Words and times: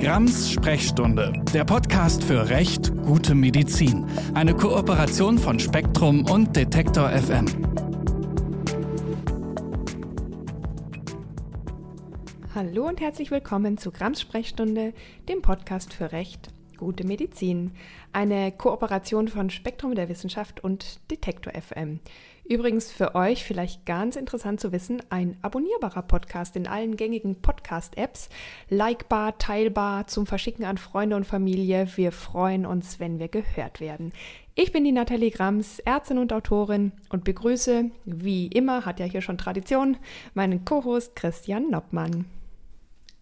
Grams 0.00 0.52
Sprechstunde, 0.52 1.32
der 1.52 1.64
Podcast 1.64 2.22
für 2.22 2.48
Recht, 2.48 2.96
gute 3.02 3.34
Medizin. 3.34 4.06
Eine 4.32 4.54
Kooperation 4.54 5.38
von 5.38 5.58
Spektrum 5.58 6.24
und 6.30 6.54
Detektor 6.54 7.10
FM. 7.10 7.46
Hallo 12.54 12.86
und 12.86 13.00
herzlich 13.00 13.32
willkommen 13.32 13.76
zu 13.76 13.90
Grams 13.90 14.20
Sprechstunde, 14.20 14.94
dem 15.28 15.42
Podcast 15.42 15.92
für 15.92 16.12
Recht, 16.12 16.50
gute 16.76 17.04
Medizin. 17.04 17.72
Eine 18.12 18.52
Kooperation 18.52 19.26
von 19.26 19.50
Spektrum 19.50 19.96
der 19.96 20.08
Wissenschaft 20.08 20.62
und 20.62 21.00
Detektor 21.10 21.52
FM. 21.60 21.98
Übrigens 22.48 22.90
für 22.90 23.14
euch 23.14 23.44
vielleicht 23.44 23.84
ganz 23.84 24.16
interessant 24.16 24.58
zu 24.58 24.72
wissen, 24.72 25.02
ein 25.10 25.36
abonnierbarer 25.42 26.00
Podcast 26.00 26.56
in 26.56 26.66
allen 26.66 26.96
gängigen 26.96 27.42
Podcast-Apps, 27.42 28.30
likebar, 28.70 29.36
teilbar, 29.36 30.06
zum 30.06 30.24
Verschicken 30.26 30.64
an 30.64 30.78
Freunde 30.78 31.16
und 31.16 31.26
Familie. 31.26 31.86
Wir 31.96 32.10
freuen 32.10 32.64
uns, 32.64 33.00
wenn 33.00 33.18
wir 33.18 33.28
gehört 33.28 33.80
werden. 33.80 34.12
Ich 34.54 34.72
bin 34.72 34.82
die 34.82 34.92
Nathalie 34.92 35.30
Grams, 35.30 35.78
Ärztin 35.80 36.16
und 36.16 36.32
Autorin 36.32 36.92
und 37.10 37.22
begrüße, 37.22 37.90
wie 38.06 38.46
immer, 38.46 38.86
hat 38.86 38.98
ja 38.98 39.04
hier 39.04 39.20
schon 39.20 39.36
Tradition, 39.36 39.98
meinen 40.32 40.64
Co-Host 40.64 41.16
Christian 41.16 41.70
Noppmann. 41.70 42.24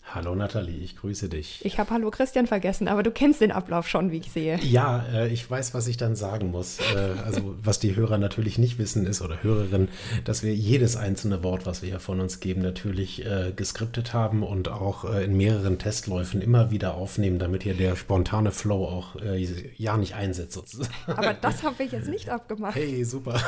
Hallo 0.08 0.36
Nathalie, 0.36 0.78
ich 0.78 0.96
grüße 0.96 1.28
dich. 1.28 1.64
Ich 1.64 1.80
habe 1.80 1.90
Hallo 1.90 2.10
Christian 2.12 2.46
vergessen, 2.46 2.86
aber 2.86 3.02
du 3.02 3.10
kennst 3.10 3.40
den 3.40 3.50
Ablauf 3.50 3.88
schon, 3.88 4.12
wie 4.12 4.18
ich 4.18 4.30
sehe. 4.30 4.56
Ja, 4.62 5.04
äh, 5.12 5.28
ich 5.28 5.50
weiß, 5.50 5.74
was 5.74 5.88
ich 5.88 5.96
dann 5.96 6.14
sagen 6.14 6.52
muss. 6.52 6.78
Äh, 6.78 7.20
also 7.24 7.56
was 7.60 7.80
die 7.80 7.96
Hörer 7.96 8.16
natürlich 8.16 8.56
nicht 8.56 8.78
wissen 8.78 9.04
ist 9.04 9.20
oder 9.20 9.42
Hörerinnen, 9.42 9.88
dass 10.24 10.44
wir 10.44 10.54
jedes 10.54 10.96
einzelne 10.96 11.42
Wort, 11.42 11.66
was 11.66 11.82
wir 11.82 11.88
hier 11.88 12.00
von 12.00 12.20
uns 12.20 12.38
geben, 12.38 12.62
natürlich 12.62 13.26
äh, 13.26 13.52
geskriptet 13.54 14.14
haben 14.14 14.44
und 14.44 14.68
auch 14.68 15.04
äh, 15.04 15.24
in 15.24 15.36
mehreren 15.36 15.78
Testläufen 15.78 16.40
immer 16.40 16.70
wieder 16.70 16.94
aufnehmen, 16.94 17.40
damit 17.40 17.64
hier 17.64 17.74
der 17.74 17.96
spontane 17.96 18.52
Flow 18.52 18.86
auch 18.86 19.16
äh, 19.16 19.44
ja 19.76 19.96
nicht 19.96 20.14
einsetzt 20.14 20.52
sozusagen. 20.52 20.94
Aber 21.08 21.34
das 21.34 21.64
habe 21.64 21.82
ich 21.82 21.90
jetzt 21.90 22.08
nicht 22.08 22.30
abgemacht. 22.30 22.76
Hey, 22.76 23.04
super. 23.04 23.40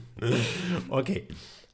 okay. 0.90 1.26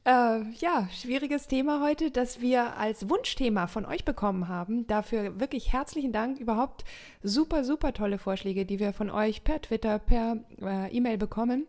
Äh, 0.05 0.51
ja, 0.59 0.87
schwieriges 0.91 1.47
Thema 1.47 1.81
heute, 1.81 2.11
das 2.11 2.39
wir 2.39 2.77
als 2.77 3.09
Wunschthema 3.09 3.65
von 3.65 3.87
euch 3.87 4.05
bekommen 4.05 4.47
haben. 4.47 4.85
Dafür 4.85 5.39
wirklich 5.39 5.73
herzlichen 5.73 6.11
Dank. 6.11 6.39
Überhaupt 6.39 6.85
super, 7.23 7.63
super 7.63 7.91
tolle 7.91 8.19
Vorschläge, 8.19 8.67
die 8.67 8.79
wir 8.79 8.93
von 8.93 9.09
euch 9.09 9.43
per 9.43 9.63
Twitter, 9.63 9.97
per 9.97 10.37
äh, 10.61 10.95
E-Mail 10.95 11.17
bekommen 11.17 11.65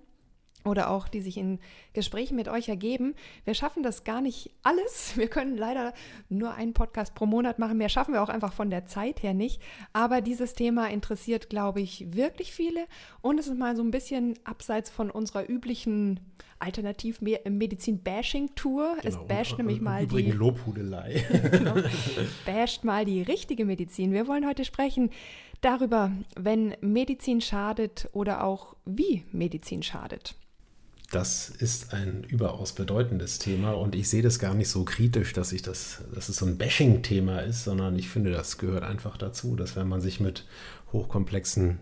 oder 0.66 0.90
auch 0.90 1.08
die 1.08 1.20
sich 1.20 1.38
in 1.38 1.60
Gesprächen 1.94 2.36
mit 2.36 2.48
euch 2.48 2.68
ergeben. 2.68 3.14
Wir 3.44 3.54
schaffen 3.54 3.82
das 3.82 4.04
gar 4.04 4.20
nicht 4.20 4.50
alles. 4.62 5.16
Wir 5.16 5.28
können 5.28 5.56
leider 5.56 5.94
nur 6.28 6.52
einen 6.52 6.74
Podcast 6.74 7.14
pro 7.14 7.24
Monat 7.24 7.58
machen. 7.58 7.78
Mehr 7.78 7.88
schaffen 7.88 8.12
wir 8.12 8.22
auch 8.22 8.28
einfach 8.28 8.52
von 8.52 8.68
der 8.68 8.86
Zeit 8.86 9.22
her 9.22 9.32
nicht. 9.32 9.62
Aber 9.92 10.20
dieses 10.20 10.54
Thema 10.54 10.90
interessiert, 10.90 11.48
glaube 11.48 11.80
ich, 11.80 12.12
wirklich 12.14 12.52
viele. 12.52 12.86
Und 13.22 13.38
es 13.38 13.46
ist 13.46 13.56
mal 13.56 13.76
so 13.76 13.82
ein 13.82 13.90
bisschen 13.90 14.38
abseits 14.44 14.90
von 14.90 15.10
unserer 15.10 15.48
üblichen 15.48 16.20
Alternativmedizin-Bashing-Tour. 16.58 18.96
Genau. 19.02 19.08
Es 19.08 19.18
basht 19.28 19.58
nämlich 19.58 19.80
mal 19.80 20.06
die 20.06 20.30
Lobhudelei. 20.30 21.24
genau, 21.50 21.74
basht 22.44 22.84
mal 22.84 23.04
die 23.04 23.22
richtige 23.22 23.64
Medizin. 23.64 24.12
Wir 24.12 24.28
wollen 24.28 24.46
heute 24.46 24.64
sprechen 24.64 25.10
darüber, 25.60 26.12
wenn 26.36 26.76
Medizin 26.80 27.40
schadet 27.40 28.08
oder 28.12 28.44
auch 28.44 28.76
wie 28.84 29.24
Medizin 29.32 29.82
schadet. 29.82 30.36
Das 31.12 31.50
ist 31.50 31.94
ein 31.94 32.24
überaus 32.24 32.72
bedeutendes 32.72 33.38
Thema 33.38 33.72
und 33.72 33.94
ich 33.94 34.08
sehe 34.08 34.22
das 34.22 34.40
gar 34.40 34.54
nicht 34.54 34.68
so 34.68 34.84
kritisch, 34.84 35.32
dass 35.32 35.52
ich 35.52 35.62
das, 35.62 36.02
dass 36.12 36.28
es 36.28 36.38
so 36.38 36.46
ein 36.46 36.58
Bashing-Thema 36.58 37.40
ist, 37.40 37.62
sondern 37.62 37.96
ich 37.96 38.08
finde, 38.08 38.32
das 38.32 38.58
gehört 38.58 38.82
einfach 38.82 39.16
dazu, 39.16 39.54
dass 39.54 39.76
wenn 39.76 39.86
man 39.86 40.00
sich 40.00 40.18
mit 40.18 40.44
hochkomplexen 40.92 41.78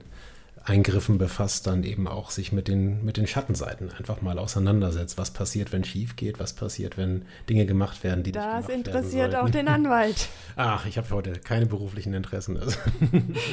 Eingriffen 0.67 1.19
befasst, 1.19 1.67
dann 1.67 1.85
eben 1.85 2.09
auch 2.09 2.31
sich 2.31 2.51
mit 2.51 2.69
den, 2.69 3.05
mit 3.05 3.19
den 3.19 3.27
Schattenseiten 3.27 3.91
einfach 3.93 4.23
mal 4.23 4.39
auseinandersetzt. 4.39 5.19
Was 5.19 5.31
passiert, 5.31 5.73
wenn 5.73 5.85
schief 5.85 6.17
geht? 6.17 6.41
Was 6.41 6.55
passiert, 6.55 6.97
wenn 6.97 7.27
Dinge 7.51 7.67
gemacht 7.67 8.03
werden, 8.03 8.25
die 8.25 8.33
das 8.33 8.45
nicht 8.45 8.85
gemacht 8.85 8.87
interessiert 8.87 9.35
auch 9.37 9.51
den 9.51 9.69
Anwalt. 9.69 10.29
Ach, 10.57 10.87
ich 10.87 10.97
habe 10.97 11.11
heute 11.11 11.33
keine 11.33 11.67
beruflichen 11.67 12.15
Interessen. 12.15 12.59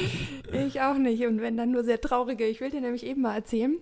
ich 0.52 0.80
auch 0.80 0.96
nicht. 0.96 1.26
Und 1.26 1.42
wenn 1.42 1.58
dann 1.58 1.70
nur 1.70 1.84
sehr 1.84 2.00
traurige. 2.00 2.46
Ich 2.46 2.62
will 2.62 2.70
dir 2.70 2.80
nämlich 2.80 3.04
eben 3.04 3.20
mal 3.20 3.34
erzählen, 3.34 3.76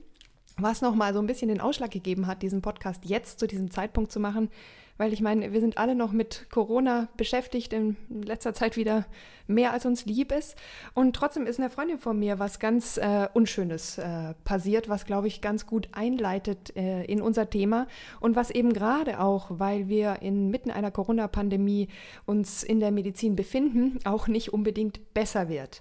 was 0.57 0.83
nochmal 0.83 1.15
so 1.15 1.21
ein 1.21 1.27
bisschen 1.29 1.49
den 1.49 1.61
Ausschlag 1.61 1.93
gegeben 1.93 2.27
hat, 2.27 2.43
diesen 2.43 2.63
Podcast 2.63 3.05
jetzt 3.05 3.39
zu 3.39 3.47
diesem 3.47 3.71
Zeitpunkt 3.71 4.11
zu 4.11 4.19
machen 4.19 4.51
weil 5.01 5.15
ich 5.15 5.23
meine, 5.23 5.55
wir 5.55 5.61
sind 5.61 5.79
alle 5.79 5.95
noch 5.95 6.13
mit 6.13 6.49
Corona 6.51 7.09
beschäftigt, 7.17 7.73
in 7.73 7.97
letzter 8.11 8.53
Zeit 8.53 8.77
wieder 8.77 9.07
mehr 9.47 9.73
als 9.73 9.87
uns 9.87 10.05
lieb 10.05 10.31
ist. 10.31 10.57
Und 10.93 11.17
trotzdem 11.17 11.47
ist 11.47 11.59
eine 11.59 11.71
Freundin 11.71 11.99
von 11.99 12.19
mir 12.19 12.39
was 12.39 12.59
ganz 12.59 12.99
äh, 12.99 13.27
Unschönes 13.33 13.97
äh, 13.97 14.35
passiert, 14.45 14.91
was, 14.91 15.07
glaube 15.07 15.27
ich, 15.27 15.41
ganz 15.41 15.65
gut 15.65 15.89
einleitet 15.93 16.77
äh, 16.77 17.03
in 17.05 17.23
unser 17.23 17.49
Thema 17.49 17.87
und 18.21 18.37
was 18.37 18.51
eben 18.51 18.75
gerade 18.75 19.21
auch, 19.21 19.47
weil 19.49 19.89
wir 19.89 20.21
inmitten 20.21 20.71
einer 20.71 20.91
Corona-Pandemie 20.91 21.89
uns 22.27 22.63
in 22.63 22.79
der 22.79 22.91
Medizin 22.91 23.37
befinden, 23.37 24.01
auch 24.05 24.29
nicht 24.29 24.53
unbedingt 24.53 25.15
besser 25.15 25.49
wird. 25.49 25.81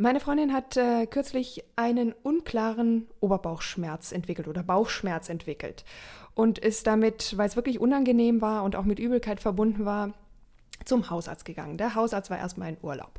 Meine 0.00 0.18
Freundin 0.18 0.52
hat 0.52 0.76
äh, 0.76 1.06
kürzlich 1.06 1.64
einen 1.76 2.12
unklaren 2.24 3.06
Oberbauchschmerz 3.20 4.10
entwickelt 4.10 4.48
oder 4.48 4.64
Bauchschmerz 4.64 5.28
entwickelt 5.28 5.84
und 6.38 6.60
ist 6.60 6.86
damit, 6.86 7.36
weil 7.36 7.48
es 7.48 7.56
wirklich 7.56 7.80
unangenehm 7.80 8.40
war 8.40 8.62
und 8.62 8.76
auch 8.76 8.84
mit 8.84 9.00
Übelkeit 9.00 9.40
verbunden 9.40 9.84
war, 9.84 10.12
zum 10.84 11.10
Hausarzt 11.10 11.44
gegangen. 11.44 11.78
Der 11.78 11.96
Hausarzt 11.96 12.30
war 12.30 12.38
erstmal 12.38 12.68
in 12.68 12.76
Urlaub. 12.80 13.18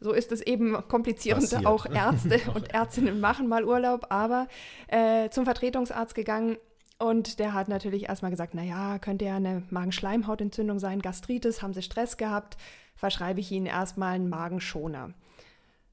So 0.00 0.12
ist 0.12 0.32
es 0.32 0.42
eben 0.42 0.76
komplizierend. 0.86 1.44
Passiert. 1.44 1.64
Auch 1.64 1.86
Ärzte 1.86 2.38
und 2.54 2.74
Ärztinnen 2.74 3.20
machen 3.20 3.48
mal 3.48 3.64
Urlaub, 3.64 4.08
aber 4.10 4.48
äh, 4.88 5.30
zum 5.30 5.46
Vertretungsarzt 5.46 6.14
gegangen 6.14 6.58
und 6.98 7.38
der 7.38 7.54
hat 7.54 7.68
natürlich 7.68 8.10
erstmal 8.10 8.30
gesagt, 8.30 8.52
naja, 8.52 8.98
könnte 8.98 9.24
ja 9.24 9.36
eine 9.36 9.62
Magenschleimhautentzündung 9.70 10.78
sein, 10.78 11.00
Gastritis, 11.00 11.62
haben 11.62 11.72
sie 11.72 11.80
Stress 11.80 12.18
gehabt, 12.18 12.58
verschreibe 12.96 13.40
ich 13.40 13.50
ihnen 13.50 13.64
erstmal 13.64 14.12
einen 14.12 14.28
Magenschoner. 14.28 15.14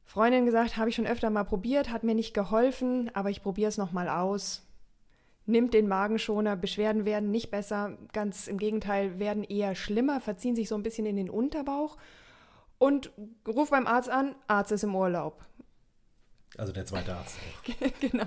Freundin 0.04 0.46
gesagt, 0.46 0.76
habe 0.76 0.90
ich 0.90 0.96
schon 0.96 1.08
öfter 1.08 1.30
mal 1.30 1.46
probiert, 1.46 1.90
hat 1.90 2.04
mir 2.04 2.16
nicht 2.16 2.34
geholfen, 2.34 3.12
aber 3.14 3.30
ich 3.30 3.42
probiere 3.42 3.70
es 3.70 3.78
nochmal 3.78 4.10
aus 4.10 4.65
nimmt 5.46 5.74
den 5.74 5.88
Magenschoner, 5.88 6.56
Beschwerden 6.56 7.06
werden 7.06 7.32
nicht 7.32 7.52
besser, 7.52 7.98
ganz 8.14 8.48
im 8.48 8.58
Gegenteil, 8.58 9.20
werden 9.20 9.44
eher 9.44 9.76
schlimmer, 9.76 10.20
verziehen 10.22 10.56
sich 10.56 10.70
so 10.70 10.76
ein 10.76 10.84
bisschen 10.84 11.06
in 11.06 11.16
den 11.16 11.30
Unterbauch 11.30 11.98
und 12.78 13.12
ruft 13.48 13.72
beim 13.72 13.88
Arzt 13.88 14.10
an, 14.10 14.36
Arzt 14.48 14.72
ist 14.72 14.84
im 14.84 14.96
Urlaub. 14.96 15.46
Also 16.58 16.72
der 16.72 16.86
zweite 16.86 17.14
Arzt. 17.14 17.36
genau. 18.00 18.26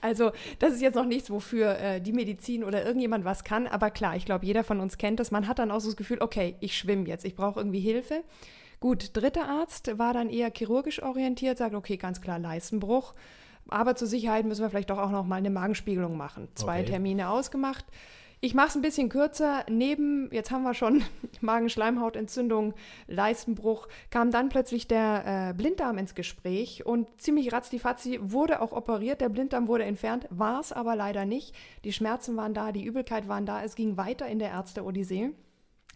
Also 0.00 0.32
das 0.58 0.74
ist 0.74 0.82
jetzt 0.82 0.94
noch 0.94 1.06
nichts, 1.06 1.30
wofür 1.30 1.78
äh, 1.78 2.00
die 2.00 2.12
Medizin 2.12 2.64
oder 2.64 2.84
irgendjemand 2.84 3.24
was 3.24 3.44
kann, 3.44 3.66
aber 3.66 3.90
klar, 3.90 4.16
ich 4.16 4.26
glaube, 4.26 4.44
jeder 4.44 4.62
von 4.62 4.80
uns 4.80 4.98
kennt 4.98 5.20
das. 5.20 5.30
Man 5.30 5.48
hat 5.48 5.58
dann 5.58 5.70
auch 5.70 5.80
so 5.80 5.88
das 5.88 5.96
Gefühl, 5.96 6.18
okay, 6.20 6.56
ich 6.60 6.76
schwimme 6.76 7.08
jetzt, 7.08 7.24
ich 7.24 7.34
brauche 7.34 7.60
irgendwie 7.60 7.80
Hilfe. 7.80 8.24
Gut, 8.80 9.16
dritter 9.16 9.48
Arzt 9.48 9.96
war 9.98 10.12
dann 10.12 10.28
eher 10.28 10.50
chirurgisch 10.54 11.02
orientiert, 11.02 11.56
sagt, 11.56 11.74
okay, 11.74 11.96
ganz 11.96 12.20
klar 12.20 12.38
Leistenbruch. 12.38 13.14
Aber 13.68 13.94
zur 13.94 14.08
Sicherheit 14.08 14.44
müssen 14.44 14.62
wir 14.62 14.70
vielleicht 14.70 14.90
doch 14.90 14.98
auch 14.98 15.10
noch 15.10 15.26
mal 15.26 15.36
eine 15.36 15.50
Magenspiegelung 15.50 16.16
machen. 16.16 16.48
Zwei 16.54 16.80
okay. 16.80 16.90
Termine 16.90 17.30
ausgemacht. 17.30 17.84
Ich 18.44 18.54
mache 18.54 18.70
es 18.70 18.74
ein 18.74 18.82
bisschen 18.82 19.08
kürzer. 19.08 19.64
Neben, 19.70 20.28
jetzt 20.32 20.50
haben 20.50 20.64
wir 20.64 20.74
schon 20.74 21.04
Magenschleimhautentzündung, 21.42 22.74
Leistenbruch, 23.06 23.86
kam 24.10 24.32
dann 24.32 24.48
plötzlich 24.48 24.88
der 24.88 25.50
äh, 25.50 25.54
Blinddarm 25.54 25.96
ins 25.96 26.16
Gespräch 26.16 26.84
und 26.84 27.06
ziemlich 27.20 27.52
ratzdifatzi 27.52 28.18
wurde 28.20 28.60
auch 28.60 28.72
operiert. 28.72 29.20
Der 29.20 29.28
Blinddarm 29.28 29.68
wurde 29.68 29.84
entfernt, 29.84 30.26
war 30.30 30.58
es 30.58 30.72
aber 30.72 30.96
leider 30.96 31.24
nicht. 31.24 31.54
Die 31.84 31.92
Schmerzen 31.92 32.36
waren 32.36 32.52
da, 32.52 32.72
die 32.72 32.84
Übelkeit 32.84 33.28
waren 33.28 33.46
da. 33.46 33.62
Es 33.62 33.76
ging 33.76 33.96
weiter 33.96 34.26
in 34.26 34.40
der 34.40 34.50
Ärzte-Odyssee. 34.50 35.30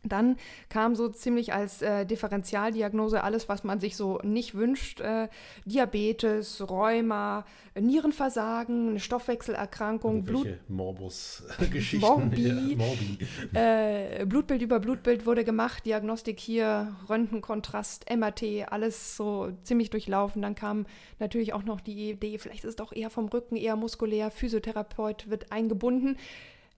Dann 0.09 0.37
kam 0.69 0.95
so 0.95 1.09
ziemlich 1.09 1.53
als 1.53 1.83
äh, 1.83 2.07
Differentialdiagnose 2.07 3.23
alles, 3.23 3.49
was 3.49 3.65
man 3.65 3.81
sich 3.81 3.97
so 3.97 4.19
nicht 4.23 4.55
wünscht. 4.55 5.01
Äh, 5.01 5.29
Diabetes, 5.65 6.69
Rheuma, 6.69 7.45
Nierenversagen, 7.79 8.99
Stoffwechselerkrankung, 8.99 10.25
Blut 10.25 10.49
Morbus-Geschichten. 10.69 12.01
Morbi. 12.01 12.43
Ja, 12.43 12.55
Morbi. 12.77 13.19
Äh, 13.55 14.27
Blutbild 14.27 14.63
über 14.63 14.81
Blutbild 14.81 15.27
wurde 15.27 15.45
gemacht, 15.45 15.85
Diagnostik 15.85 16.41
hier, 16.41 16.97
Röntgenkontrast, 17.09 18.07
MRT, 18.15 18.71
alles 18.71 19.17
so 19.17 19.53
ziemlich 19.63 19.91
durchlaufen. 19.91 20.43
Dann 20.43 20.55
kam 20.55 20.87
natürlich 21.19 21.53
auch 21.53 21.65
noch 21.65 21.81
die 21.81 22.11
Idee, 22.11 22.39
vielleicht 22.39 22.65
ist 22.65 22.71
es 22.71 22.77
doch 22.77 22.93
eher 22.93 23.11
vom 23.11 23.27
Rücken, 23.27 23.57
eher 23.57 23.77
muskulär, 23.77 24.31
Physiotherapeut 24.31 25.29
wird 25.29 25.53
eingebunden. 25.53 26.17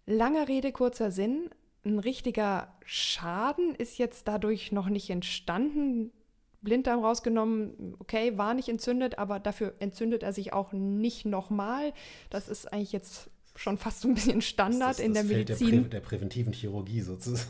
Langer 0.07 0.49
Rede, 0.49 0.73
kurzer 0.73 1.11
Sinn 1.11 1.51
ein 1.85 1.99
richtiger 1.99 2.75
Schaden 2.85 3.75
ist 3.75 3.99
jetzt 3.99 4.29
dadurch 4.29 4.73
noch 4.73 4.89
nicht 4.89 5.11
entstanden. 5.11 6.13
Blinddarm 6.61 7.05
rausgenommen, 7.05 7.95
okay, 8.01 8.37
war 8.37 8.55
nicht 8.55 8.69
entzündet, 8.69 9.19
aber 9.19 9.39
dafür 9.39 9.75
entzündet 9.79 10.23
er 10.23 10.33
sich 10.33 10.53
auch 10.53 10.73
nicht 10.73 11.25
nochmal. 11.25 11.93
Das 12.31 12.49
ist 12.49 12.73
eigentlich 12.73 12.93
jetzt 12.93 13.31
schon 13.55 13.77
fast 13.77 14.01
so 14.01 14.09
ein 14.09 14.15
bisschen 14.15 14.41
Standard 14.41 14.91
das, 14.91 14.97
das 14.99 15.07
in 15.07 15.15
der 15.15 15.25
Feld 15.25 15.49
Medizin. 15.49 15.71
Der, 15.71 15.81
Prä 15.81 15.89
der, 15.89 16.01
präventiven 16.01 16.53
Chirurgie 16.53 17.01
sozusagen. 17.01 17.49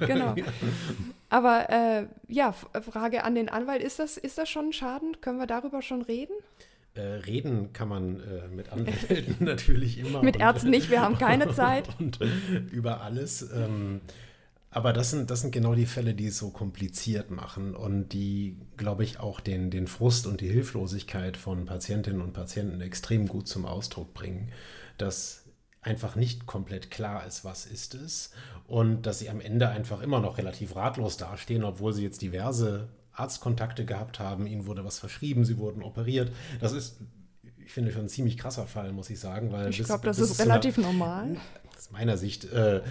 Genau. 0.00 0.34
Aber 1.28 1.68
äh, 1.70 2.06
ja, 2.28 2.52
Frage 2.52 3.24
an 3.24 3.34
den 3.34 3.48
Anwalt, 3.48 3.82
ist 3.82 3.98
das, 3.98 4.16
ist 4.16 4.38
das 4.38 4.48
schon 4.48 4.66
ein 4.68 4.72
Schaden? 4.72 5.20
Können 5.20 5.38
wir 5.38 5.46
darüber 5.46 5.82
schon 5.82 6.02
reden? 6.02 6.34
Äh, 6.98 7.20
reden 7.26 7.72
kann 7.72 7.88
man 7.88 8.18
äh, 8.18 8.48
mit 8.48 8.72
Anwälten 8.72 9.36
natürlich 9.44 9.98
immer. 9.98 10.20
mit 10.20 10.40
Ärzten 10.40 10.70
nicht, 10.70 10.90
wir 10.90 11.00
haben 11.00 11.16
keine 11.18 11.52
Zeit. 11.54 11.88
und 12.00 12.18
über 12.72 13.02
alles. 13.02 13.48
Ähm, 13.54 14.00
aber 14.70 14.92
das 14.92 15.10
sind, 15.10 15.30
das 15.30 15.42
sind 15.42 15.52
genau 15.52 15.76
die 15.76 15.86
Fälle, 15.86 16.14
die 16.14 16.26
es 16.26 16.38
so 16.38 16.50
kompliziert 16.50 17.30
machen 17.30 17.76
und 17.76 18.08
die, 18.08 18.56
glaube 18.76 19.04
ich, 19.04 19.20
auch 19.20 19.38
den, 19.38 19.70
den 19.70 19.86
Frust 19.86 20.26
und 20.26 20.40
die 20.40 20.48
Hilflosigkeit 20.48 21.36
von 21.36 21.66
Patientinnen 21.66 22.20
und 22.20 22.32
Patienten 22.32 22.80
extrem 22.80 23.28
gut 23.28 23.46
zum 23.46 23.64
Ausdruck 23.64 24.12
bringen. 24.12 24.50
Dass 24.96 25.44
einfach 25.80 26.16
nicht 26.16 26.46
komplett 26.46 26.90
klar 26.90 27.24
ist, 27.28 27.44
was 27.44 27.64
ist 27.64 27.94
es 27.94 28.32
und 28.66 29.02
dass 29.02 29.20
sie 29.20 29.30
am 29.30 29.40
Ende 29.40 29.68
einfach 29.68 30.02
immer 30.02 30.18
noch 30.18 30.36
relativ 30.36 30.74
ratlos 30.74 31.16
dastehen, 31.16 31.62
obwohl 31.62 31.92
sie 31.92 32.02
jetzt 32.02 32.22
diverse 32.22 32.88
Arztkontakte 33.18 33.84
gehabt 33.84 34.18
haben, 34.18 34.46
ihnen 34.46 34.66
wurde 34.66 34.84
was 34.84 34.98
verschrieben, 34.98 35.44
sie 35.44 35.58
wurden 35.58 35.82
operiert. 35.82 36.32
Das 36.60 36.72
ist, 36.72 37.00
ich 37.64 37.72
finde, 37.72 37.92
schon 37.92 38.02
ein 38.02 38.08
ziemlich 38.08 38.38
krasser 38.38 38.66
Fall, 38.66 38.92
muss 38.92 39.10
ich 39.10 39.20
sagen. 39.20 39.52
Weil 39.52 39.70
ich 39.70 39.82
glaube, 39.82 40.06
das 40.06 40.18
ist 40.18 40.38
relativ 40.38 40.78
einer, 40.78 40.88
normal. 40.88 41.36
Aus 41.76 41.90
meiner 41.90 42.16
Sicht. 42.16 42.50
Äh, 42.52 42.82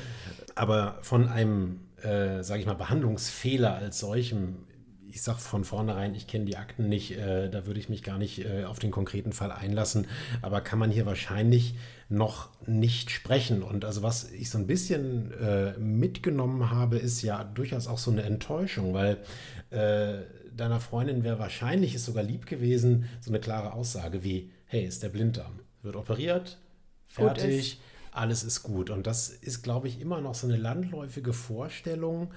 aber 0.56 1.00
von 1.01 1.27
einem, 1.27 1.81
äh, 2.01 2.44
sage 2.44 2.62
ich 2.62 2.65
mal, 2.65 2.75
Behandlungsfehler 2.75 3.75
als 3.75 4.00
solchem 4.00 4.68
ich 5.09 5.21
sage 5.21 5.39
von 5.39 5.63
vornherein, 5.63 6.13
ich 6.15 6.27
kenne 6.27 6.45
die 6.45 6.57
Akten 6.57 6.89
nicht, 6.89 7.18
äh, 7.18 7.50
da 7.50 7.65
würde 7.65 7.79
ich 7.79 7.89
mich 7.89 8.03
gar 8.03 8.18
nicht 8.18 8.45
äh, 8.45 8.65
auf 8.65 8.79
den 8.79 8.91
konkreten 8.91 9.31
Fall 9.31 9.51
einlassen, 9.51 10.07
aber 10.41 10.62
kann 10.62 10.79
man 10.79 10.91
hier 10.91 11.06
wahrscheinlich 11.06 11.75
noch 12.09 12.50
nicht 12.68 13.09
sprechen. 13.09 13.63
Und 13.63 13.85
also 13.85 14.03
was 14.03 14.29
ich 14.31 14.50
so 14.50 14.57
ein 14.57 14.68
bisschen 14.68 15.31
äh, 15.33 15.77
mitgenommen 15.79 16.71
habe, 16.71 16.97
ist 16.97 17.21
ja 17.21 17.44
durchaus 17.44 17.88
auch 17.88 17.97
so 17.97 18.12
eine 18.12 18.24
Enttäuschung, 18.24 18.94
weil 18.94 19.18
äh, 19.69 20.19
deiner 20.56 20.80
Freundin 20.80 21.24
wäre 21.24 21.40
wahrscheinlich 21.40 21.96
ist 21.96 22.06
sogar 22.06 22.24
lieb 22.24 22.46
gewesen, 22.46 23.10
so 23.22 23.31
eine 23.31 23.40
klare 23.40 23.74
Aussage 23.74 24.24
wie, 24.24 24.52
hey, 24.66 24.86
ist 24.86 25.04
der 25.04 25.10
Blinddarm, 25.10 25.60
wird 25.81 25.96
operiert, 25.96 26.58
fertig, 27.08 27.80
alles 28.12 28.44
ist 28.44 28.64
gut. 28.64 28.90
Und 28.90 29.08
das 29.08 29.30
ist, 29.30 29.64
glaube 29.64 29.88
ich, 29.88 30.02
immer 30.02 30.22
noch 30.22 30.36
so 30.36 30.48
eine 30.48 30.58
landläufige 30.58 31.34
Vorstellung, 31.34 32.34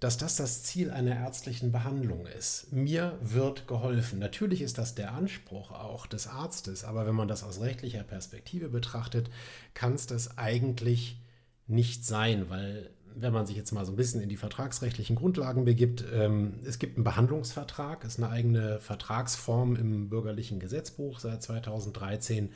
dass 0.00 0.16
das 0.16 0.36
das 0.36 0.62
Ziel 0.62 0.90
einer 0.90 1.14
ärztlichen 1.14 1.72
Behandlung 1.72 2.26
ist. 2.26 2.72
Mir 2.72 3.18
wird 3.20 3.68
geholfen. 3.68 4.18
Natürlich 4.18 4.62
ist 4.62 4.78
das 4.78 4.94
der 4.94 5.12
Anspruch 5.12 5.72
auch 5.72 6.06
des 6.06 6.26
Arztes, 6.26 6.84
aber 6.84 7.06
wenn 7.06 7.14
man 7.14 7.28
das 7.28 7.44
aus 7.44 7.60
rechtlicher 7.60 8.02
Perspektive 8.02 8.70
betrachtet, 8.70 9.28
kann 9.74 9.92
es 9.92 10.06
das 10.06 10.38
eigentlich 10.38 11.20
nicht 11.66 12.06
sein, 12.06 12.48
weil 12.48 12.90
wenn 13.20 13.32
man 13.32 13.46
sich 13.46 13.56
jetzt 13.56 13.72
mal 13.72 13.84
so 13.84 13.92
ein 13.92 13.96
bisschen 13.96 14.20
in 14.20 14.28
die 14.28 14.36
vertragsrechtlichen 14.36 15.16
Grundlagen 15.16 15.64
begibt, 15.64 16.04
ähm, 16.12 16.54
es 16.64 16.78
gibt 16.78 16.96
einen 16.96 17.04
Behandlungsvertrag, 17.04 18.04
ist 18.04 18.18
eine 18.18 18.30
eigene 18.30 18.80
Vertragsform 18.80 19.76
im 19.76 20.08
bürgerlichen 20.08 20.60
Gesetzbuch 20.60 21.20
seit 21.20 21.42
2013, 21.42 22.50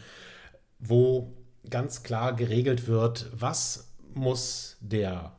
wo 0.79 1.33
ganz 1.71 2.03
klar 2.03 2.35
geregelt 2.35 2.87
wird, 2.87 3.31
was 3.35 3.93
muss 4.15 4.77
der 4.81 5.33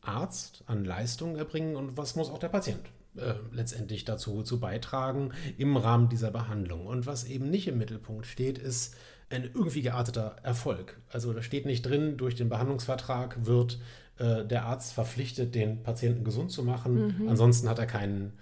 Arzt 0.00 0.64
an 0.66 0.84
Leistungen 0.84 1.36
erbringen 1.36 1.76
und 1.76 1.96
was 1.96 2.16
muss 2.16 2.30
auch 2.30 2.38
der 2.38 2.48
Patient 2.48 2.80
äh, 3.16 3.34
letztendlich 3.52 4.04
dazu 4.04 4.42
zu 4.42 4.60
beitragen 4.60 5.32
im 5.56 5.76
Rahmen 5.76 6.08
dieser 6.08 6.30
Behandlung. 6.30 6.86
Und 6.86 7.06
was 7.06 7.24
eben 7.24 7.50
nicht 7.50 7.68
im 7.68 7.78
Mittelpunkt 7.78 8.26
steht, 8.26 8.58
ist 8.58 8.94
ein 9.30 9.44
irgendwie 9.44 9.82
gearteter 9.82 10.36
Erfolg. 10.42 10.98
Also 11.10 11.32
da 11.32 11.42
steht 11.42 11.66
nicht 11.66 11.82
drin, 11.82 12.16
durch 12.16 12.34
den 12.34 12.48
Behandlungsvertrag 12.48 13.44
wird 13.44 13.78
äh, 14.18 14.44
der 14.44 14.64
Arzt 14.64 14.92
verpflichtet, 14.92 15.54
den 15.54 15.82
Patienten 15.82 16.24
gesund 16.24 16.50
zu 16.50 16.62
machen. 16.62 17.18
Mhm. 17.18 17.28
Ansonsten 17.28 17.68
hat 17.68 17.78
er 17.78 17.86
keinen 17.86 18.32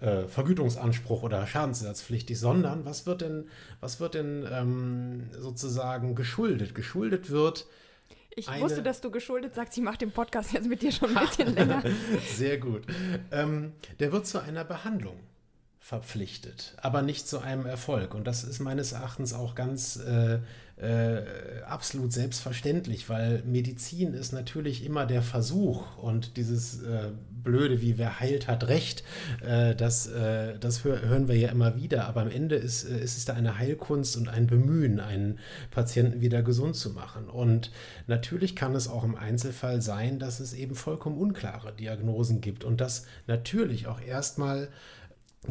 äh, 0.00 0.28
Vergütungsanspruch 0.28 1.22
oder 1.22 1.46
schadensersatzpflichtig, 1.46 2.38
sondern 2.38 2.84
was 2.84 3.06
wird 3.06 3.22
denn, 3.22 3.48
was 3.80 4.00
wird 4.00 4.14
denn 4.14 4.46
ähm, 4.50 5.30
sozusagen 5.38 6.14
geschuldet? 6.14 6.74
Geschuldet 6.74 7.30
wird 7.30 7.66
ich 8.34 8.48
eine... 8.48 8.62
wusste, 8.62 8.82
dass 8.82 9.00
du 9.00 9.10
geschuldet 9.10 9.54
sagst, 9.54 9.76
ich 9.78 9.82
mache 9.82 9.98
den 9.98 10.12
Podcast 10.12 10.52
jetzt 10.52 10.68
mit 10.68 10.82
dir 10.82 10.92
schon 10.92 11.16
ein 11.16 11.26
bisschen 11.28 11.54
länger. 11.54 11.82
Sehr 12.34 12.58
gut. 12.58 12.82
Ähm, 13.30 13.72
der 13.98 14.12
wird 14.12 14.26
zu 14.26 14.40
einer 14.42 14.64
Behandlung 14.64 15.18
verpflichtet, 15.80 16.74
aber 16.78 17.00
nicht 17.00 17.26
zu 17.26 17.38
einem 17.38 17.64
Erfolg. 17.64 18.14
Und 18.14 18.26
das 18.26 18.44
ist 18.44 18.60
meines 18.60 18.92
Erachtens 18.92 19.32
auch 19.32 19.54
ganz 19.54 19.96
äh, 19.96 20.40
äh, 20.76 21.22
absolut 21.66 22.12
selbstverständlich, 22.12 23.08
weil 23.08 23.42
Medizin 23.46 24.12
ist 24.12 24.32
natürlich 24.32 24.84
immer 24.84 25.06
der 25.06 25.22
Versuch 25.22 25.96
und 25.96 26.36
dieses 26.36 26.82
äh, 26.82 27.12
Blöde, 27.46 27.80
wie 27.80 27.96
wer 27.96 28.20
heilt, 28.20 28.46
hat 28.46 28.68
Recht, 28.68 29.04
äh, 29.40 29.74
das, 29.74 30.06
äh, 30.08 30.58
das 30.58 30.84
hör, 30.84 31.00
hören 31.00 31.28
wir 31.28 31.36
ja 31.36 31.48
immer 31.48 31.76
wieder. 31.76 32.06
Aber 32.06 32.20
am 32.20 32.30
Ende 32.30 32.56
ist, 32.56 32.84
äh, 32.84 32.98
ist 32.98 33.16
es 33.16 33.24
da 33.24 33.32
eine 33.32 33.56
Heilkunst 33.56 34.18
und 34.18 34.28
ein 34.28 34.46
Bemühen, 34.46 35.00
einen 35.00 35.38
Patienten 35.70 36.20
wieder 36.20 36.42
gesund 36.42 36.76
zu 36.76 36.90
machen. 36.90 37.28
Und 37.28 37.70
natürlich 38.06 38.54
kann 38.54 38.74
es 38.74 38.88
auch 38.88 39.04
im 39.04 39.14
Einzelfall 39.14 39.80
sein, 39.80 40.18
dass 40.18 40.40
es 40.40 40.52
eben 40.52 40.74
vollkommen 40.74 41.16
unklare 41.16 41.72
Diagnosen 41.72 42.42
gibt 42.42 42.64
und 42.64 42.80
dass 42.82 43.06
natürlich 43.26 43.86
auch 43.86 44.00
erstmal 44.00 44.68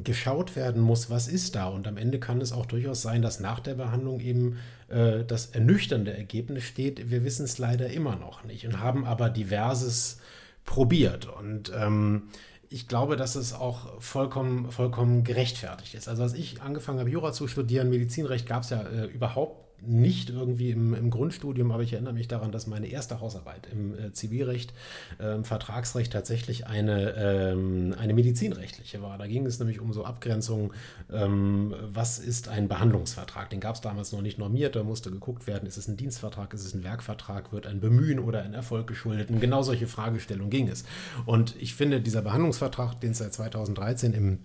geschaut 0.04 0.56
werden 0.56 0.82
muss, 0.82 1.10
was 1.10 1.28
ist 1.28 1.56
da. 1.56 1.68
Und 1.68 1.88
am 1.88 1.98
Ende 1.98 2.20
kann 2.20 2.42
es 2.42 2.52
auch 2.52 2.66
durchaus 2.66 3.02
sein, 3.02 3.22
dass 3.22 3.40
nach 3.40 3.60
der 3.60 3.76
Behandlung 3.76 4.20
eben 4.20 4.58
äh, 4.90 5.24
das 5.24 5.48
ernüchternde 5.48 6.16
Ergebnis 6.16 6.64
steht. 6.64 7.10
Wir 7.10 7.24
wissen 7.24 7.46
es 7.46 7.58
leider 7.58 7.90
immer 7.90 8.16
noch 8.16 8.44
nicht 8.44 8.66
und 8.66 8.80
haben 8.80 9.06
aber 9.06 9.30
diverses 9.30 10.20
probiert. 10.66 11.28
Und 11.28 11.72
ähm, 11.76 12.24
ich 12.70 12.88
glaube, 12.88 13.16
dass 13.16 13.36
es 13.36 13.54
auch 13.54 14.02
vollkommen, 14.02 14.72
vollkommen 14.72 15.24
gerechtfertigt 15.24 15.94
ist. 15.94 16.08
Also 16.08 16.24
als 16.24 16.34
ich 16.34 16.62
angefangen 16.62 17.00
habe, 17.00 17.10
Jura 17.10 17.32
zu 17.32 17.48
studieren, 17.48 17.90
Medizinrecht 17.90 18.48
gab 18.48 18.64
es 18.64 18.72
ja 18.72 18.82
äh, 18.82 19.06
überhaupt 19.06 19.65
nicht 19.82 20.30
irgendwie 20.30 20.72
im, 20.72 20.94
im, 20.94 21.10
Grundstudium, 21.10 21.72
aber 21.72 21.84
ich 21.84 21.94
erinnere 21.94 22.14
mich 22.14 22.28
daran, 22.28 22.52
dass 22.52 22.68
meine 22.68 22.88
erste 22.88 23.20
Hausarbeit 23.20 23.68
im 23.72 23.94
äh, 23.94 24.12
Zivilrecht, 24.12 24.74
äh, 25.20 25.44
Vertragsrecht 25.44 26.12
tatsächlich 26.12 26.68
eine, 26.68 27.14
ähm, 27.16 27.96
eine 27.98 28.14
medizinrechtliche 28.14 29.02
war. 29.02 29.18
Da 29.18 29.28
ging 29.28 29.46
es 29.46 29.60
nämlich 29.60 29.80
um 29.80 29.94
so 29.94 30.06
Abgrenzungen, 30.06 30.72
ähm, 31.12 31.74
was 31.94 32.20
ist 32.20 32.48
ein 32.48 32.68
Behandlungsvertrag? 32.68 33.50
Den 33.50 33.60
gab 33.60 33.76
es 33.76 33.82
damals 33.82 34.12
noch 34.12 34.22
nicht 34.22 34.38
normiert, 34.38 34.76
da 34.76 34.84
musste 34.84 35.12
geguckt 35.12 35.48
werden, 35.48 35.68
ist 35.68 35.78
es 35.78 35.88
ein 35.88 35.98
Dienstvertrag, 35.98 36.54
ist 36.54 36.66
es 36.66 36.74
ein 36.74 36.84
Werkvertrag, 36.84 37.52
wird 37.52 37.68
ein 37.68 37.80
Bemühen 37.80 38.20
oder 38.20 38.44
ein 38.44 38.54
Erfolg 38.54 38.88
geschuldet? 38.88 39.30
Und 39.30 39.40
genau 39.40 39.62
solche 39.62 39.88
Fragestellungen 39.88 40.50
ging 40.50 40.68
es. 40.68 40.86
Und 41.26 41.56
ich 41.60 41.76
finde, 41.76 42.02
dieser 42.02 42.22
Behandlungsvertrag, 42.22 43.00
den 43.00 43.12
es 43.12 43.20
seit 43.20 43.34
2013 43.34 44.14
im 44.14 44.40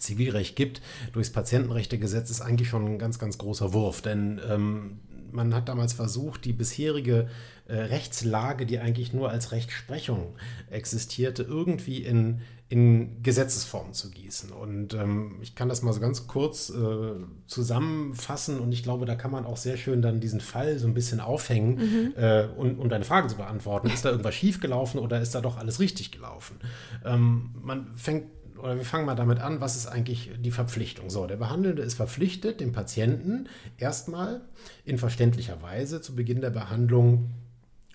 Zivilrecht 0.00 0.56
gibt, 0.56 0.80
durchs 1.12 1.30
Patientenrechtegesetz 1.30 2.30
ist 2.30 2.40
eigentlich 2.40 2.68
schon 2.68 2.86
ein 2.86 2.98
ganz, 2.98 3.18
ganz 3.18 3.38
großer 3.38 3.72
Wurf. 3.72 4.02
Denn 4.02 4.40
ähm, 4.48 5.00
man 5.32 5.54
hat 5.54 5.68
damals 5.68 5.92
versucht, 5.92 6.44
die 6.44 6.52
bisherige 6.52 7.28
äh, 7.66 7.74
Rechtslage, 7.76 8.66
die 8.66 8.78
eigentlich 8.78 9.12
nur 9.12 9.30
als 9.30 9.52
Rechtsprechung 9.52 10.34
existierte, 10.70 11.42
irgendwie 11.42 11.98
in, 11.98 12.40
in 12.68 13.22
Gesetzesform 13.22 13.92
zu 13.92 14.10
gießen. 14.10 14.50
Und 14.50 14.94
ähm, 14.94 15.36
ich 15.40 15.54
kann 15.54 15.68
das 15.68 15.82
mal 15.82 15.92
so 15.92 16.00
ganz 16.00 16.26
kurz 16.26 16.70
äh, 16.70 17.14
zusammenfassen 17.46 18.58
und 18.58 18.72
ich 18.72 18.82
glaube, 18.82 19.06
da 19.06 19.14
kann 19.14 19.30
man 19.30 19.44
auch 19.44 19.56
sehr 19.56 19.76
schön 19.76 20.02
dann 20.02 20.20
diesen 20.20 20.40
Fall 20.40 20.78
so 20.78 20.86
ein 20.86 20.94
bisschen 20.94 21.20
aufhängen, 21.20 21.76
mhm. 21.76 22.14
äh, 22.16 22.46
und, 22.56 22.78
um 22.78 22.88
deine 22.88 23.04
Frage 23.04 23.28
zu 23.28 23.36
beantworten. 23.36 23.88
Ist 23.88 24.04
da 24.04 24.10
irgendwas 24.10 24.34
schiefgelaufen 24.34 25.00
oder 25.00 25.20
ist 25.20 25.34
da 25.34 25.40
doch 25.40 25.56
alles 25.56 25.80
richtig 25.80 26.10
gelaufen? 26.10 26.56
Ähm, 27.04 27.50
man 27.62 27.96
fängt 27.96 28.26
oder 28.62 28.76
wir 28.76 28.84
fangen 28.84 29.06
mal 29.06 29.14
damit 29.14 29.40
an, 29.40 29.60
was 29.60 29.76
ist 29.76 29.86
eigentlich 29.86 30.30
die 30.38 30.50
Verpflichtung? 30.50 31.10
So, 31.10 31.26
der 31.26 31.36
Behandelnde 31.36 31.82
ist 31.82 31.94
verpflichtet, 31.94 32.60
dem 32.60 32.72
Patienten 32.72 33.48
erstmal 33.78 34.42
in 34.84 34.98
verständlicher 34.98 35.62
Weise 35.62 36.00
zu 36.00 36.14
Beginn 36.14 36.40
der 36.40 36.50
Behandlung 36.50 37.30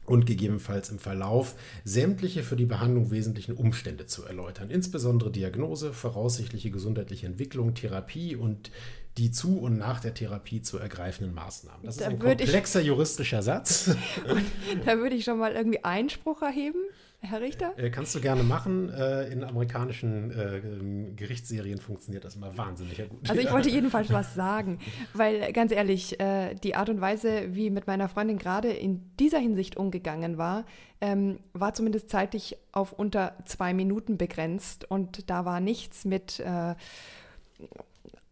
und 0.06 0.26
gegebenenfalls 0.26 0.90
im 0.90 1.00
Verlauf 1.00 1.56
sämtliche 1.84 2.44
für 2.44 2.56
die 2.56 2.66
Behandlung 2.66 3.12
wesentlichen 3.12 3.56
Umstände 3.56 4.06
zu 4.06 4.24
erläutern, 4.24 4.70
insbesondere 4.70 5.32
Diagnose, 5.32 5.94
voraussichtliche 5.94 6.70
gesundheitliche 6.70 7.26
Entwicklung, 7.26 7.74
Therapie 7.74 8.36
und 8.36 8.72
die 9.18 9.32
zu 9.32 9.58
und 9.58 9.78
nach 9.78 10.02
der 10.02 10.14
Therapie 10.14 10.62
zu 10.62 10.78
ergreifenden 10.78 11.34
Maßnahmen. 11.34 11.86
Das 11.86 11.98
da 11.98 12.06
ist 12.06 12.12
ein 12.12 12.20
komplexer 12.20 12.82
ich, 12.82 12.88
juristischer 12.88 13.42
Satz. 13.42 13.96
da 14.86 14.98
würde 14.98 15.16
ich 15.16 15.24
schon 15.24 15.40
mal 15.40 15.54
irgendwie 15.54 15.84
Einspruch 15.84 16.42
erheben. 16.42 16.80
Herr 17.26 17.42
Richter? 17.42 17.74
Äh, 17.78 17.90
kannst 17.90 18.16
du 18.16 18.22
gerne 18.22 18.44
machen. 18.44 18.90
Äh, 18.90 19.28
in 19.30 19.44
amerikanischen 19.44 20.32
äh, 20.32 21.14
Gerichtsserien 21.16 21.80
funktioniert 21.80 22.24
das 22.24 22.36
immer 22.36 22.58
wahnsinnig 22.58 22.98
gut. 23.10 23.30
Also 23.30 23.42
ich 23.42 23.52
wollte 23.52 23.70
jedenfalls 23.76 24.12
was 24.12 24.34
sagen, 24.36 24.80
weil 25.14 25.52
ganz 25.54 25.72
ehrlich, 25.72 26.18
die 26.64 26.76
Art 26.76 26.90
und 26.90 27.02
Weise, 27.02 27.56
wie 27.56 27.70
mit 27.70 27.88
meiner 27.88 28.08
Freundin 28.10 28.38
gerade 28.38 28.70
in 28.70 29.12
dieser 29.20 29.40
Hinsicht 29.40 29.78
umgegangen 29.78 30.38
war, 30.38 30.66
ähm, 31.02 31.40
war 31.54 31.74
zumindest 31.74 32.10
zeitlich 32.10 32.58
auf 32.72 32.94
unter 32.94 33.34
zwei 33.46 33.74
Minuten 33.74 34.18
begrenzt 34.18 34.90
und 34.90 35.30
da 35.30 35.46
war 35.46 35.60
nichts 35.60 36.06
mit 36.06 36.42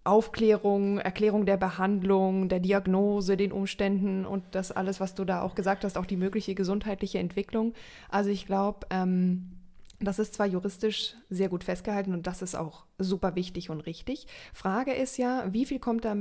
Aufklärung, 0.04 0.98
Erklärung 0.98 1.46
der 1.46 1.58
Behandlung, 1.58 2.50
der 2.50 2.60
Diagnose, 2.60 3.38
den 3.38 3.52
Umständen 3.52 4.26
und 4.26 4.44
das 4.52 4.72
alles, 4.72 5.00
was 5.00 5.16
du 5.16 5.24
da 5.24 5.42
auch 5.42 5.56
gesagt 5.56 5.86
hast, 5.86 5.98
auch 5.98 6.06
die 6.06 6.18
mögliche 6.18 6.56
gesundheitliche 6.56 7.20
Entwicklung. 7.20 7.74
Also 8.10 8.30
ich 8.30 8.46
glaube, 8.46 8.86
ähm, 8.90 9.54
das 10.00 10.20
ist 10.20 10.34
zwar 10.34 10.48
juristisch 10.48 11.16
sehr 11.30 11.48
gut 11.48 11.64
festgehalten 11.64 12.14
und 12.14 12.28
das 12.28 12.42
ist 12.42 12.56
auch 12.56 12.86
super 12.98 13.36
wichtig 13.36 13.70
und 13.70 13.82
richtig. 13.82 14.28
Frage 14.54 14.94
ist 14.94 15.18
ja, 15.18 15.46
wie 15.52 15.66
viel 15.66 15.80
kommt 15.80 16.04
da 16.04 16.16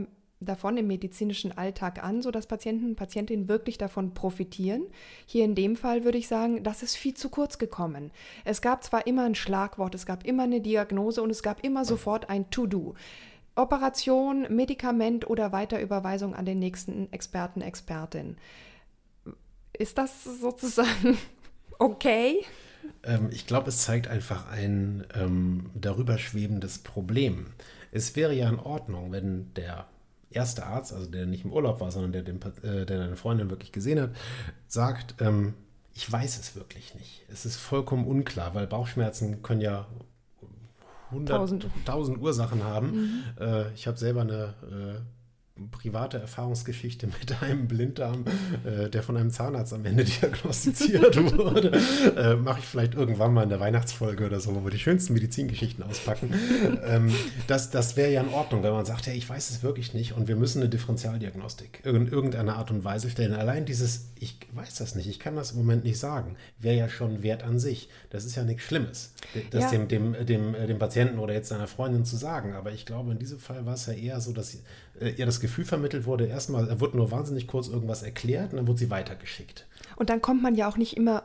davon 0.47 0.77
im 0.77 0.87
medizinischen 0.87 1.57
Alltag 1.57 2.03
an, 2.03 2.23
sodass 2.23 2.47
Patienten 2.47 2.87
und 2.87 2.97
Patientinnen 2.97 3.49
wirklich 3.49 3.79
davon 3.79 4.15
profitieren. 4.15 4.87
Hier 5.27 5.45
in 5.45 5.55
dem 5.55 5.77
Fall 5.77 6.05
würde 6.05 6.19
ich 6.19 6.29
sagen, 6.29 6.63
das 6.63 6.83
ist 6.83 6.97
viel 6.97 7.15
zu 7.15 7.29
kurz 7.29 7.59
gekommen. 7.59 8.11
Es 8.45 8.61
gab 8.61 8.83
zwar 8.85 9.07
immer 9.07 9.25
ein 9.25 9.35
Schlagwort, 9.35 9.95
es 9.95 10.07
gab 10.07 10.27
immer 10.27 10.45
eine 10.45 10.61
Diagnose 10.61 11.23
und 11.23 11.31
es 11.31 11.43
gab 11.43 11.65
immer 11.65 11.85
sofort 11.85 12.29
ein 12.29 12.51
To-Do. 12.51 12.95
Operation, 13.55 14.47
Medikament 14.55 15.29
oder 15.29 15.53
Weiterüberweisung 15.53 16.35
an 16.35 16.45
den 16.45 16.59
nächsten 16.59 17.13
Experten, 17.13 17.61
Expertin. 17.61 18.37
Ist 19.73 19.99
das 19.99 20.25
sozusagen 20.25 21.19
okay? 21.79 22.45
Ähm, 23.05 23.29
ich 23.31 23.47
glaube, 23.47 23.69
es 23.69 23.79
zeigt 23.79 24.09
einfach 24.09 24.51
ein 24.51 25.07
ähm, 25.15 25.71
darüber 25.75 26.19
schwebendes 26.19 26.79
Problem. 26.79 27.47
Es 27.91 28.17
wäre 28.17 28.35
ja 28.35 28.49
in 28.49 28.59
Ordnung, 28.59 29.13
wenn 29.13 29.53
der 29.55 29.87
erste 30.31 30.65
Arzt, 30.65 30.93
also 30.93 31.07
der 31.07 31.27
nicht 31.27 31.45
im 31.45 31.53
Urlaub 31.53 31.81
war, 31.81 31.91
sondern 31.91 32.13
der, 32.13 32.23
den, 32.23 32.41
äh, 32.63 32.87
der 32.87 32.99
deine 32.99 33.17
Freundin 33.17 33.51
wirklich 33.51 33.73
gesehen 33.73 34.01
hat, 34.01 34.11
sagt, 34.67 35.17
ähm, 35.21 35.55
ich 35.95 36.11
weiß 36.11 36.39
es 36.39 36.57
wirklich 36.57 36.95
nicht. 36.95 37.25
Es 37.31 37.45
ist 37.45 37.57
vollkommen 37.57 38.07
unklar, 38.07 38.55
weil 38.55 38.67
Bauchschmerzen 38.67 39.43
können 39.43 39.61
ja 39.61 39.87
hunderttausend 41.13 42.21
Ursachen 42.21 42.65
haben. 42.65 42.91
Mhm. 42.91 43.23
Äh, 43.41 43.73
ich 43.73 43.87
habe 43.87 43.99
selber 43.99 44.23
eine 44.23 44.55
äh, 44.63 45.01
private 45.71 46.19
Erfahrungsgeschichte 46.19 47.07
mit 47.21 47.43
einem 47.43 47.69
Blinddarm, 47.69 48.25
äh, 48.65 48.89
der 48.89 49.03
von 49.03 49.17
einem 49.17 49.31
Zahnarzt 49.31 49.73
am 49.73 49.85
Ende 49.85 50.05
diagnostiziert 50.23 51.17
wurde. 51.17 51.73
Äh, 52.17 52.37
Mache 52.37 52.61
ich 52.61 52.67
vielleicht 52.67 52.95
irgendwann 52.95 53.35
mal 53.35 53.43
in 53.43 53.49
der 53.49 53.61
Weihnachtsfolge 53.61 54.27
oder 54.27 54.41
so, 54.41 54.55
wo 54.55 54.65
wir 54.65 54.71
die 54.71 54.79
schönsten 54.79 55.15
Medizingeschichten 55.15 55.85
auspacken. 55.85 56.35
ähm, 56.85 57.13
das 57.47 57.71
das 57.71 57.97
wäre 57.97 58.11
ja 58.11 58.23
in 58.23 58.29
Ordnung, 58.29 58.63
wenn 58.63 58.73
man 58.73 58.85
sagt, 58.85 59.07
hey, 59.07 59.17
ich 59.17 59.29
weiß 59.29 59.51
es 59.51 59.63
wirklich 59.63 59.95
nicht 59.95 60.15
und 60.15 60.29
wir 60.29 60.37
müssen 60.37 60.61
eine 60.61 60.69
Differentialdiagnostik 60.69 61.83
in 61.85 62.09
irgendeiner 62.09 62.57
Art 62.57 62.71
und 62.71 62.85
Weise 62.85 63.11
stellen. 63.11 63.35
Allein 63.35 63.65
dieses, 63.65 64.09
ich 64.19 64.39
weiß 64.53 64.77
das 64.77 64.95
nicht, 64.95 65.09
ich 65.09 65.19
kann 65.19 65.37
das 65.37 65.53
im 65.53 65.59
Moment 65.59 65.85
nicht 65.85 65.99
sagen, 65.99 66.37
wäre 66.59 66.77
ja 66.77 66.89
schon 66.89 67.23
Wert 67.23 67.43
an 67.43 67.59
sich. 67.59 67.89
Das 68.11 68.25
ist 68.25 68.37
ja 68.37 68.45
nichts 68.45 68.65
Schlimmes, 68.65 69.13
das 69.51 69.65
ja. 69.65 69.71
dem, 69.71 69.89
dem, 69.89 70.27
dem, 70.27 70.53
dem 70.53 70.79
Patienten 70.79 71.19
oder 71.19 71.35
jetzt 71.35 71.49
seiner 71.49 71.67
Freundin 71.67 72.05
zu 72.05 72.17
sagen. 72.17 72.55
Aber 72.55 72.73
ich 72.73 72.87
glaube, 72.87 73.13
in 73.13 73.19
diesem 73.19 73.39
Fall 73.39 73.67
war 73.67 73.75
es 73.75 73.87
ja 73.87 73.93
eher 73.93 74.21
so, 74.21 74.33
dass 74.33 74.55
äh, 75.03 75.11
ihr 75.11 75.27
das 75.27 75.41
Gefühl 75.41 75.65
vermittelt 75.65 76.07
wurde, 76.07 76.27
erstmal, 76.27 76.69
er 76.69 76.81
wurde 76.81 76.97
nur 76.97 77.11
wahnsinnig 77.11 77.47
kurz 77.47 77.69
irgendwas 77.69 78.03
erklärt 78.03 78.53
und 78.53 78.59
dann 78.59 78.67
wurde 78.67 78.79
sie 78.79 78.91
weitergeschickt. 78.91 79.67
Und 79.97 80.11
dann 80.11 80.23
kommt 80.23 80.43
man 80.43 80.55
ja 80.55 80.69
auch 80.69 80.77
nicht 80.77 80.97
immer 80.97 81.25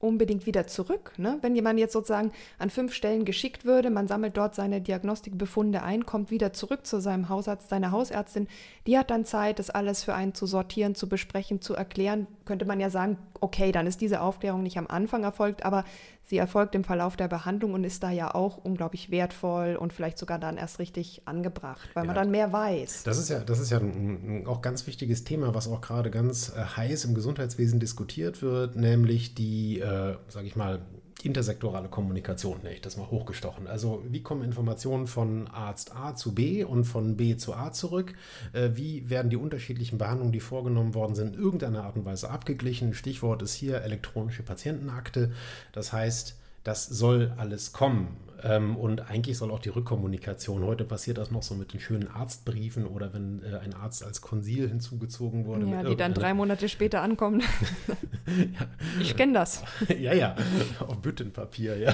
unbedingt 0.00 0.46
wieder 0.46 0.66
zurück. 0.66 1.12
Ne? 1.16 1.38
Wenn 1.42 1.56
jemand 1.56 1.78
jetzt 1.78 1.92
sozusagen 1.92 2.32
an 2.58 2.70
fünf 2.70 2.94
Stellen 2.94 3.24
geschickt 3.24 3.64
würde, 3.64 3.90
man 3.90 4.06
sammelt 4.06 4.36
dort 4.36 4.54
seine 4.54 4.80
Diagnostikbefunde 4.80 5.82
ein, 5.82 6.06
kommt 6.06 6.30
wieder 6.30 6.52
zurück 6.52 6.86
zu 6.86 7.00
seinem 7.00 7.28
Hausarzt, 7.28 7.68
seiner 7.68 7.90
Hausärztin, 7.90 8.46
die 8.86 8.96
hat 8.96 9.10
dann 9.10 9.24
Zeit, 9.24 9.58
das 9.58 9.70
alles 9.70 10.04
für 10.04 10.14
einen 10.14 10.34
zu 10.34 10.46
sortieren, 10.46 10.94
zu 10.94 11.08
besprechen, 11.08 11.60
zu 11.60 11.74
erklären. 11.74 12.28
Könnte 12.48 12.64
man 12.64 12.80
ja 12.80 12.88
sagen, 12.88 13.18
okay, 13.40 13.72
dann 13.72 13.86
ist 13.86 14.00
diese 14.00 14.22
Aufklärung 14.22 14.62
nicht 14.62 14.78
am 14.78 14.86
Anfang 14.86 15.22
erfolgt, 15.22 15.66
aber 15.66 15.84
sie 16.24 16.38
erfolgt 16.38 16.74
im 16.74 16.82
Verlauf 16.82 17.14
der 17.14 17.28
Behandlung 17.28 17.74
und 17.74 17.84
ist 17.84 18.02
da 18.02 18.10
ja 18.10 18.34
auch 18.34 18.56
unglaublich 18.56 19.10
wertvoll 19.10 19.76
und 19.76 19.92
vielleicht 19.92 20.16
sogar 20.16 20.38
dann 20.38 20.56
erst 20.56 20.78
richtig 20.78 21.20
angebracht, 21.26 21.90
weil 21.92 22.04
ja, 22.04 22.06
man 22.06 22.16
dann 22.16 22.30
mehr 22.30 22.50
weiß. 22.50 23.02
Das 23.02 23.18
ist 23.18 23.28
ja, 23.28 23.40
das 23.40 23.60
ist 23.60 23.68
ja 23.68 23.80
ein, 23.80 24.44
ein 24.44 24.46
auch 24.46 24.62
ganz 24.62 24.86
wichtiges 24.86 25.24
Thema, 25.24 25.54
was 25.54 25.68
auch 25.68 25.82
gerade 25.82 26.10
ganz 26.10 26.48
äh, 26.56 26.64
heiß 26.64 27.04
im 27.04 27.14
Gesundheitswesen 27.14 27.80
diskutiert 27.80 28.40
wird, 28.40 28.76
nämlich 28.76 29.34
die, 29.34 29.80
äh, 29.80 30.16
sage 30.28 30.46
ich 30.46 30.56
mal, 30.56 30.80
intersektorale 31.22 31.88
Kommunikation, 31.88 32.58
nenne 32.62 32.74
ich 32.74 32.80
das 32.80 32.96
mal 32.96 33.10
hochgestochen. 33.10 33.66
Also 33.66 34.04
wie 34.08 34.22
kommen 34.22 34.42
Informationen 34.42 35.06
von 35.06 35.48
Arzt 35.48 35.94
A 35.94 36.14
zu 36.14 36.34
B 36.34 36.64
und 36.64 36.84
von 36.84 37.16
B 37.16 37.36
zu 37.36 37.54
A 37.54 37.72
zurück? 37.72 38.14
Äh, 38.52 38.70
wie 38.74 39.10
werden 39.10 39.30
die 39.30 39.36
unterschiedlichen 39.36 39.98
Behandlungen, 39.98 40.32
die 40.32 40.40
vorgenommen 40.40 40.94
worden 40.94 41.14
sind, 41.14 41.34
in 41.34 41.42
irgendeiner 41.42 41.84
Art 41.84 41.96
und 41.96 42.04
Weise 42.04 42.30
abgeglichen? 42.30 42.94
Stichwort 42.94 43.42
ist 43.42 43.54
hier 43.54 43.82
elektronische 43.82 44.42
Patientenakte. 44.42 45.32
Das 45.72 45.92
heißt, 45.92 46.36
das 46.62 46.86
soll 46.86 47.32
alles 47.36 47.72
kommen. 47.72 48.16
Ähm, 48.42 48.76
und 48.76 49.10
eigentlich 49.10 49.36
soll 49.36 49.50
auch 49.50 49.58
die 49.58 49.70
Rückkommunikation, 49.70 50.62
heute 50.62 50.84
passiert 50.84 51.18
das 51.18 51.30
noch 51.30 51.42
so 51.42 51.54
mit 51.54 51.72
den 51.72 51.80
schönen 51.80 52.08
Arztbriefen 52.08 52.86
oder 52.86 53.12
wenn 53.12 53.42
äh, 53.42 53.56
ein 53.58 53.74
Arzt 53.74 54.04
als 54.04 54.20
Konsil 54.20 54.68
hinzugezogen 54.68 55.44
wurde. 55.44 55.66
Ja, 55.66 55.82
die 55.82 55.96
dann 55.96 56.14
drei 56.14 56.34
Monate 56.34 56.68
später 56.68 57.02
ankommen. 57.02 57.40
ja. 58.26 58.66
Ich 59.00 59.16
kenne 59.16 59.32
das. 59.32 59.62
ja, 59.88 60.12
ja, 60.12 60.36
auf 60.80 60.98
Büttenpapier, 60.98 61.78
ja. 61.78 61.92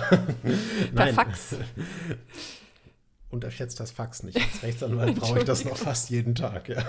Per. 0.95 1.15
Fax. 1.15 1.57
Unterschätzt 3.31 3.81
das 3.81 3.91
Fax 3.91 4.23
nicht. 4.23 4.37
Als 4.37 4.63
Rechtsanwalt 4.63 5.17
brauche 5.17 5.41
ich 5.41 5.45
das 5.45 5.65
noch 5.65 5.77
fast 5.77 6.09
jeden 6.11 6.37
Tag. 6.37 6.69
Ja. 6.69 6.85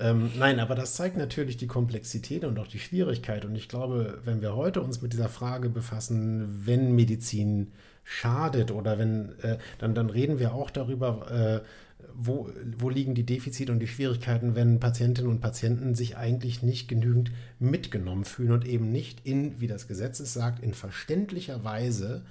ähm, 0.00 0.30
nein, 0.38 0.58
aber 0.58 0.74
das 0.74 0.94
zeigt 0.94 1.18
natürlich 1.18 1.58
die 1.58 1.66
Komplexität 1.66 2.44
und 2.44 2.58
auch 2.58 2.66
die 2.66 2.78
Schwierigkeit. 2.78 3.44
Und 3.44 3.54
ich 3.56 3.68
glaube, 3.68 4.20
wenn 4.24 4.40
wir 4.40 4.56
heute 4.56 4.80
uns 4.80 5.02
mit 5.02 5.12
dieser 5.12 5.28
Frage 5.28 5.68
befassen, 5.68 6.64
wenn 6.64 6.94
Medizin 6.94 7.72
schadet 8.04 8.70
oder 8.70 8.98
wenn, 8.98 9.38
äh, 9.42 9.58
dann, 9.78 9.94
dann 9.94 10.10
reden 10.10 10.38
wir 10.38 10.54
auch 10.54 10.70
darüber, 10.70 11.30
äh, 11.30 11.66
wo, 12.14 12.50
wo 12.78 12.88
liegen 12.88 13.14
die 13.14 13.24
Defizite 13.24 13.72
und 13.72 13.78
die 13.78 13.86
Schwierigkeiten, 13.86 14.54
wenn 14.54 14.80
Patientinnen 14.80 15.30
und 15.30 15.40
Patienten 15.40 15.94
sich 15.94 16.16
eigentlich 16.16 16.62
nicht 16.62 16.88
genügend 16.88 17.30
mitgenommen 17.58 18.24
fühlen 18.24 18.52
und 18.52 18.66
eben 18.66 18.90
nicht 18.90 19.26
in, 19.26 19.60
wie 19.60 19.66
das 19.66 19.86
Gesetz 19.86 20.20
es 20.20 20.32
sagt, 20.32 20.62
in 20.62 20.74
verständlicher 20.74 21.64
Weise 21.64 22.22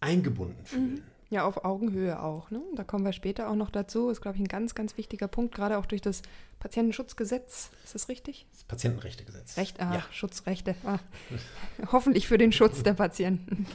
eingebunden 0.00 0.64
fühlen. 0.64 0.94
Mhm. 0.94 1.02
Ja, 1.30 1.44
auf 1.44 1.64
Augenhöhe 1.64 2.20
auch. 2.20 2.50
Ne? 2.50 2.60
Da 2.74 2.82
kommen 2.82 3.04
wir 3.04 3.12
später 3.12 3.48
auch 3.48 3.54
noch 3.54 3.70
dazu. 3.70 4.10
Ist, 4.10 4.20
glaube 4.20 4.36
ich, 4.36 4.42
ein 4.42 4.48
ganz, 4.48 4.74
ganz 4.74 4.96
wichtiger 4.96 5.28
Punkt, 5.28 5.54
gerade 5.54 5.78
auch 5.78 5.86
durch 5.86 6.00
das 6.02 6.22
Patientenschutzgesetz. 6.60 7.70
Ist 7.84 7.94
das 7.94 8.08
richtig? 8.08 8.46
Das 8.52 8.64
Patientenrechtegesetz. 8.64 9.56
Recht, 9.56 9.80
ah, 9.80 9.94
ja. 9.94 10.04
Schutzrechte. 10.12 10.74
Ah. 10.84 10.98
Hoffentlich 11.90 12.28
für 12.28 12.36
den 12.36 12.52
Schutz 12.52 12.82
der 12.82 12.92
Patienten. 12.92 13.66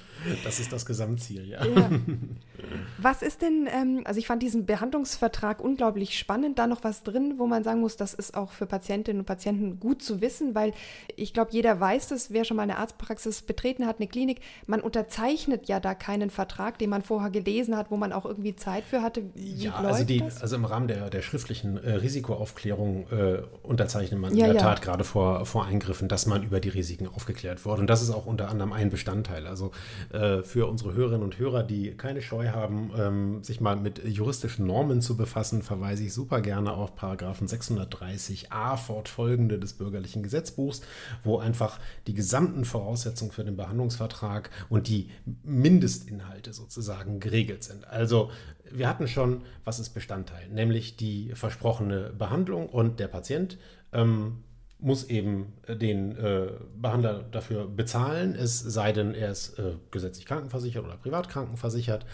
Das 0.44 0.60
ist 0.60 0.72
das 0.72 0.86
Gesamtziel, 0.86 1.50
ja. 1.50 1.66
ja. 1.66 1.90
Was 3.00 3.24
ist 3.24 3.42
denn, 3.42 3.68
ähm, 3.70 4.02
also 4.06 4.20
ich 4.20 4.28
fand 4.28 4.42
diesen 4.42 4.66
Behandlungsvertrag 4.66 5.60
unglaublich 5.60 6.18
spannend. 6.18 6.58
Da 6.60 6.68
noch 6.68 6.84
was 6.84 7.04
drin, 7.04 7.36
wo 7.38 7.48
man 7.48 7.64
sagen 7.64 7.82
muss, 7.82 7.98
das 7.98 8.14
ist 8.14 8.36
auch 8.36 8.52
für 8.52 8.66
Patientinnen 8.66 9.20
und 9.20 9.26
Patienten 9.26 9.80
gut 9.80 10.02
zu 10.02 10.22
wissen, 10.22 10.56
weil 10.56 10.74
ich 11.16 11.34
glaube, 11.34 11.52
jeder 11.52 11.80
weiß 11.80 12.08
das, 12.08 12.32
wer 12.32 12.46
schon 12.46 12.58
mal 12.58 12.64
eine 12.64 12.78
Arztpraxis 12.78 13.42
betreten 13.42 13.86
hat, 13.86 14.00
eine 14.00 14.08
Klinik, 14.08 14.40
man 14.68 14.80
unterzeichnet 14.80 15.68
ja 15.68 15.80
da 15.80 15.96
keinen 15.96 16.30
Vertrag, 16.30 16.80
den 16.80 16.90
man 16.92 17.02
vorher 17.02 17.30
gelesen 17.32 17.76
hat, 17.76 17.92
wo 17.92 17.98
man 17.98 18.14
auch 18.14 18.26
irgendwie 18.26 18.56
Zeit 18.56 18.84
für 18.86 19.02
hatte. 19.02 19.24
Wie 19.34 19.66
ja, 19.66 19.74
also, 19.74 20.04
die, 20.04 20.22
also 20.22 20.56
im 20.56 20.66
Rahmen 20.66 20.88
der, 20.88 21.10
der 21.10 21.22
schriftlichen 21.22 21.78
äh, 21.78 21.92
Risikoaufklärung 21.96 22.75
Versicherung 22.76 23.06
äh, 23.12 23.42
unterzeichnet 23.64 24.20
man 24.20 24.36
ja, 24.36 24.48
in 24.48 24.54
der 24.54 24.62
ja. 24.62 24.68
Tat 24.68 24.82
gerade 24.82 25.04
vor, 25.04 25.46
vor 25.46 25.66
Eingriffen, 25.66 26.08
dass 26.08 26.26
man 26.26 26.44
über 26.44 26.60
die 26.60 26.70
Risiken 26.70 27.08
aufgeklärt 27.08 27.66
wurde. 27.66 27.82
Und 27.82 27.88
das 27.88 28.02
ist 28.02 28.10
auch 28.10 28.26
unter 28.26 28.50
anderem 28.50 28.74
ein 28.74 28.90
Bestandteil. 28.90 29.48
Also 29.48 29.72
äh, 30.12 30.44
für 30.44 30.68
unsere 30.68 30.94
Hörerinnen 30.94 31.24
und 31.24 31.38
Hörer, 31.40 31.64
die 31.64 31.92
keine 31.92 32.22
Scheu 32.22 32.50
haben, 32.50 32.92
ähm, 32.98 33.44
sich 33.44 33.62
mal 33.62 33.76
mit 33.76 34.04
juristischen 34.06 34.66
Normen 34.66 35.02
zu 35.02 35.18
befassen, 35.18 35.62
verweise 35.62 36.04
ich 36.04 36.14
super 36.14 36.42
gerne 36.42 36.74
auf 36.74 36.96
Paragraphen 36.96 37.48
630a 37.48 38.78
fortfolgende 38.78 39.60
des 39.60 39.74
bürgerlichen 39.74 40.24
Gesetzbuchs, 40.24 40.82
wo 41.24 41.40
einfach 41.40 41.80
die 42.08 42.14
gesamten 42.14 42.66
Voraussetzungen 42.66 43.32
für 43.32 43.44
den 43.44 43.56
Behandlungsvertrag 43.56 44.50
und 44.70 44.88
die 44.88 45.10
Mindestinhalte 45.44 46.54
sozusagen 46.54 47.20
geregelt 47.20 47.64
sind. 47.64 47.88
Also 47.88 48.30
wir 48.72 48.88
hatten 48.90 49.08
schon, 49.08 49.44
was 49.64 49.80
ist 49.80 49.90
Bestandteil, 49.90 50.48
nämlich 50.50 50.98
die 50.98 51.32
versprochene 51.34 52.14
Behandlung 52.18 52.68
und 52.70 53.00
der 53.00 53.08
Patient 53.08 53.58
ähm, 53.94 54.44
muss 54.80 55.06
eben 55.06 55.54
äh, 55.68 55.76
den 55.76 56.18
äh, 56.18 56.50
Behandler 56.76 57.24
dafür 57.24 57.68
bezahlen, 57.68 58.36
es 58.36 58.60
sei 58.60 58.92
denn, 58.92 59.14
er 59.14 59.32
ist 59.32 59.58
äh, 59.58 59.74
gesetzlich 59.92 60.26
krankenversichert 60.26 60.84
oder 60.84 60.98
privat 60.98 61.30
krankenversichert. 61.30 62.06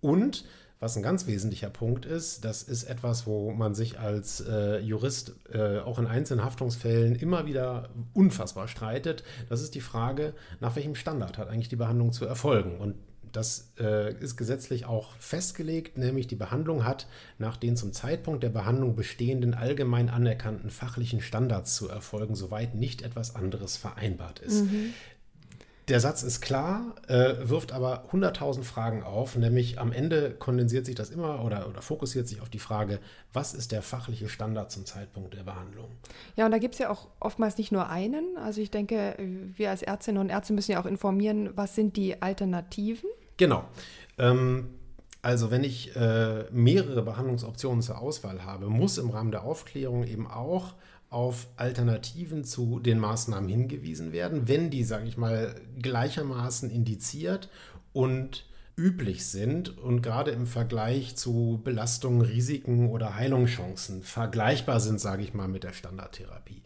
Und 0.00 0.44
was 0.80 0.96
ein 0.96 1.02
ganz 1.02 1.26
wesentlicher 1.26 1.70
Punkt 1.70 2.06
ist, 2.06 2.44
das 2.44 2.62
ist 2.62 2.84
etwas, 2.84 3.26
wo 3.26 3.50
man 3.50 3.74
sich 3.74 3.98
als 3.98 4.40
äh, 4.40 4.78
Jurist 4.78 5.34
äh, 5.52 5.80
auch 5.80 5.98
in 5.98 6.06
einzelnen 6.06 6.44
Haftungsfällen 6.44 7.16
immer 7.16 7.46
wieder 7.46 7.88
unfassbar 8.14 8.68
streitet. 8.68 9.24
Das 9.48 9.60
ist 9.60 9.74
die 9.74 9.80
Frage, 9.80 10.34
nach 10.60 10.76
welchem 10.76 10.94
Standard 10.94 11.36
hat 11.36 11.48
eigentlich 11.48 11.68
die 11.68 11.76
Behandlung 11.76 12.12
zu 12.12 12.26
erfolgen. 12.26 12.78
Und 12.78 12.94
das 13.32 13.72
äh, 13.78 14.14
ist 14.18 14.36
gesetzlich 14.36 14.86
auch 14.86 15.12
festgelegt, 15.18 15.98
nämlich 15.98 16.26
die 16.26 16.36
Behandlung 16.36 16.84
hat 16.84 17.06
nach 17.38 17.56
den 17.56 17.76
zum 17.76 17.92
Zeitpunkt 17.92 18.42
der 18.42 18.50
Behandlung 18.50 18.96
bestehenden 18.96 19.54
allgemein 19.54 20.08
anerkannten 20.08 20.70
fachlichen 20.70 21.20
Standards 21.20 21.74
zu 21.74 21.88
erfolgen, 21.88 22.34
soweit 22.34 22.74
nicht 22.74 23.02
etwas 23.02 23.34
anderes 23.34 23.76
vereinbart 23.76 24.40
ist. 24.40 24.64
Mhm. 24.64 24.94
Der 25.88 26.00
Satz 26.00 26.22
ist 26.22 26.42
klar, 26.42 26.94
äh, 27.08 27.48
wirft 27.48 27.72
aber 27.72 28.04
100.000 28.12 28.62
Fragen 28.62 29.02
auf, 29.02 29.36
nämlich 29.36 29.78
am 29.80 29.90
Ende 29.90 30.32
kondensiert 30.32 30.84
sich 30.84 30.94
das 30.94 31.08
immer 31.08 31.42
oder, 31.42 31.66
oder 31.66 31.80
fokussiert 31.80 32.28
sich 32.28 32.42
auf 32.42 32.50
die 32.50 32.58
Frage, 32.58 33.00
was 33.32 33.54
ist 33.54 33.72
der 33.72 33.80
fachliche 33.80 34.28
Standard 34.28 34.70
zum 34.70 34.84
Zeitpunkt 34.84 35.32
der 35.32 35.44
Behandlung? 35.44 35.88
Ja, 36.36 36.44
und 36.44 36.52
da 36.52 36.58
gibt 36.58 36.74
es 36.74 36.80
ja 36.80 36.90
auch 36.90 37.08
oftmals 37.20 37.56
nicht 37.56 37.72
nur 37.72 37.88
einen. 37.88 38.36
Also 38.36 38.60
ich 38.60 38.70
denke, 38.70 39.16
wir 39.56 39.70
als 39.70 39.80
Ärztinnen 39.80 40.20
und 40.20 40.28
Ärzte 40.28 40.52
müssen 40.52 40.72
ja 40.72 40.80
auch 40.82 40.86
informieren, 40.86 41.50
was 41.56 41.74
sind 41.74 41.96
die 41.96 42.20
Alternativen? 42.20 43.08
Genau. 43.38 43.66
Ähm, 44.18 44.68
also 45.22 45.50
wenn 45.50 45.64
ich 45.64 45.96
äh, 45.96 46.44
mehrere 46.52 47.02
Behandlungsoptionen 47.02 47.82
zur 47.82 47.98
Auswahl 47.98 48.44
habe, 48.44 48.68
muss 48.68 48.98
im 48.98 49.10
Rahmen 49.10 49.30
der 49.30 49.44
Aufklärung 49.44 50.04
eben 50.04 50.26
auch 50.26 50.74
auf 51.10 51.48
Alternativen 51.56 52.44
zu 52.44 52.80
den 52.80 52.98
Maßnahmen 52.98 53.48
hingewiesen 53.48 54.12
werden, 54.12 54.46
wenn 54.46 54.70
die, 54.70 54.84
sage 54.84 55.08
ich 55.08 55.16
mal, 55.16 55.54
gleichermaßen 55.80 56.70
indiziert 56.70 57.48
und 57.94 58.44
üblich 58.76 59.26
sind 59.26 59.76
und 59.78 60.02
gerade 60.02 60.30
im 60.30 60.46
Vergleich 60.46 61.16
zu 61.16 61.60
Belastungen, 61.64 62.20
Risiken 62.20 62.90
oder 62.90 63.16
Heilungschancen 63.16 64.02
vergleichbar 64.02 64.80
sind, 64.80 65.00
sage 65.00 65.22
ich 65.22 65.34
mal, 65.34 65.48
mit 65.48 65.64
der 65.64 65.72
Standardtherapie. 65.72 66.62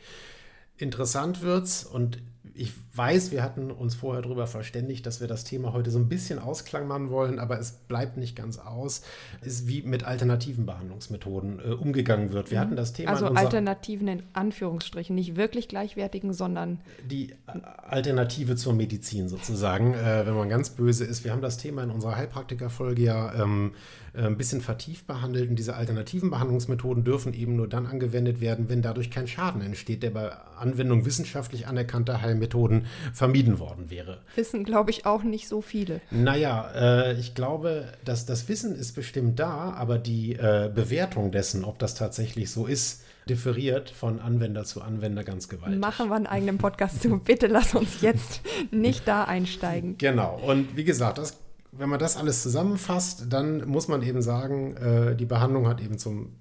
Interessant 0.77 1.41
wird's 1.43 1.85
und 1.85 2.21
ich 2.55 2.73
weiß, 2.95 3.31
wir 3.31 3.43
hatten 3.43 3.71
uns 3.71 3.95
vorher 3.95 4.23
darüber 4.23 4.47
verständigt, 4.47 5.07
dass 5.07 5.21
wir 5.21 5.29
das 5.29 5.45
Thema 5.45 5.73
heute 5.73 5.91
so 5.91 5.99
ein 5.99 6.09
bisschen 6.09 6.39
ausklang 6.39 6.87
machen 6.87 7.11
wollen, 7.11 7.39
aber 7.39 7.59
es 7.59 7.73
bleibt 7.73 8.17
nicht 8.17 8.37
ganz 8.37 8.59
aus, 8.59 9.03
ist 9.43 9.69
wie 9.69 9.83
mit 9.83 10.05
alternativen 10.05 10.67
Behandlungsmethoden 10.67 11.61
äh, 11.61 11.73
umgegangen 11.73 12.33
wird. 12.33 12.51
Wir 12.51 12.61
hatten 12.61 12.77
das 12.77 12.93
Thema. 12.93 13.11
Also 13.11 13.27
in 13.27 13.37
Alternativen 13.37 14.09
in 14.09 14.23
Anführungsstrichen, 14.33 15.15
nicht 15.15 15.37
wirklich 15.37 15.69
gleichwertigen, 15.69 16.33
sondern. 16.33 16.81
Die 17.09 17.31
äh, 17.31 17.61
Alternative 17.89 18.57
zur 18.57 18.75
Medizin 18.75 19.29
sozusagen, 19.29 19.95
äh, 19.95 20.27
wenn 20.27 20.35
man 20.35 20.49
ganz 20.49 20.71
böse 20.71 21.05
ist. 21.05 21.25
Wir 21.25 21.33
haben 21.33 21.43
das 21.43 21.59
Thema 21.59 21.85
in 21.85 21.91
unserer 21.91 22.17
Heilpraktiker-Folge 22.17 23.03
ja 23.03 23.35
ähm, 23.43 23.73
äh, 24.15 24.27
ein 24.27 24.37
bisschen 24.37 24.61
vertieft 24.61 25.07
behandelt 25.07 25.49
und 25.49 25.57
diese 25.57 25.75
alternativen 25.75 26.31
Behandlungsmethoden 26.31 27.03
dürfen 27.05 27.33
eben 27.33 27.57
nur 27.57 27.69
dann 27.69 27.87
angewendet 27.87 28.41
werden, 28.41 28.69
wenn 28.69 28.83
dadurch 28.83 29.11
kein 29.11 29.27
Schaden 29.27 29.63
entsteht, 29.63 30.03
der 30.03 30.11
bei 30.11 30.33
Anwendung 30.59 31.07
wissenschaftlich 31.07 31.67
anerkannter 31.67 32.21
Heilmethoden 32.33 32.87
vermieden 33.13 33.59
worden 33.59 33.91
wäre. 33.91 34.19
Wissen, 34.35 34.65
glaube 34.65 34.91
ich, 34.91 35.07
auch 35.07 35.23
nicht 35.23 35.49
so 35.49 35.61
viele. 35.61 36.01
Naja, 36.11 36.71
äh, 36.75 37.19
ich 37.19 37.35
glaube, 37.35 37.93
dass 38.05 38.27
das 38.27 38.49
Wissen 38.49 38.75
ist 38.75 38.95
bestimmt 38.95 39.39
da, 39.39 39.73
aber 39.73 39.99
die 39.99 40.35
äh, 40.35 40.71
Bewertung 40.75 41.31
dessen, 41.31 41.65
ob 41.65 41.79
das 41.79 41.95
tatsächlich 41.95 42.51
so 42.51 42.67
ist, 42.67 43.03
differiert 43.29 43.91
von 43.91 44.19
Anwender 44.19 44.65
zu 44.65 44.83
Anwender 44.83 45.23
ganz 45.23 45.49
gewaltig. 45.49 45.79
Machen 45.79 46.09
wir 46.09 46.17
einen 46.17 46.27
eigenen 46.27 46.59
Podcast 46.59 47.03
zu. 47.03 47.19
Bitte 47.19 47.47
lass 47.47 47.75
uns 47.75 48.01
jetzt 48.01 48.41
nicht 48.73 49.07
da 49.07 49.25
einsteigen. 49.25 49.97
Genau. 49.99 50.41
Und 50.45 50.77
wie 50.77 50.85
gesagt, 50.85 51.19
das 51.19 51.39
wenn 51.75 51.89
man 51.89 51.99
das 51.99 52.19
alles 52.19 52.43
zusammenfasst, 52.43 53.33
dann 53.33 53.67
muss 53.67 53.89
man 53.89 54.03
eben 54.03 54.21
sagen, 54.21 54.77
äh, 54.77 55.17
die 55.17 55.25
Behandlung 55.25 55.67
hat 55.67 55.81
eben 55.81 55.97
zum, 55.97 56.35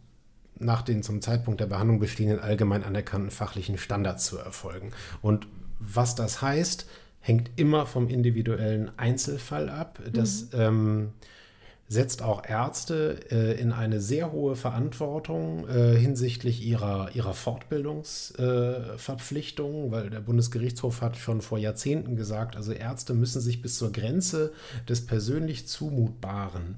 nach 0.60 0.82
den 0.82 1.04
zum 1.04 1.22
Zeitpunkt 1.22 1.62
der 1.62 1.68
Behandlung 1.68 2.00
bestehenden 2.00 2.40
allgemein 2.40 2.84
anerkannten 2.84 3.32
fachlichen 3.32 3.78
Standards 3.78 4.26
zu 4.26 4.38
erfolgen. 4.38 4.92
Und 5.22 5.48
was 5.82 6.16
das 6.16 6.42
heißt, 6.42 6.88
hängt 7.20 7.52
immer 7.56 7.86
vom 7.86 8.08
individuellen 8.08 8.98
Einzelfall 8.98 9.70
ab. 9.70 10.00
Das 10.14 10.54
mhm. 10.54 10.60
ähm, 10.60 11.10
setzt 11.88 12.22
auch 12.22 12.48
Ärzte 12.48 13.20
äh, 13.32 13.60
in 13.60 13.72
eine 13.74 14.00
sehr 14.00 14.32
hohe 14.32 14.56
Verantwortung 14.56 15.68
äh, 15.68 15.98
hinsichtlich 15.98 16.64
ihrer, 16.66 17.10
ihrer 17.14 17.34
Fortbildungsverpflichtungen, 17.34 19.90
äh, 19.90 19.92
weil 19.92 20.10
der 20.10 20.22
Bundesgerichtshof 20.22 21.02
hat 21.02 21.18
schon 21.18 21.42
vor 21.42 21.58
Jahrzehnten 21.58 22.16
gesagt, 22.16 22.56
also 22.56 22.72
Ärzte 22.72 23.14
müssen 23.14 23.42
sich 23.42 23.62
bis 23.62 23.78
zur 23.78 23.92
Grenze 23.92 24.54
des 24.88 25.06
persönlich 25.06 25.68
Zumutbaren 25.68 26.78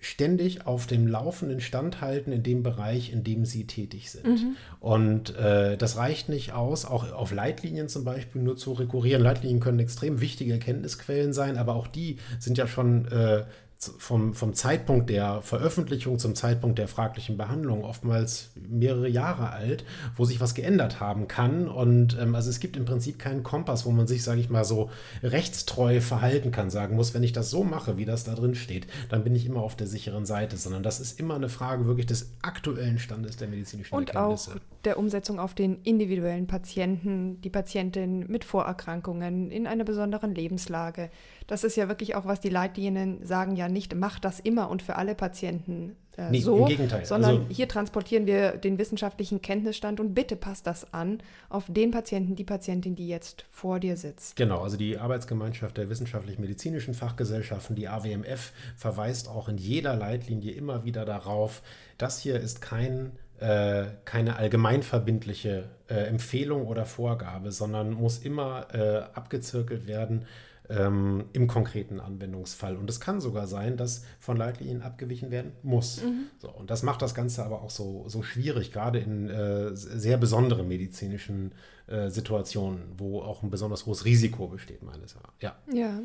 ständig 0.00 0.66
auf 0.66 0.86
dem 0.86 1.06
laufenden 1.06 1.60
Stand 1.60 2.00
halten 2.00 2.30
in 2.30 2.42
dem 2.42 2.62
Bereich, 2.62 3.12
in 3.12 3.24
dem 3.24 3.44
sie 3.44 3.66
tätig 3.66 4.10
sind. 4.10 4.26
Mhm. 4.26 4.56
Und 4.80 5.36
äh, 5.36 5.76
das 5.76 5.96
reicht 5.96 6.28
nicht 6.28 6.52
aus, 6.52 6.84
auch 6.84 7.12
auf 7.12 7.32
Leitlinien 7.32 7.88
zum 7.88 8.04
Beispiel 8.04 8.42
nur 8.42 8.56
zu 8.56 8.72
rekurrieren. 8.72 9.22
Leitlinien 9.22 9.60
können 9.60 9.80
extrem 9.80 10.20
wichtige 10.20 10.52
Erkenntnisquellen 10.52 11.32
sein, 11.32 11.56
aber 11.56 11.74
auch 11.74 11.88
die 11.88 12.18
sind 12.38 12.58
ja 12.58 12.68
schon 12.68 13.08
äh, 13.08 13.44
vom, 13.78 14.34
vom 14.34 14.54
Zeitpunkt 14.54 15.08
der 15.08 15.40
Veröffentlichung 15.40 16.18
zum 16.18 16.34
Zeitpunkt 16.34 16.78
der 16.78 16.88
fraglichen 16.88 17.36
Behandlung 17.36 17.84
oftmals 17.84 18.50
mehrere 18.56 19.08
Jahre 19.08 19.50
alt, 19.50 19.84
wo 20.16 20.24
sich 20.24 20.40
was 20.40 20.54
geändert 20.54 20.98
haben 20.98 21.28
kann. 21.28 21.68
Und 21.68 22.18
ähm, 22.20 22.34
also 22.34 22.50
es 22.50 22.58
gibt 22.58 22.76
im 22.76 22.84
Prinzip 22.84 23.20
keinen 23.20 23.44
Kompass, 23.44 23.86
wo 23.86 23.92
man 23.92 24.08
sich, 24.08 24.24
sage 24.24 24.40
ich 24.40 24.50
mal, 24.50 24.64
so 24.64 24.90
rechtstreu 25.22 26.00
verhalten 26.00 26.50
kann, 26.50 26.70
sagen 26.70 26.96
muss, 26.96 27.14
wenn 27.14 27.22
ich 27.22 27.32
das 27.32 27.50
so 27.50 27.62
mache, 27.62 27.96
wie 27.98 28.04
das 28.04 28.24
da 28.24 28.34
drin 28.34 28.56
steht, 28.56 28.88
dann 29.10 29.22
bin 29.22 29.36
ich 29.36 29.46
immer 29.46 29.62
auf 29.62 29.76
der 29.76 29.86
sicheren 29.86 30.26
Seite, 30.26 30.56
sondern 30.56 30.82
das 30.82 30.98
ist 30.98 31.20
immer 31.20 31.36
eine 31.36 31.48
Frage 31.48 31.86
wirklich 31.86 32.06
des 32.06 32.32
aktuellen 32.42 32.98
Standes 32.98 33.36
der 33.36 33.46
medizinischen 33.46 33.94
Und 33.94 34.10
Erkenntnisse. 34.10 34.52
auch 34.52 34.58
der 34.84 34.98
Umsetzung 34.98 35.38
auf 35.38 35.54
den 35.54 35.82
individuellen 35.82 36.46
Patienten, 36.46 37.40
die 37.42 37.50
Patientin 37.50 38.26
mit 38.28 38.44
Vorerkrankungen 38.44 39.50
in 39.50 39.66
einer 39.66 39.84
besonderen 39.84 40.34
Lebenslage. 40.34 41.10
Das 41.48 41.64
ist 41.64 41.76
ja 41.76 41.88
wirklich 41.88 42.14
auch, 42.14 42.26
was 42.26 42.40
die 42.40 42.50
Leitlinien 42.50 43.24
sagen, 43.24 43.56
ja 43.56 43.68
nicht, 43.68 43.94
mach 43.94 44.20
das 44.20 44.38
immer 44.38 44.70
und 44.70 44.82
für 44.82 44.96
alle 44.96 45.14
Patienten 45.14 45.96
äh, 46.18 46.30
nee, 46.30 46.40
so, 46.40 46.68
sondern 47.04 47.30
also, 47.30 47.46
hier 47.48 47.68
transportieren 47.68 48.26
wir 48.26 48.52
den 48.52 48.76
wissenschaftlichen 48.76 49.40
Kenntnisstand 49.40 49.98
und 49.98 50.14
bitte 50.14 50.36
passt 50.36 50.66
das 50.66 50.92
an 50.92 51.22
auf 51.48 51.64
den 51.68 51.90
Patienten, 51.90 52.36
die 52.36 52.44
Patientin, 52.44 52.96
die 52.96 53.08
jetzt 53.08 53.46
vor 53.50 53.80
dir 53.80 53.96
sitzt. 53.96 54.36
Genau, 54.36 54.60
also 54.60 54.76
die 54.76 54.98
Arbeitsgemeinschaft 54.98 55.78
der 55.78 55.88
wissenschaftlich-medizinischen 55.88 56.92
Fachgesellschaften, 56.92 57.76
die 57.76 57.88
AWMF, 57.88 58.52
verweist 58.76 59.28
auch 59.28 59.48
in 59.48 59.56
jeder 59.56 59.96
Leitlinie 59.96 60.52
immer 60.52 60.84
wieder 60.84 61.04
darauf, 61.04 61.62
das 61.96 62.20
hier 62.20 62.38
ist 62.38 62.60
kein 62.60 63.12
äh, 63.38 63.86
keine 64.04 64.34
allgemeinverbindliche 64.34 65.68
äh, 65.88 65.94
Empfehlung 65.94 66.66
oder 66.66 66.84
Vorgabe, 66.84 67.52
sondern 67.52 67.92
muss 67.92 68.18
immer 68.18 68.66
äh, 68.74 69.16
abgezirkelt 69.16 69.86
werden 69.86 70.26
ähm, 70.68 71.24
im 71.32 71.46
konkreten 71.46 72.00
Anwendungsfall. 72.00 72.76
Und 72.76 72.90
es 72.90 73.00
kann 73.00 73.20
sogar 73.20 73.46
sein, 73.46 73.76
dass 73.76 74.04
von 74.18 74.36
Leitlinien 74.36 74.82
abgewichen 74.82 75.30
werden 75.30 75.52
muss. 75.62 76.02
Mhm. 76.02 76.26
So, 76.38 76.50
und 76.50 76.70
das 76.70 76.82
macht 76.82 77.02
das 77.02 77.14
Ganze 77.14 77.44
aber 77.44 77.62
auch 77.62 77.70
so, 77.70 78.04
so 78.08 78.22
schwierig, 78.22 78.72
gerade 78.72 78.98
in 78.98 79.28
äh, 79.28 79.74
sehr 79.74 80.18
besonderen 80.18 80.68
medizinischen 80.68 81.52
äh, 81.86 82.10
Situationen, 82.10 82.82
wo 82.96 83.22
auch 83.22 83.42
ein 83.42 83.50
besonders 83.50 83.86
hohes 83.86 84.04
Risiko 84.04 84.48
besteht, 84.48 84.82
meines 84.82 85.14
Erachtens. 85.14 85.42
Ja. 85.42 85.56
ja. 85.72 86.00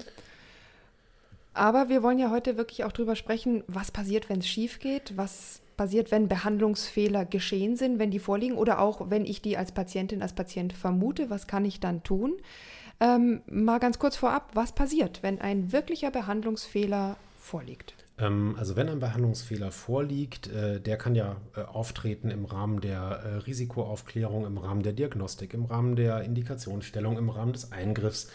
Aber 1.54 1.90
wir 1.90 2.02
wollen 2.02 2.18
ja 2.18 2.32
heute 2.32 2.58
wirklich 2.58 2.84
auch 2.84 2.92
darüber 2.92 3.16
sprechen, 3.16 3.64
was 3.68 3.92
passiert, 3.92 4.30
wenn 4.30 4.40
es 4.40 4.48
schief 4.48 4.80
geht, 4.80 5.18
was 5.18 5.62
passiert, 5.78 6.12
wenn 6.12 6.28
Behandlungsfehler 6.28 7.26
geschehen 7.26 7.76
sind, 7.76 8.00
wenn 8.00 8.12
die 8.12 8.20
vorliegen 8.20 8.56
oder 8.58 8.80
auch 8.80 9.10
wenn 9.10 9.26
ich 9.26 9.42
die 9.42 9.58
als 9.58 9.72
Patientin, 9.72 10.22
als 10.22 10.34
Patient 10.34 10.74
vermute, 10.74 11.30
was 11.30 11.48
kann 11.48 11.66
ich 11.66 11.80
dann 11.80 12.04
tun? 12.04 12.36
Ähm, 13.04 13.42
mal 13.48 13.80
ganz 13.80 14.00
kurz 14.00 14.16
vorab, 14.16 14.52
was 14.54 14.72
passiert, 14.72 15.22
wenn 15.24 15.42
ein 15.42 15.74
wirklicher 15.74 16.10
Behandlungsfehler 16.10 17.18
vorliegt? 17.38 17.96
Ähm, 18.18 18.56
also 18.58 18.78
wenn 18.78 18.88
ein 18.88 19.02
Behandlungsfehler 19.02 19.72
vorliegt, 19.72 20.48
äh, 20.48 20.80
der 20.80 20.98
kann 20.98 21.14
ja 21.14 21.36
äh, 21.58 21.64
auftreten 21.64 22.32
im 22.32 22.46
Rahmen 22.46 22.80
der 22.80 23.02
äh, 23.02 23.36
Risikoaufklärung, 23.40 24.46
im 24.46 24.58
Rahmen 24.58 24.84
der 24.84 24.94
Diagnostik, 24.94 25.54
im 25.54 25.66
Rahmen 25.66 25.98
der 25.98 26.22
Indikationsstellung, 26.22 27.18
im 27.18 27.30
Rahmen 27.30 27.52
des 27.52 27.74
Eingriffs. 27.74 28.30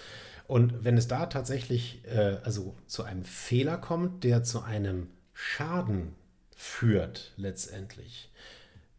Und 0.46 0.84
wenn 0.84 0.98
es 0.98 1.08
da 1.08 1.26
tatsächlich 1.26 2.00
also 2.42 2.74
zu 2.86 3.02
einem 3.02 3.26
Fehler 3.26 3.76
kommt, 3.76 4.24
der 4.24 4.42
zu 4.44 4.62
einem 4.62 5.08
Schaden 5.34 6.14
führt 6.56 7.34
letztendlich, 7.36 8.30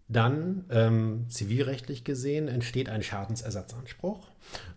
dann 0.09 0.65
ähm, 0.69 1.25
zivilrechtlich 1.29 2.03
gesehen 2.03 2.47
entsteht 2.47 2.87
ein 2.87 3.01
Schadensersatzanspruch. 3.01 4.27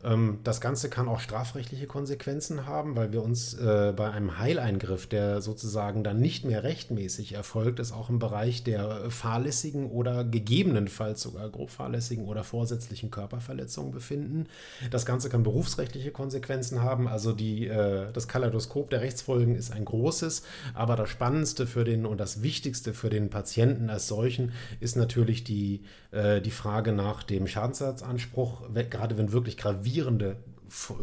Ähm, 0.05 0.39
das 0.45 0.61
Ganze 0.61 0.89
kann 0.89 1.09
auch 1.09 1.21
strafrechtliche 1.21 1.87
Konsequenzen 1.87 2.67
haben, 2.67 2.97
weil 2.97 3.13
wir 3.13 3.23
uns 3.23 3.55
äh, 3.55 3.93
bei 3.97 4.11
einem 4.11 4.39
Heileingriff, 4.39 5.07
der 5.07 5.41
sozusagen 5.41 6.05
dann 6.05 6.21
nicht 6.21 6.45
mehr 6.45 6.63
rechtmäßig 6.63 7.35
erfolgt, 7.35 7.79
ist 7.79 7.93
auch 7.93 8.11
im 8.11 8.19
Bereich 8.19 8.65
der 8.65 9.11
fahrlässigen 9.11 9.91
oder 9.91 10.25
gegebenenfalls 10.25 11.23
sogar 11.23 11.49
grob 11.51 11.71
fahrlässigen 11.71 12.27
oder 12.27 12.45
vorsätzlichen 12.45 13.11
Körperverletzungen 13.11 13.93
befinden. 13.93 14.47
Das 14.91 15.07
Ganze 15.07 15.29
kann 15.29 15.43
berufsrechtliche 15.43 16.11
Konsequenzen 16.11 16.83
haben. 16.83 17.09
Also 17.09 17.33
die, 17.33 17.67
äh, 17.67 18.13
das 18.13 18.29
Kaleidoskop 18.29 18.91
der 18.91 19.01
Rechtsfolgen 19.01 19.55
ist 19.55 19.73
ein 19.73 19.85
großes, 19.85 20.43
aber 20.75 20.97
das 20.97 21.09
Spannendste 21.09 21.67
für 21.67 21.85
den 21.85 22.07
und 22.07 22.19
das 22.19 22.43
Wichtigste 22.43 22.93
für 22.93 23.11
den 23.11 23.31
Patienten 23.31 23.91
als 23.91 24.09
solchen 24.09 24.53
ist 24.81 24.97
natürlich 24.97 25.45
die, 25.45 25.83
äh, 26.11 26.41
die 26.41 26.51
Frage 26.51 26.93
nach 26.93 27.23
dem 27.23 27.47
Schadensersatzanspruch, 27.47 28.63
gerade 28.91 29.19
wenn 29.19 29.33
wirklich 29.33 29.52
gravierende 29.57 30.37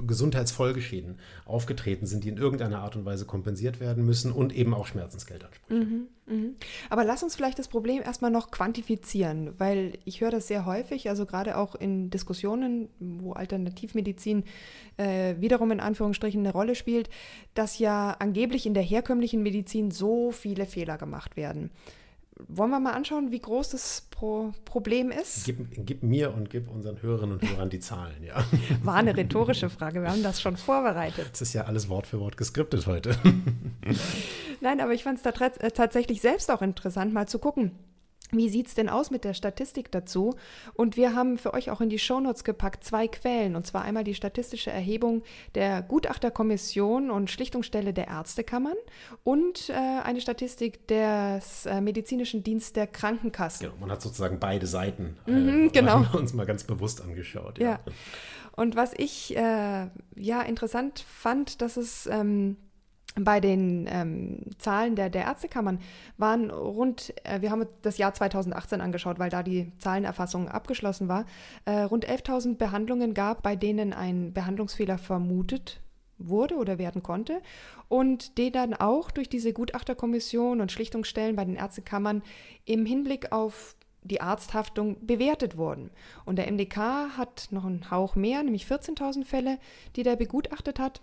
Gesundheitsfolgeschäden 0.08 1.20
aufgetreten 1.46 2.08
sind, 2.08 2.24
die 2.24 2.30
in 2.30 2.38
irgendeiner 2.38 2.80
Art 2.80 2.96
und 2.96 3.06
Weise 3.06 3.26
kompensiert 3.26 3.80
werden 3.80 4.04
müssen 4.04 4.32
und 4.32 4.54
eben 4.54 4.74
auch 4.74 4.88
Schmerzensgeldansprüche. 4.88 5.86
Mhm, 5.86 6.08
mh. 6.26 6.50
Aber 6.90 7.04
lass 7.04 7.22
uns 7.22 7.36
vielleicht 7.36 7.60
das 7.60 7.68
Problem 7.68 8.02
erstmal 8.02 8.32
noch 8.32 8.50
quantifizieren, 8.50 9.54
weil 9.60 10.00
ich 10.06 10.22
höre 10.22 10.32
das 10.32 10.48
sehr 10.48 10.66
häufig, 10.66 11.08
also 11.08 11.26
gerade 11.28 11.56
auch 11.56 11.76
in 11.76 12.10
Diskussionen, 12.10 12.90
wo 13.00 13.34
Alternativmedizin 13.34 14.44
äh, 14.98 15.36
wiederum 15.40 15.72
in 15.72 15.80
Anführungsstrichen 15.80 16.42
eine 16.42 16.52
Rolle 16.52 16.74
spielt, 16.74 17.10
dass 17.54 17.78
ja 17.78 18.16
angeblich 18.18 18.66
in 18.66 18.74
der 18.74 18.84
herkömmlichen 18.84 19.44
Medizin 19.44 19.92
so 19.92 20.32
viele 20.32 20.66
Fehler 20.66 20.98
gemacht 20.98 21.38
werden 21.38 21.70
wollen 22.48 22.70
wir 22.70 22.80
mal 22.80 22.94
anschauen, 22.94 23.32
wie 23.32 23.40
groß 23.40 23.70
das 23.70 24.08
Pro 24.10 24.52
Problem 24.66 25.12
ist? 25.12 25.46
Gib, 25.46 25.86
gib, 25.86 26.04
mir 26.04 26.34
und 26.34 26.50
gib 26.50 26.70
unseren 26.70 27.02
Hörerinnen 27.02 27.40
und 27.40 27.50
Hörern 27.50 27.70
die 27.70 27.80
Zahlen, 27.80 28.24
ja. 28.24 28.44
War 28.84 28.96
eine 28.96 29.16
rhetorische 29.16 29.70
Frage, 29.70 30.02
wir 30.02 30.10
haben 30.10 30.24
das 30.24 30.42
schon 30.42 30.58
vorbereitet. 30.58 31.30
Es 31.34 31.42
ist 31.42 31.54
ja 31.54 31.66
alles 31.66 31.90
Wort 31.90 32.08
für 32.08 32.20
Wort 32.20 32.38
geskriptet 32.38 32.88
heute. 32.88 33.16
Nein, 34.62 34.82
aber 34.82 34.94
ich 34.94 35.04
fand 35.04 35.18
es 35.18 35.24
da 35.24 35.32
äh, 35.32 35.72
tatsächlich 35.72 36.22
selbst 36.22 36.50
auch 36.52 36.62
interessant, 36.62 37.14
mal 37.14 37.28
zu 37.28 37.40
gucken. 37.40 37.72
Wie 38.32 38.50
sieht 38.50 38.68
es 38.68 38.76
denn 38.76 38.90
aus 38.90 39.10
mit 39.10 39.24
der 39.24 39.34
Statistik 39.34 39.92
dazu? 39.92 40.36
Und 40.74 40.98
wir 40.98 41.16
haben 41.16 41.38
für 41.38 41.54
euch 41.54 41.72
auch 41.72 41.82
in 41.82 41.90
die 41.90 41.98
Shownotes 41.98 42.44
gepackt 42.44 42.84
zwei 42.84 43.08
Quellen, 43.08 43.56
und 43.56 43.66
zwar 43.66 43.82
einmal 43.84 44.04
die 44.04 44.14
statistische 44.14 44.70
Erhebung 44.70 45.24
der 45.56 45.82
Gutachterkommission 45.82 47.10
und 47.10 47.32
Schlichtungsstelle 47.32 47.92
der 47.92 48.08
Ärztekammern 48.08 48.78
und 49.24 49.70
äh, 49.70 49.74
eine 49.74 50.22
Statistik 50.22 50.88
des 50.88 51.66
äh, 51.66 51.82
medizinischen 51.82 52.44
Dienstes 52.44 52.74
der 52.74 52.88
Krankenkassen. 52.88 53.66
Genau, 53.66 53.80
man 53.80 53.92
hat 53.92 54.02
sozusagen 54.02 54.40
beide 54.40 54.68
Seiten 54.68 55.18
äh, 55.26 55.32
mhm, 55.32 55.72
genau. 55.74 56.06
uns 56.14 56.34
mal 56.34 56.46
ganz 56.46 56.64
bewusst 56.64 57.02
angeschaut. 57.02 57.58
Ja. 57.58 57.66
ja. 57.66 57.80
Und 58.56 58.76
was 58.76 58.94
ich 58.96 59.36
äh, 59.36 59.88
ja 60.16 60.42
interessant 60.46 61.00
fand, 61.08 61.62
dass 61.62 61.78
es 61.78 62.08
ähm, 62.08 62.58
bei 63.24 63.40
den 63.40 63.88
ähm, 63.90 64.42
Zahlen 64.58 64.96
der, 64.96 65.10
der 65.10 65.24
Ärztekammern 65.24 65.80
waren 66.18 66.50
rund, 66.52 67.14
äh, 67.24 67.42
wir 67.42 67.52
haben 67.52 67.66
das 67.82 67.98
Jahr 67.98 68.14
2018 68.14 68.82
angeschaut, 68.82 69.20
weil 69.20 69.30
da 69.30 69.44
die 69.44 69.72
Zahlenerfassung 69.80 70.50
abgeschlossen 70.50 71.08
war, 71.08 71.26
äh, 71.66 71.82
rund 71.82 72.08
11.000 72.08 72.58
Behandlungen 72.58 73.14
gab, 73.14 73.44
bei 73.44 73.56
denen 73.56 73.94
ein 73.94 74.34
Behandlungsfehler 74.34 74.98
vermutet 74.98 75.82
wurde 76.18 76.56
oder 76.56 76.78
werden 76.78 77.02
konnte 77.02 77.42
und 77.88 78.38
die 78.38 78.52
dann 78.52 78.74
auch 78.74 79.10
durch 79.10 79.30
diese 79.30 79.54
Gutachterkommission 79.54 80.62
und 80.62 80.72
Schlichtungsstellen 80.72 81.36
bei 81.36 81.46
den 81.46 81.56
Ärztekammern 81.56 82.24
im 82.66 82.86
Hinblick 82.86 83.32
auf 83.32 83.76
die 84.04 84.22
Arzthaftung 84.22 85.06
bewertet 85.06 85.58
wurden. 85.58 85.92
Und 86.26 86.38
der 86.38 86.52
MDK 86.52 87.18
hat 87.18 87.48
noch 87.52 87.66
einen 87.66 87.92
Hauch 87.92 88.16
mehr, 88.16 88.44
nämlich 88.44 88.66
14.000 88.66 89.26
Fälle, 89.26 89.60
die 89.96 90.04
der 90.04 90.16
begutachtet 90.16 90.80
hat. 90.80 91.02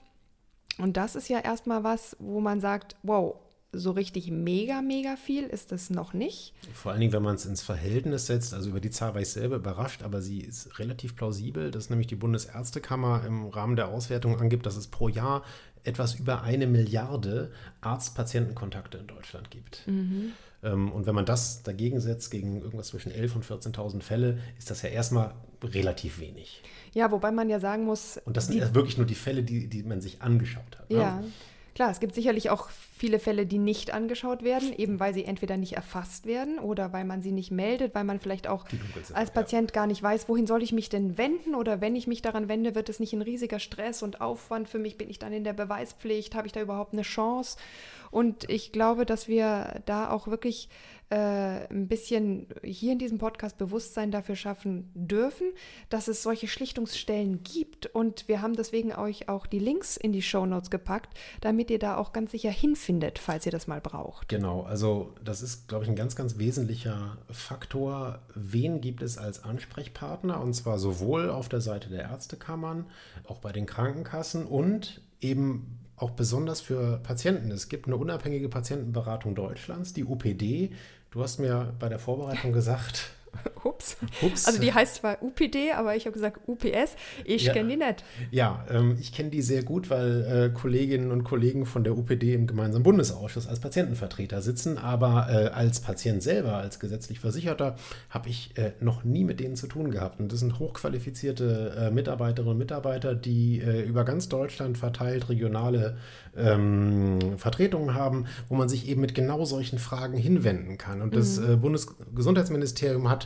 Und 0.78 0.96
das 0.96 1.16
ist 1.16 1.28
ja 1.28 1.40
erstmal 1.40 1.84
was, 1.84 2.16
wo 2.18 2.40
man 2.40 2.60
sagt, 2.60 2.96
wow, 3.02 3.36
so 3.72 3.90
richtig 3.90 4.30
mega, 4.30 4.80
mega 4.80 5.16
viel 5.16 5.44
ist 5.44 5.72
es 5.72 5.90
noch 5.90 6.12
nicht. 6.12 6.54
Vor 6.72 6.92
allen 6.92 7.00
Dingen, 7.00 7.12
wenn 7.12 7.22
man 7.22 7.34
es 7.34 7.46
ins 7.46 7.62
Verhältnis 7.62 8.26
setzt, 8.26 8.54
also 8.54 8.70
über 8.70 8.80
die 8.80 8.90
Zahl 8.90 9.14
war 9.14 9.20
ich 9.20 9.28
selber 9.28 9.56
überrascht, 9.56 10.02
aber 10.02 10.22
sie 10.22 10.40
ist 10.40 10.78
relativ 10.78 11.16
plausibel, 11.16 11.70
dass 11.70 11.90
nämlich 11.90 12.06
die 12.06 12.16
Bundesärztekammer 12.16 13.24
im 13.26 13.46
Rahmen 13.46 13.76
der 13.76 13.88
Auswertung 13.88 14.40
angibt, 14.40 14.66
dass 14.66 14.76
es 14.76 14.88
pro 14.88 15.08
Jahr 15.08 15.42
etwas 15.84 16.14
über 16.14 16.42
eine 16.42 16.66
Milliarde 16.66 17.52
Arzt-Patienten-Kontakte 17.80 18.98
in 18.98 19.06
Deutschland 19.06 19.50
gibt. 19.50 19.86
Mhm. 19.86 20.32
Ähm, 20.66 20.90
und 20.90 21.06
wenn 21.06 21.14
man 21.14 21.24
das 21.24 21.62
dagegen 21.62 22.00
setzt, 22.00 22.30
gegen 22.30 22.60
irgendwas 22.60 22.88
zwischen 22.88 23.12
11.000 23.12 23.34
und 23.36 23.44
14.000 23.44 24.02
Fälle, 24.02 24.38
ist 24.58 24.70
das 24.70 24.82
ja 24.82 24.88
erstmal 24.88 25.32
relativ 25.62 26.18
wenig. 26.18 26.62
Ja, 26.92 27.10
wobei 27.10 27.30
man 27.30 27.48
ja 27.48 27.60
sagen 27.60 27.84
muss. 27.84 28.18
Und 28.24 28.36
das 28.36 28.48
sind 28.48 28.56
die, 28.60 28.74
wirklich 28.74 28.98
nur 28.98 29.06
die 29.06 29.14
Fälle, 29.14 29.42
die, 29.42 29.68
die 29.68 29.82
man 29.84 30.00
sich 30.00 30.22
angeschaut 30.22 30.78
hat. 30.78 30.90
Ne? 30.90 30.98
Ja. 30.98 31.20
Ne? 31.20 31.32
Klar, 31.74 31.90
es 31.90 32.00
gibt 32.00 32.14
sicherlich 32.14 32.50
auch 32.50 32.70
viele 32.96 33.18
Fälle, 33.18 33.46
die 33.46 33.58
nicht 33.58 33.92
angeschaut 33.92 34.42
werden, 34.42 34.72
eben 34.76 34.98
weil 34.98 35.12
sie 35.12 35.24
entweder 35.24 35.56
nicht 35.56 35.74
erfasst 35.74 36.26
werden 36.26 36.58
oder 36.58 36.92
weil 36.92 37.04
man 37.04 37.20
sie 37.20 37.32
nicht 37.32 37.50
meldet, 37.50 37.94
weil 37.94 38.04
man 38.04 38.20
vielleicht 38.20 38.48
auch 38.48 38.64
als 39.12 39.30
Patient 39.30 39.70
ja. 39.70 39.74
gar 39.74 39.86
nicht 39.86 40.02
weiß, 40.02 40.28
wohin 40.28 40.46
soll 40.46 40.62
ich 40.62 40.72
mich 40.72 40.88
denn 40.88 41.18
wenden 41.18 41.54
oder 41.54 41.80
wenn 41.80 41.94
ich 41.94 42.06
mich 42.06 42.22
daran 42.22 42.48
wende, 42.48 42.74
wird 42.74 42.88
es 42.88 42.98
nicht 42.98 43.12
ein 43.12 43.22
riesiger 43.22 43.58
Stress 43.58 44.02
und 44.02 44.20
Aufwand 44.20 44.68
für 44.68 44.78
mich, 44.78 44.96
bin 44.96 45.10
ich 45.10 45.18
dann 45.18 45.32
in 45.32 45.44
der 45.44 45.52
Beweispflicht, 45.52 46.34
habe 46.34 46.46
ich 46.46 46.52
da 46.52 46.60
überhaupt 46.60 46.94
eine 46.94 47.02
Chance? 47.02 47.58
Und 48.10 48.48
ich 48.48 48.72
glaube, 48.72 49.04
dass 49.04 49.28
wir 49.28 49.82
da 49.84 50.10
auch 50.10 50.26
wirklich 50.28 50.68
äh, 51.10 51.68
ein 51.70 51.86
bisschen 51.86 52.48
hier 52.64 52.92
in 52.92 52.98
diesem 52.98 53.18
Podcast 53.18 53.58
Bewusstsein 53.58 54.10
dafür 54.10 54.34
schaffen 54.34 54.90
dürfen, 54.94 55.52
dass 55.88 56.08
es 56.08 56.22
solche 56.22 56.48
Schlichtungsstellen 56.48 57.42
gibt. 57.44 57.86
Und 57.86 58.26
wir 58.26 58.42
haben 58.42 58.54
deswegen 58.54 58.92
euch 58.92 59.28
auch 59.28 59.46
die 59.46 59.58
Links 59.58 59.96
in 59.96 60.12
die 60.12 60.22
Show 60.22 60.46
Notes 60.46 60.70
gepackt, 60.70 61.16
damit 61.40 61.70
ihr 61.70 61.78
da 61.78 61.96
auch 61.96 62.12
ganz 62.12 62.32
sicher 62.32 62.50
hinfindet, 62.86 63.18
falls 63.18 63.44
ihr 63.46 63.52
das 63.52 63.66
mal 63.66 63.80
braucht. 63.80 64.28
Genau, 64.28 64.62
also 64.62 65.14
das 65.22 65.42
ist, 65.42 65.68
glaube 65.68 65.84
ich, 65.84 65.90
ein 65.90 65.96
ganz, 65.96 66.16
ganz 66.16 66.38
wesentlicher 66.38 67.18
Faktor. 67.30 68.20
Wen 68.34 68.80
gibt 68.80 69.02
es 69.02 69.18
als 69.18 69.42
Ansprechpartner? 69.44 70.40
Und 70.40 70.54
zwar 70.54 70.78
sowohl 70.78 71.30
auf 71.30 71.48
der 71.48 71.60
Seite 71.60 71.88
der 71.88 72.02
Ärztekammern, 72.02 72.86
auch 73.26 73.38
bei 73.38 73.52
den 73.52 73.66
Krankenkassen 73.66 74.46
und 74.46 75.00
eben 75.20 75.78
auch 75.96 76.10
besonders 76.10 76.60
für 76.60 76.98
Patienten. 76.98 77.50
Es 77.50 77.68
gibt 77.68 77.86
eine 77.86 77.96
unabhängige 77.96 78.48
Patientenberatung 78.48 79.34
Deutschlands, 79.34 79.92
die 79.92 80.04
UPD, 80.04 80.72
Du 81.12 81.22
hast 81.22 81.38
mir 81.38 81.72
bei 81.78 81.88
der 81.88 81.98
Vorbereitung 81.98 82.52
gesagt, 82.52 83.10
Ups. 83.64 83.96
Ups. 84.22 84.46
Also 84.46 84.60
die 84.60 84.72
heißt 84.72 84.96
zwar 84.96 85.22
UPD, 85.22 85.72
aber 85.72 85.96
ich 85.96 86.06
habe 86.06 86.12
gesagt 86.12 86.40
UPS. 86.46 86.96
Ich 87.24 87.44
ja. 87.44 87.52
kenne 87.52 87.70
die 87.70 87.76
nicht. 87.76 88.04
Ja, 88.30 88.64
ähm, 88.70 88.96
ich 89.00 89.12
kenne 89.12 89.30
die 89.30 89.42
sehr 89.42 89.62
gut, 89.62 89.90
weil 89.90 90.50
äh, 90.52 90.58
Kolleginnen 90.58 91.10
und 91.10 91.24
Kollegen 91.24 91.66
von 91.66 91.84
der 91.84 91.96
UPD 91.96 92.34
im 92.34 92.46
gemeinsamen 92.46 92.82
Bundesausschuss 92.82 93.46
als 93.46 93.60
Patientenvertreter 93.60 94.42
sitzen. 94.42 94.78
Aber 94.78 95.28
äh, 95.30 95.48
als 95.48 95.80
Patient 95.80 96.22
selber, 96.22 96.56
als 96.56 96.80
gesetzlich 96.80 97.20
Versicherter, 97.20 97.76
habe 98.10 98.28
ich 98.28 98.56
äh, 98.56 98.72
noch 98.80 99.04
nie 99.04 99.24
mit 99.24 99.40
denen 99.40 99.56
zu 99.56 99.66
tun 99.66 99.90
gehabt. 99.90 100.20
Und 100.20 100.32
das 100.32 100.40
sind 100.40 100.58
hochqualifizierte 100.58 101.88
äh, 101.88 101.90
Mitarbeiterinnen 101.90 102.52
und 102.52 102.58
Mitarbeiter, 102.58 103.14
die 103.14 103.60
äh, 103.60 103.82
über 103.82 104.04
ganz 104.04 104.28
Deutschland 104.28 104.78
verteilt 104.78 105.28
regionale 105.28 105.96
ähm, 106.36 107.18
Vertretungen 107.38 107.94
haben, 107.94 108.26
wo 108.48 108.54
man 108.54 108.68
sich 108.68 108.88
eben 108.88 109.00
mit 109.00 109.14
genau 109.14 109.44
solchen 109.44 109.78
Fragen 109.78 110.16
hinwenden 110.16 110.78
kann. 110.78 111.02
Und 111.02 111.14
das 111.14 111.38
mhm. 111.38 111.52
Äh, 111.52 111.56
Bundesgesundheitsministerium 111.56 113.08
hat 113.08 113.25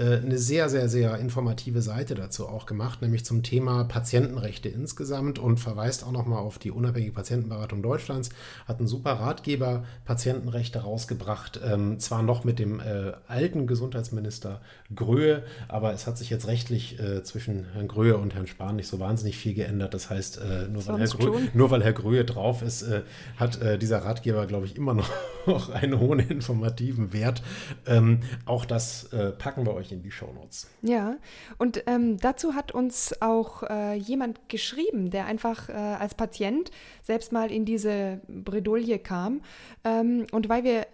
eine 0.00 0.38
sehr, 0.38 0.68
sehr, 0.68 0.88
sehr 0.88 1.18
informative 1.18 1.82
Seite 1.82 2.14
dazu 2.14 2.48
auch 2.48 2.66
gemacht, 2.66 3.02
nämlich 3.02 3.24
zum 3.24 3.42
Thema 3.42 3.84
Patientenrechte 3.84 4.68
insgesamt 4.68 5.38
und 5.38 5.58
verweist 5.58 6.04
auch 6.04 6.12
nochmal 6.12 6.38
auf 6.38 6.58
die 6.58 6.70
unabhängige 6.70 7.12
Patientenberatung 7.12 7.82
Deutschlands, 7.82 8.30
hat 8.66 8.78
einen 8.78 8.88
super 8.88 9.12
Ratgeber 9.12 9.84
Patientenrechte 10.04 10.80
rausgebracht, 10.80 11.60
ähm, 11.64 11.98
zwar 11.98 12.22
noch 12.22 12.44
mit 12.44 12.58
dem 12.58 12.80
äh, 12.80 13.12
alten 13.28 13.66
Gesundheitsminister 13.66 14.60
Gröhe, 14.94 15.42
aber 15.68 15.92
es 15.92 16.06
hat 16.06 16.18
sich 16.18 16.30
jetzt 16.30 16.46
rechtlich 16.46 16.98
äh, 16.98 17.22
zwischen 17.22 17.66
Herrn 17.72 17.88
Gröhe 17.88 18.16
und 18.16 18.34
Herrn 18.34 18.46
Spahn 18.46 18.76
nicht 18.76 18.88
so 18.88 18.98
wahnsinnig 19.00 19.36
viel 19.36 19.54
geändert. 19.54 19.94
Das 19.94 20.10
heißt, 20.10 20.38
äh, 20.38 20.68
nur, 20.68 20.86
weil 20.86 20.98
Herr 20.98 21.08
Gröhe, 21.08 21.48
nur, 21.54 21.70
weil 21.70 21.82
Herr 21.82 21.92
Gröhe, 21.92 22.24
drauf 22.24 22.62
ist, 22.62 22.82
äh, 22.82 23.02
hat 23.36 23.60
äh, 23.62 23.78
dieser 23.78 23.98
Ratgeber, 23.98 24.46
glaube 24.46 24.66
ich, 24.66 24.76
immer 24.76 24.94
noch 24.94 25.10
einen 25.72 25.98
hohen 25.98 26.18
informativen 26.28 27.12
Wert. 27.12 27.42
Ähm, 27.86 28.20
auch 28.44 28.64
das 28.64 29.08
packen 29.38 29.66
wir 29.66 29.74
euch 29.74 29.89
euch 29.90 29.96
in 29.96 30.02
die 30.02 30.10
Shownotes. 30.10 30.70
Ja, 30.82 31.16
und 31.58 31.82
ähm, 31.86 32.18
dazu 32.18 32.54
hat 32.54 32.72
uns 32.72 33.20
auch 33.20 33.62
äh, 33.64 33.94
jemand 33.94 34.48
geschrieben, 34.48 35.10
der 35.10 35.26
einfach 35.26 35.68
äh, 35.68 35.72
als 35.72 36.14
Patient 36.14 36.70
selbst 37.02 37.32
mal 37.32 37.50
in 37.50 37.64
diese 37.64 38.20
Bredouille 38.28 38.98
kam. 38.98 39.42
Ähm, 39.84 40.26
und 40.32 40.48
weil 40.48 40.64
wir 40.64 40.86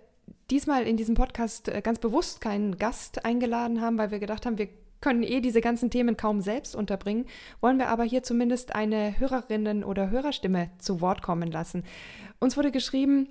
diesmal 0.50 0.86
in 0.86 0.96
diesem 0.96 1.14
Podcast 1.14 1.68
äh, 1.68 1.80
ganz 1.82 1.98
bewusst 1.98 2.40
keinen 2.40 2.78
Gast 2.78 3.24
eingeladen 3.24 3.80
haben, 3.80 3.98
weil 3.98 4.10
wir 4.10 4.18
gedacht 4.18 4.46
haben, 4.46 4.58
wir 4.58 4.68
können 5.00 5.22
eh 5.22 5.40
diese 5.40 5.60
ganzen 5.60 5.90
Themen 5.90 6.16
kaum 6.16 6.40
selbst 6.40 6.74
unterbringen, 6.74 7.26
wollen 7.60 7.78
wir 7.78 7.88
aber 7.88 8.02
hier 8.04 8.22
zumindest 8.22 8.74
eine 8.74 9.14
Hörerinnen- 9.18 9.84
oder 9.84 10.10
Hörerstimme 10.10 10.70
zu 10.78 11.00
Wort 11.00 11.22
kommen 11.22 11.50
lassen. 11.50 11.84
Uns 12.40 12.56
wurde 12.56 12.72
geschrieben, 12.72 13.28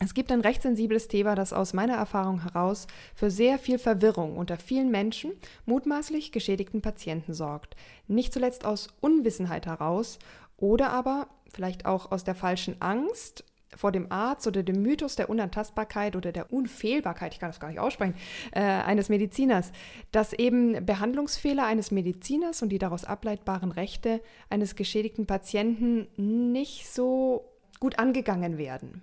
es 0.00 0.12
gibt 0.12 0.32
ein 0.32 0.40
recht 0.40 0.62
sensibles 0.62 1.06
Thema, 1.06 1.34
das 1.34 1.52
aus 1.52 1.72
meiner 1.72 1.94
Erfahrung 1.94 2.42
heraus 2.42 2.88
für 3.14 3.30
sehr 3.30 3.58
viel 3.58 3.78
Verwirrung 3.78 4.36
unter 4.36 4.56
vielen 4.56 4.90
Menschen, 4.90 5.32
mutmaßlich 5.66 6.32
geschädigten 6.32 6.82
Patienten 6.82 7.32
sorgt. 7.32 7.76
Nicht 8.08 8.32
zuletzt 8.32 8.64
aus 8.64 8.88
Unwissenheit 9.00 9.66
heraus 9.66 10.18
oder 10.56 10.90
aber 10.90 11.28
vielleicht 11.52 11.86
auch 11.86 12.10
aus 12.10 12.24
der 12.24 12.34
falschen 12.34 12.82
Angst 12.82 13.44
vor 13.76 13.92
dem 13.92 14.10
Arzt 14.10 14.46
oder 14.46 14.62
dem 14.62 14.82
Mythos 14.82 15.16
der 15.16 15.30
Unantastbarkeit 15.30 16.16
oder 16.16 16.32
der 16.32 16.52
Unfehlbarkeit, 16.52 17.34
ich 17.34 17.40
kann 17.40 17.48
das 17.48 17.60
gar 17.60 17.68
nicht 17.68 17.80
aussprechen, 17.80 18.14
äh, 18.52 18.60
eines 18.60 19.08
Mediziners, 19.08 19.72
dass 20.12 20.32
eben 20.32 20.84
Behandlungsfehler 20.84 21.66
eines 21.66 21.90
Mediziners 21.90 22.62
und 22.62 22.68
die 22.68 22.78
daraus 22.78 23.04
ableitbaren 23.04 23.72
Rechte 23.72 24.20
eines 24.50 24.76
geschädigten 24.76 25.26
Patienten 25.26 26.08
nicht 26.16 26.88
so 26.88 27.50
gut 27.80 27.98
angegangen 27.98 28.58
werden. 28.58 29.02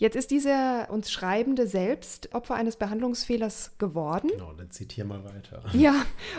Jetzt 0.00 0.16
ist 0.16 0.30
dieser 0.30 0.88
uns 0.90 1.10
Schreibende 1.12 1.66
selbst 1.66 2.34
Opfer 2.34 2.54
eines 2.54 2.76
Behandlungsfehlers 2.76 3.72
geworden. 3.76 4.30
Genau, 4.32 4.54
dann 4.54 4.70
zitiere 4.70 5.06
mal 5.06 5.22
weiter. 5.24 5.62
Ja, 5.74 5.94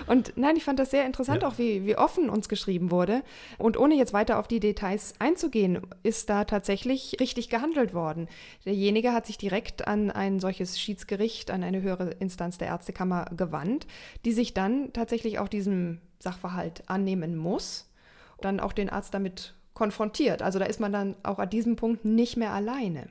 und 0.07 0.33
nein, 0.35 0.55
ich 0.55 0.63
fand 0.63 0.79
das 0.79 0.89
sehr 0.89 1.05
interessant, 1.05 1.43
Ja. 1.43 1.47
auch 1.47 1.59
wie, 1.59 1.85
wie 1.85 1.95
offen 1.95 2.31
uns 2.31 2.49
geschrieben 2.49 2.89
wurde. 2.89 3.21
Und 3.59 3.77
ohne 3.77 3.93
jetzt 3.93 4.13
weiter 4.13 4.39
auf 4.39 4.47
die 4.47 4.59
Details 4.59 5.13
einzugehen, 5.19 5.79
ist 6.01 6.31
da 6.31 6.45
tatsächlich 6.45 7.17
richtig 7.19 7.49
gehandelt 7.49 7.93
worden. 7.93 8.27
Derjenige 8.65 9.13
hat 9.13 9.27
sich 9.27 9.37
direkt 9.37 9.87
an 9.87 10.09
ein 10.09 10.39
solches 10.39 10.79
Schiedsgericht, 10.79 11.51
an 11.51 11.61
eine 11.63 11.83
höhere 11.83 12.09
Instanz 12.19 12.57
der 12.57 12.69
Ärztekammer 12.69 13.25
gewandt, 13.37 13.85
die 14.25 14.31
sich 14.31 14.55
dann 14.55 14.91
tatsächlich 14.91 15.37
auch 15.37 15.47
diesem 15.47 16.01
Sachverhalt 16.17 16.81
annehmen 16.87 17.37
muss, 17.37 17.87
dann 18.41 18.59
auch 18.59 18.73
den 18.73 18.89
Arzt 18.89 19.13
damit 19.13 19.53
konfrontiert. 19.75 20.41
Also 20.41 20.57
da 20.57 20.65
ist 20.65 20.79
man 20.79 20.91
dann 20.91 21.15
auch 21.21 21.37
an 21.37 21.51
diesem 21.51 21.75
Punkt 21.75 22.05
nicht 22.05 22.37
mehr 22.37 22.53
alleine. 22.53 23.07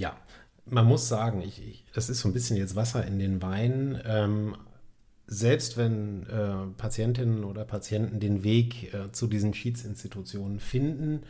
Ja, 0.00 0.16
man 0.64 0.86
muss 0.86 1.08
sagen, 1.08 1.42
ich, 1.42 1.62
ich, 1.62 1.84
das 1.92 2.08
ist 2.08 2.20
so 2.20 2.28
ein 2.30 2.32
bisschen 2.32 2.56
jetzt 2.56 2.74
Wasser 2.74 3.06
in 3.06 3.18
den 3.18 3.42
Wein. 3.42 4.00
Ähm, 4.06 4.56
selbst 5.26 5.76
wenn 5.76 6.26
äh, 6.26 6.68
Patientinnen 6.78 7.44
oder 7.44 7.66
Patienten 7.66 8.18
den 8.18 8.42
Weg 8.42 8.94
äh, 8.94 9.12
zu 9.12 9.26
diesen 9.26 9.52
Schiedsinstitutionen 9.52 10.58
finden, 10.58 11.24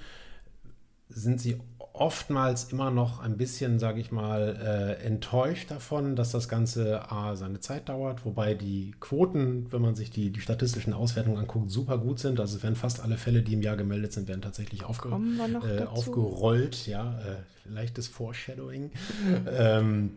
sind 1.09 1.40
sie 1.40 1.59
oftmals 2.01 2.73
immer 2.73 2.91
noch 2.91 3.21
ein 3.21 3.37
bisschen, 3.37 3.79
sage 3.79 4.01
ich 4.01 4.11
mal, 4.11 4.57
äh, 5.01 5.05
enttäuscht 5.05 5.71
davon, 5.71 6.17
dass 6.17 6.31
das 6.31 6.49
Ganze 6.49 7.13
A, 7.13 7.37
seine 7.37 7.61
Zeit 7.61 7.91
dauert, 7.91 8.25
wobei 8.25 8.55
die 8.55 8.95
Quoten, 9.01 9.71
wenn 9.71 9.83
man 9.83 9.95
sich 9.95 10.11
die, 10.11 10.31
die 10.31 10.41
statistischen 10.41 10.95
Auswertungen 10.95 11.37
anguckt, 11.37 11.71
super 11.71 11.99
gut 11.99 12.19
sind. 12.19 12.41
Also 12.41 12.57
es 12.57 12.63
werden 12.63 12.75
fast 12.75 13.01
alle 13.01 13.19
Fälle, 13.19 13.43
die 13.43 13.53
im 13.53 13.61
Jahr 13.61 13.77
gemeldet 13.77 14.15
sind, 14.15 14.29
werden 14.29 14.41
tatsächlich 14.41 14.83
aufge 14.85 15.11
äh, 15.11 15.83
aufgerollt. 15.85 16.87
Ja, 16.87 17.19
äh, 17.19 17.71
leichtes 17.71 18.09
Foreshadowing. 18.09 18.91
ähm, 19.47 20.13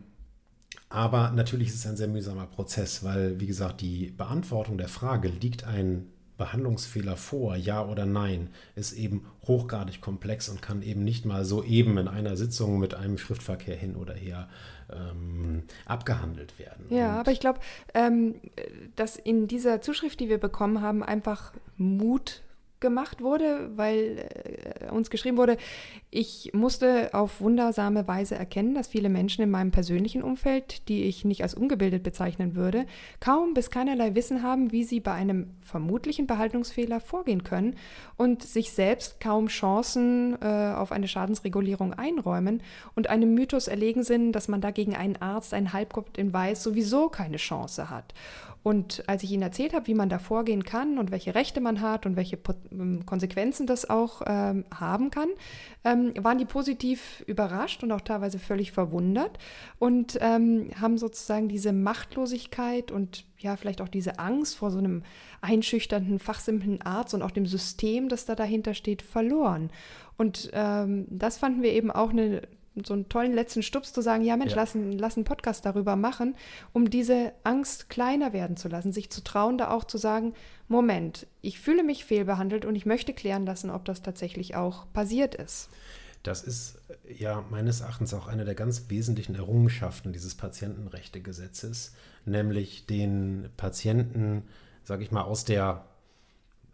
aber 0.88 1.32
natürlich 1.32 1.68
ist 1.68 1.74
es 1.74 1.86
ein 1.86 1.98
sehr 1.98 2.08
mühsamer 2.08 2.46
Prozess, 2.46 3.04
weil, 3.04 3.38
wie 3.40 3.46
gesagt, 3.46 3.82
die 3.82 4.06
Beantwortung 4.06 4.78
der 4.78 4.88
Frage, 4.88 5.28
liegt 5.28 5.64
ein 5.64 6.06
Behandlungsfehler 6.36 7.16
vor, 7.16 7.56
ja 7.56 7.84
oder 7.84 8.06
nein, 8.06 8.50
ist 8.74 8.92
eben 8.92 9.26
hochgradig 9.46 10.00
komplex 10.00 10.48
und 10.48 10.62
kann 10.62 10.82
eben 10.82 11.04
nicht 11.04 11.24
mal 11.24 11.44
so 11.44 11.62
eben 11.62 11.96
in 11.98 12.08
einer 12.08 12.36
Sitzung 12.36 12.78
mit 12.78 12.94
einem 12.94 13.18
Schriftverkehr 13.18 13.76
hin 13.76 13.94
oder 13.94 14.14
her 14.14 14.48
ähm, 14.92 15.64
abgehandelt 15.86 16.58
werden. 16.58 16.86
Ja, 16.90 17.12
Und 17.12 17.20
aber 17.20 17.32
ich 17.32 17.40
glaube, 17.40 17.60
ähm, 17.94 18.36
dass 18.96 19.16
in 19.16 19.46
dieser 19.46 19.80
Zuschrift, 19.80 20.20
die 20.20 20.28
wir 20.28 20.38
bekommen 20.38 20.80
haben, 20.82 21.02
einfach 21.02 21.52
Mut 21.76 22.42
gemacht 22.80 23.22
wurde, 23.22 23.70
weil 23.76 24.28
äh, 24.84 24.90
uns 24.90 25.10
geschrieben 25.10 25.36
wurde, 25.36 25.56
ich 26.10 26.50
musste 26.52 27.14
auf 27.14 27.40
wundersame 27.40 28.06
Weise 28.06 28.34
erkennen, 28.34 28.74
dass 28.74 28.88
viele 28.88 29.08
Menschen 29.08 29.42
in 29.42 29.50
meinem 29.50 29.70
persönlichen 29.70 30.22
Umfeld, 30.22 30.88
die 30.88 31.04
ich 31.04 31.24
nicht 31.24 31.42
als 31.42 31.54
ungebildet 31.54 32.02
bezeichnen 32.02 32.54
würde, 32.54 32.86
kaum 33.20 33.54
bis 33.54 33.70
keinerlei 33.70 34.14
Wissen 34.14 34.42
haben, 34.42 34.70
wie 34.70 34.84
sie 34.84 35.00
bei 35.00 35.12
einem 35.12 35.50
vermutlichen 35.62 36.26
Behaltungsfehler 36.26 37.00
vorgehen 37.00 37.42
können 37.42 37.76
und 38.16 38.42
sich 38.42 38.72
selbst 38.72 39.18
kaum 39.18 39.48
Chancen 39.48 40.36
äh, 40.40 40.74
auf 40.76 40.92
eine 40.92 41.08
Schadensregulierung 41.08 41.94
einräumen 41.94 42.62
und 42.94 43.08
einem 43.08 43.34
Mythos 43.34 43.66
erlegen 43.66 44.02
sind, 44.04 44.32
dass 44.32 44.48
man 44.48 44.60
dagegen 44.60 44.94
einen 44.94 45.16
Arzt, 45.16 45.54
einen 45.54 45.72
Halbgott 45.72 46.18
in 46.18 46.32
Weiß 46.32 46.62
sowieso 46.62 47.08
keine 47.08 47.38
Chance 47.38 47.90
hat. 47.90 48.14
Und 48.64 49.04
als 49.06 49.22
ich 49.22 49.30
ihnen 49.30 49.42
erzählt 49.42 49.74
habe, 49.74 49.86
wie 49.88 49.94
man 49.94 50.08
da 50.08 50.18
vorgehen 50.18 50.64
kann 50.64 50.96
und 50.96 51.10
welche 51.10 51.34
Rechte 51.34 51.60
man 51.60 51.82
hat 51.82 52.06
und 52.06 52.16
welche 52.16 52.38
ähm, 52.72 53.04
Konsequenzen 53.04 53.66
das 53.66 53.90
auch 53.90 54.22
ähm, 54.26 54.64
haben 54.74 55.10
kann, 55.10 55.28
ähm, 55.84 56.14
waren 56.18 56.38
die 56.38 56.46
positiv 56.46 57.22
überrascht 57.26 57.82
und 57.82 57.92
auch 57.92 58.00
teilweise 58.00 58.38
völlig 58.38 58.72
verwundert 58.72 59.38
und 59.78 60.18
ähm, 60.22 60.70
haben 60.80 60.96
sozusagen 60.96 61.46
diese 61.46 61.74
Machtlosigkeit 61.74 62.90
und 62.90 63.26
ja, 63.38 63.56
vielleicht 63.56 63.82
auch 63.82 63.88
diese 63.88 64.18
Angst 64.18 64.56
vor 64.56 64.70
so 64.70 64.78
einem 64.78 65.02
einschüchternden, 65.42 66.18
fachsimpeln 66.18 66.80
Arzt 66.80 67.12
und 67.12 67.20
auch 67.20 67.32
dem 67.32 67.44
System, 67.44 68.08
das 68.08 68.24
da 68.24 68.34
dahinter 68.34 68.72
steht, 68.72 69.02
verloren. 69.02 69.70
Und 70.16 70.50
ähm, 70.54 71.06
das 71.10 71.36
fanden 71.36 71.62
wir 71.62 71.72
eben 71.74 71.90
auch 71.90 72.10
eine, 72.10 72.40
so 72.84 72.92
einen 72.94 73.08
tollen 73.08 73.32
letzten 73.32 73.62
Stups 73.62 73.92
zu 73.92 74.00
sagen, 74.02 74.24
ja 74.24 74.36
Mensch, 74.36 74.52
Ja. 74.52 74.56
lass, 74.56 74.74
einen- 74.74 74.98
lass 74.98 75.16
einen 75.16 75.24
Podcast 75.24 75.64
darüber 75.64 75.94
machen, 75.96 76.34
um 76.72 76.90
diese 76.90 77.32
Angst 77.44 77.88
kleiner 77.88 78.32
werden 78.32 78.56
zu 78.56 78.68
lassen, 78.68 78.92
sich 78.92 79.10
zu 79.10 79.22
trauen, 79.22 79.58
da 79.58 79.70
auch 79.70 79.84
zu 79.84 79.96
sagen, 79.98 80.34
Moment, 80.66 81.26
ich 81.40 81.60
fühle 81.60 81.84
mich 81.84 82.04
fehlbehandelt 82.04 82.64
und 82.64 82.74
ich 82.74 82.86
möchte 82.86 83.12
klären 83.12 83.46
lassen, 83.46 83.70
ob 83.70 83.84
das 83.84 84.02
tatsächlich 84.02 84.56
auch 84.56 84.86
passiert 84.92 85.34
ist. 85.34 85.68
Das 86.24 86.42
ist 86.42 86.78
ja 87.18 87.44
meines 87.50 87.82
Erachtens 87.82 88.14
auch 88.14 88.26
eine 88.28 88.46
der 88.46 88.54
ganz 88.54 88.86
wesentlichen 88.88 89.34
Errungenschaften 89.34 90.12
dieses 90.14 90.34
Patientenrechtegesetzes, 90.34 91.92
nämlich 92.24 92.86
den 92.86 93.50
Patienten, 93.56 94.42
sage 94.84 95.02
ich 95.02 95.10
mal, 95.10 95.22
aus 95.22 95.44
der 95.44 95.84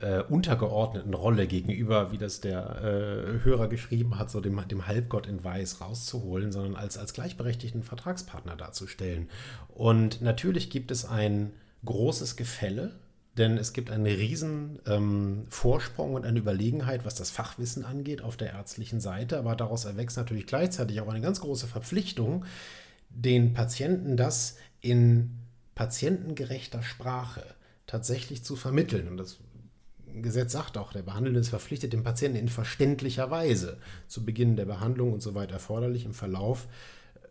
äh, 0.01 0.23
untergeordneten 0.23 1.15
Rolle 1.15 1.47
gegenüber, 1.47 2.13
wie 2.13 2.19
das 2.19 2.41
der 2.41 2.83
äh, 2.83 3.45
Hörer 3.45 3.69
geschrieben 3.69 4.19
hat, 4.19 4.31
so 4.31 4.41
dem, 4.41 4.67
dem 4.69 4.87
Halbgott 4.87 5.27
in 5.27 5.45
Weiß 5.45 5.81
rauszuholen, 5.81 6.53
sondern 6.53 6.77
als, 6.77 6.97
als 6.99 7.13
gleichberechtigten 7.13 7.83
Vertragspartner 7.83 8.57
darzustellen. 8.57 9.29
Und 9.69 10.23
natürlich 10.23 10.71
gibt 10.71 10.91
es 10.91 11.05
ein 11.05 11.53
großes 11.85 12.37
Gefälle, 12.37 12.93
denn 13.37 13.57
es 13.59 13.73
gibt 13.73 13.91
einen 13.91 14.07
riesen 14.07 14.81
ähm, 14.87 15.47
Vorsprung 15.49 16.15
und 16.15 16.27
eine 16.27 16.39
Überlegenheit, 16.39 17.05
was 17.05 17.15
das 17.15 17.31
Fachwissen 17.31 17.85
angeht 17.85 18.23
auf 18.23 18.37
der 18.37 18.51
ärztlichen 18.51 19.01
Seite, 19.01 19.39
aber 19.39 19.55
daraus 19.55 19.85
erwächst 19.85 20.17
natürlich 20.17 20.47
gleichzeitig 20.47 21.01
auch 21.01 21.09
eine 21.09 21.21
ganz 21.21 21.41
große 21.41 21.67
Verpflichtung, 21.67 22.45
den 23.11 23.55
Patienten 23.55 24.17
das 24.17 24.57
in 24.81 25.39
patientengerechter 25.75 26.83
Sprache 26.83 27.43
tatsächlich 27.87 28.45
zu 28.45 28.57
vermitteln. 28.57 29.09
Und 29.09 29.17
das 29.17 29.39
Gesetz 30.15 30.53
sagt 30.53 30.77
auch, 30.79 30.93
der 30.93 31.03
Behandelnde 31.03 31.41
ist 31.41 31.49
verpflichtet, 31.49 31.93
dem 31.93 32.03
Patienten 32.03 32.39
in 32.39 32.49
verständlicher 32.49 33.31
Weise 33.31 33.79
zu 34.09 34.25
Beginn 34.25 34.57
der 34.57 34.67
Behandlung 34.67 35.13
und 35.13 35.23
so 35.23 35.35
weiter 35.35 35.55
erforderlich 35.55 36.05
im 36.05 36.15
Verlauf 36.15 36.69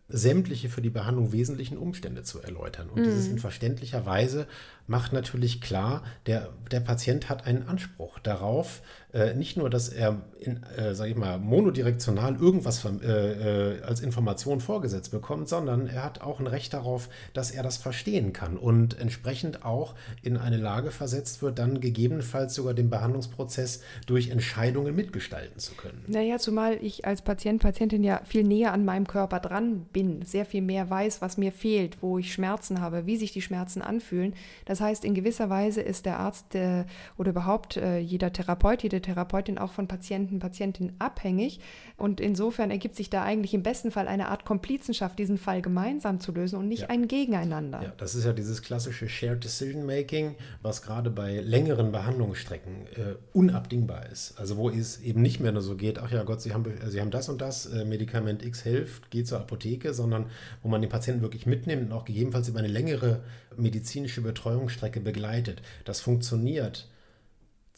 sämtliche 0.09 0.69
für 0.69 0.81
die 0.81 0.89
Behandlung 0.89 1.31
wesentlichen 1.31 1.77
Umstände 1.77 2.23
zu 2.23 2.41
erläutern. 2.41 2.89
Und 2.89 3.05
dieses 3.05 3.27
in 3.27 3.37
verständlicher 3.37 4.05
Weise 4.05 4.47
macht 4.89 5.13
natürlich 5.13 5.61
klar, 5.61 6.03
der, 6.25 6.49
der 6.71 6.79
Patient 6.79 7.29
hat 7.29 7.45
einen 7.45 7.67
Anspruch 7.67 8.19
darauf, 8.19 8.81
äh, 9.13 9.33
nicht 9.33 9.57
nur, 9.57 9.69
dass 9.69 9.89
er, 9.89 10.21
in, 10.39 10.61
äh, 10.77 10.93
sage 10.93 11.11
ich 11.11 11.15
mal, 11.15 11.39
monodirektional 11.39 12.35
irgendwas 12.35 12.83
verm- 12.85 13.01
äh, 13.01 13.77
äh, 13.77 13.81
als 13.81 14.01
Information 14.01 14.61
vorgesetzt 14.61 15.11
bekommt, 15.11 15.49
sondern 15.49 15.87
er 15.87 16.03
hat 16.03 16.21
auch 16.21 16.39
ein 16.39 16.47
Recht 16.47 16.73
darauf, 16.73 17.09
dass 17.33 17.49
er 17.49 17.63
das 17.63 17.77
verstehen 17.77 18.33
kann 18.33 18.57
und 18.57 18.99
entsprechend 18.99 19.65
auch 19.65 19.95
in 20.21 20.37
eine 20.37 20.57
Lage 20.57 20.91
versetzt 20.91 21.41
wird, 21.41 21.57
dann 21.57 21.81
gegebenenfalls 21.81 22.53
sogar 22.53 22.73
den 22.73 22.89
Behandlungsprozess 22.89 23.81
durch 24.05 24.29
Entscheidungen 24.29 24.95
mitgestalten 24.95 25.59
zu 25.59 25.73
können. 25.73 26.03
Naja, 26.07 26.37
zumal 26.37 26.77
ich 26.81 27.05
als 27.05 27.23
Patient, 27.23 27.61
Patientin 27.61 28.03
ja 28.03 28.21
viel 28.25 28.43
näher 28.43 28.73
an 28.73 28.85
meinem 28.85 29.07
Körper 29.07 29.39
dran 29.39 29.85
bin, 29.91 30.23
sehr 30.23 30.45
viel 30.45 30.61
mehr 30.61 30.89
weiß, 30.89 31.21
was 31.21 31.37
mir 31.37 31.51
fehlt, 31.51 31.97
wo 32.01 32.19
ich 32.19 32.31
Schmerzen 32.31 32.79
habe, 32.79 33.07
wie 33.07 33.17
sich 33.17 33.31
die 33.31 33.41
Schmerzen 33.41 33.81
anfühlen. 33.81 34.33
Das 34.65 34.78
heißt, 34.81 35.05
in 35.05 35.13
gewisser 35.13 35.49
Weise 35.49 35.81
ist 35.81 36.05
der 36.05 36.19
Arzt 36.19 36.55
äh, 36.55 36.85
oder 37.17 37.31
überhaupt 37.31 37.77
äh, 37.77 37.99
jeder 37.99 38.31
Therapeut, 38.33 38.83
jede 38.83 39.01
Therapeutin 39.01 39.57
auch 39.57 39.71
von 39.71 39.87
Patienten, 39.87 40.39
Patientinnen 40.39 40.93
abhängig. 40.99 41.59
Und 41.97 42.19
insofern 42.21 42.71
ergibt 42.71 42.95
sich 42.95 43.09
da 43.09 43.23
eigentlich 43.23 43.53
im 43.53 43.63
besten 43.63 43.91
Fall 43.91 44.07
eine 44.07 44.29
Art 44.29 44.45
Komplizenschaft, 44.45 45.19
diesen 45.19 45.37
Fall 45.37 45.61
gemeinsam 45.61 46.19
zu 46.19 46.31
lösen 46.31 46.57
und 46.57 46.67
nicht 46.67 46.83
Ja. 46.83 46.89
ein 46.89 47.07
Gegeneinander. 47.07 47.81
Ja, 47.83 47.93
das 47.97 48.15
ist 48.15 48.25
ja 48.25 48.33
dieses 48.33 48.61
klassische 48.61 49.09
Shared 49.09 49.43
Decision 49.43 49.85
Making, 49.85 50.35
was 50.61 50.81
gerade 50.81 51.09
bei 51.09 51.39
längeren 51.39 51.91
Behandlungsstrecken 51.91 52.87
äh, 52.95 53.15
unabdingbar 53.33 54.05
ist. 54.11 54.37
Also 54.39 54.57
wo 54.57 54.69
es 54.69 55.01
eben 55.01 55.21
nicht 55.21 55.39
mehr 55.39 55.51
nur 55.51 55.61
so 55.61 55.75
geht, 55.75 55.99
ach 55.99 56.11
ja 56.11 56.23
Gott, 56.23 56.41
Sie 56.41 56.53
haben, 56.53 56.65
äh, 56.65 56.89
Sie 56.89 57.01
haben 57.01 57.11
das 57.11 57.29
und 57.29 57.41
das, 57.41 57.65
äh, 57.65 57.85
Medikament 57.85 58.43
X 58.45 58.61
hilft, 58.61 59.11
geht 59.11 59.27
zur 59.27 59.39
Apotheke, 59.39 59.93
sondern 59.93 60.25
wo 60.63 60.69
man 60.69 60.81
den 60.81 60.89
Patienten 60.89 61.21
wirklich 61.21 61.45
mitnimmt 61.45 61.83
und 61.87 61.91
auch 61.91 62.05
gegebenenfalls 62.05 62.47
über 62.47 62.59
eine 62.59 62.67
längere 62.67 63.21
medizinische 63.59 64.21
Betreuungsstrecke 64.21 64.99
begleitet. 64.99 65.61
Das 65.85 66.01
funktioniert 66.01 66.89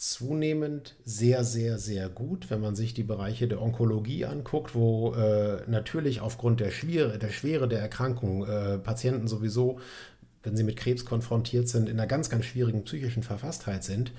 zunehmend 0.01 0.95
sehr, 1.05 1.43
sehr, 1.43 1.77
sehr 1.77 2.09
gut, 2.09 2.49
wenn 2.49 2.59
man 2.59 2.75
sich 2.75 2.95
die 2.95 3.03
Bereiche 3.03 3.47
der 3.47 3.61
Onkologie 3.61 4.25
anguckt, 4.25 4.73
wo 4.73 5.13
äh, 5.13 5.61
natürlich 5.67 6.21
aufgrund 6.21 6.59
der 6.59 6.71
Schwere, 6.71 7.19
der 7.19 7.29
Schwere 7.29 7.67
der 7.67 7.81
Erkrankung 7.81 8.43
äh, 8.47 8.79
Patienten 8.79 9.27
sowieso 9.27 9.79
wenn 10.43 10.55
sie 10.55 10.63
mit 10.63 10.75
Krebs 10.75 11.05
konfrontiert 11.05 11.67
sind, 11.67 11.87
in 11.89 11.99
einer 11.99 12.07
ganz, 12.07 12.29
ganz 12.29 12.45
schwierigen 12.45 12.83
psychischen 12.83 13.23
Verfasstheit 13.23 13.83
sind, 13.83 14.11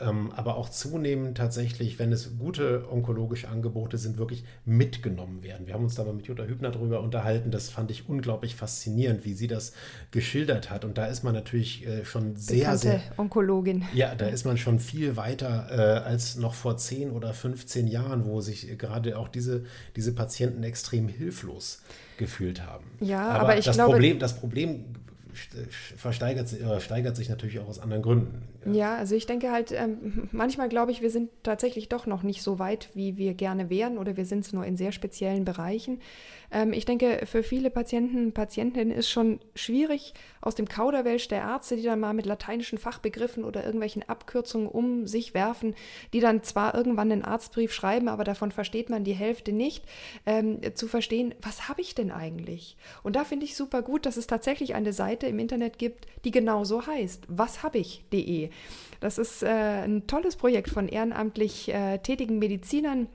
ähm, 0.00 0.32
aber 0.32 0.56
auch 0.56 0.68
zunehmend 0.68 1.36
tatsächlich, 1.36 1.98
wenn 1.98 2.12
es 2.12 2.38
gute 2.38 2.90
onkologische 2.90 3.48
Angebote 3.48 3.98
sind, 3.98 4.18
wirklich 4.18 4.44
mitgenommen 4.64 5.42
werden. 5.42 5.66
Wir 5.66 5.74
haben 5.74 5.84
uns 5.84 5.94
da 5.94 6.04
mal 6.04 6.14
mit 6.14 6.26
Jutta 6.26 6.44
Hübner 6.44 6.70
darüber 6.70 7.00
unterhalten. 7.00 7.50
Das 7.50 7.68
fand 7.68 7.90
ich 7.90 8.08
unglaublich 8.08 8.54
faszinierend, 8.54 9.24
wie 9.24 9.34
sie 9.34 9.48
das 9.48 9.72
geschildert 10.10 10.70
hat. 10.70 10.84
Und 10.84 10.98
da 10.98 11.06
ist 11.06 11.24
man 11.24 11.34
natürlich 11.34 11.86
äh, 11.86 12.04
schon 12.04 12.36
sehr, 12.36 12.58
Bekannte 12.58 12.78
sehr. 12.78 13.00
Onkologin. 13.16 13.84
Ja, 13.94 14.14
da 14.14 14.26
ist 14.26 14.44
man 14.44 14.56
schon 14.56 14.78
viel 14.78 15.16
weiter 15.16 15.68
äh, 15.70 16.08
als 16.08 16.36
noch 16.36 16.54
vor 16.54 16.76
10 16.76 17.10
oder 17.10 17.34
15 17.34 17.88
Jahren, 17.88 18.24
wo 18.24 18.40
sich 18.40 18.78
gerade 18.78 19.18
auch 19.18 19.28
diese, 19.28 19.64
diese 19.96 20.14
Patienten 20.14 20.62
extrem 20.62 21.08
hilflos 21.08 21.82
gefühlt 22.18 22.64
haben. 22.64 22.84
Ja, 23.00 23.28
aber, 23.28 23.40
aber 23.40 23.58
ich 23.58 23.64
das 23.64 23.76
glaube, 23.76 23.92
Problem, 23.92 24.18
das 24.18 24.38
Problem 24.38 24.84
versteigert, 25.96 26.52
äh, 26.52 26.80
steigert 26.80 27.16
sich 27.16 27.28
natürlich 27.28 27.58
auch 27.60 27.68
aus 27.68 27.78
anderen 27.78 28.02
Gründen. 28.02 28.42
Ja, 28.74 28.92
ja 28.92 28.96
also 28.96 29.14
ich 29.14 29.26
denke 29.26 29.50
halt, 29.50 29.72
ähm, 29.72 30.28
manchmal 30.32 30.68
glaube 30.68 30.92
ich, 30.92 31.02
wir 31.02 31.10
sind 31.10 31.30
tatsächlich 31.42 31.88
doch 31.88 32.06
noch 32.06 32.22
nicht 32.22 32.42
so 32.42 32.58
weit, 32.58 32.90
wie 32.94 33.16
wir 33.16 33.34
gerne 33.34 33.70
wären 33.70 33.98
oder 33.98 34.16
wir 34.16 34.24
sind 34.24 34.40
es 34.44 34.52
nur 34.52 34.64
in 34.64 34.76
sehr 34.76 34.92
speziellen 34.92 35.44
Bereichen. 35.44 36.00
Ähm, 36.50 36.72
ich 36.72 36.84
denke, 36.84 37.26
für 37.26 37.42
viele 37.42 37.70
Patienten, 37.70 38.32
Patientinnen 38.32 38.96
ist 38.96 39.10
schon 39.10 39.40
schwierig, 39.54 40.14
aus 40.40 40.54
dem 40.54 40.68
Kauderwelsch 40.68 41.28
der 41.28 41.40
Ärzte, 41.40 41.76
die 41.76 41.82
dann 41.82 42.00
mal 42.00 42.14
mit 42.14 42.26
lateinischen 42.26 42.78
Fachbegriffen 42.78 43.44
oder 43.44 43.64
irgendwelchen 43.64 44.08
Abkürzungen 44.08 44.68
um 44.68 45.06
sich 45.06 45.34
werfen, 45.34 45.74
die 46.12 46.20
dann 46.20 46.42
zwar 46.42 46.74
irgendwann 46.74 47.12
einen 47.12 47.24
Arztbrief 47.24 47.72
schreiben, 47.72 48.08
aber 48.08 48.24
davon 48.24 48.52
versteht 48.52 48.88
man 48.88 49.04
die 49.04 49.12
Hälfte 49.12 49.52
nicht, 49.52 49.84
ähm, 50.26 50.60
zu 50.74 50.88
verstehen, 50.88 51.34
was 51.42 51.68
habe 51.68 51.80
ich 51.80 51.94
denn 51.94 52.10
eigentlich? 52.10 52.76
Und 53.02 53.16
da 53.16 53.24
finde 53.24 53.44
ich 53.44 53.56
super 53.56 53.82
gut, 53.82 54.06
dass 54.06 54.16
es 54.16 54.26
tatsächlich 54.26 54.74
eine 54.74 54.92
Seite 54.92 55.26
im 55.26 55.38
Internet 55.38 55.78
gibt, 55.78 56.06
die 56.24 56.30
genau 56.30 56.64
so 56.64 56.86
heißt, 56.86 57.24
was 57.28 57.62
habe 57.62 57.78
ich.de. 57.78 58.50
Das 59.00 59.18
ist 59.18 59.42
äh, 59.42 59.48
ein 59.84 60.06
tolles 60.06 60.36
Projekt 60.36 60.70
von 60.70 60.88
ehrenamtlich 60.88 61.72
äh, 61.72 61.98
tätigen 61.98 62.38
Medizinern, 62.38 63.08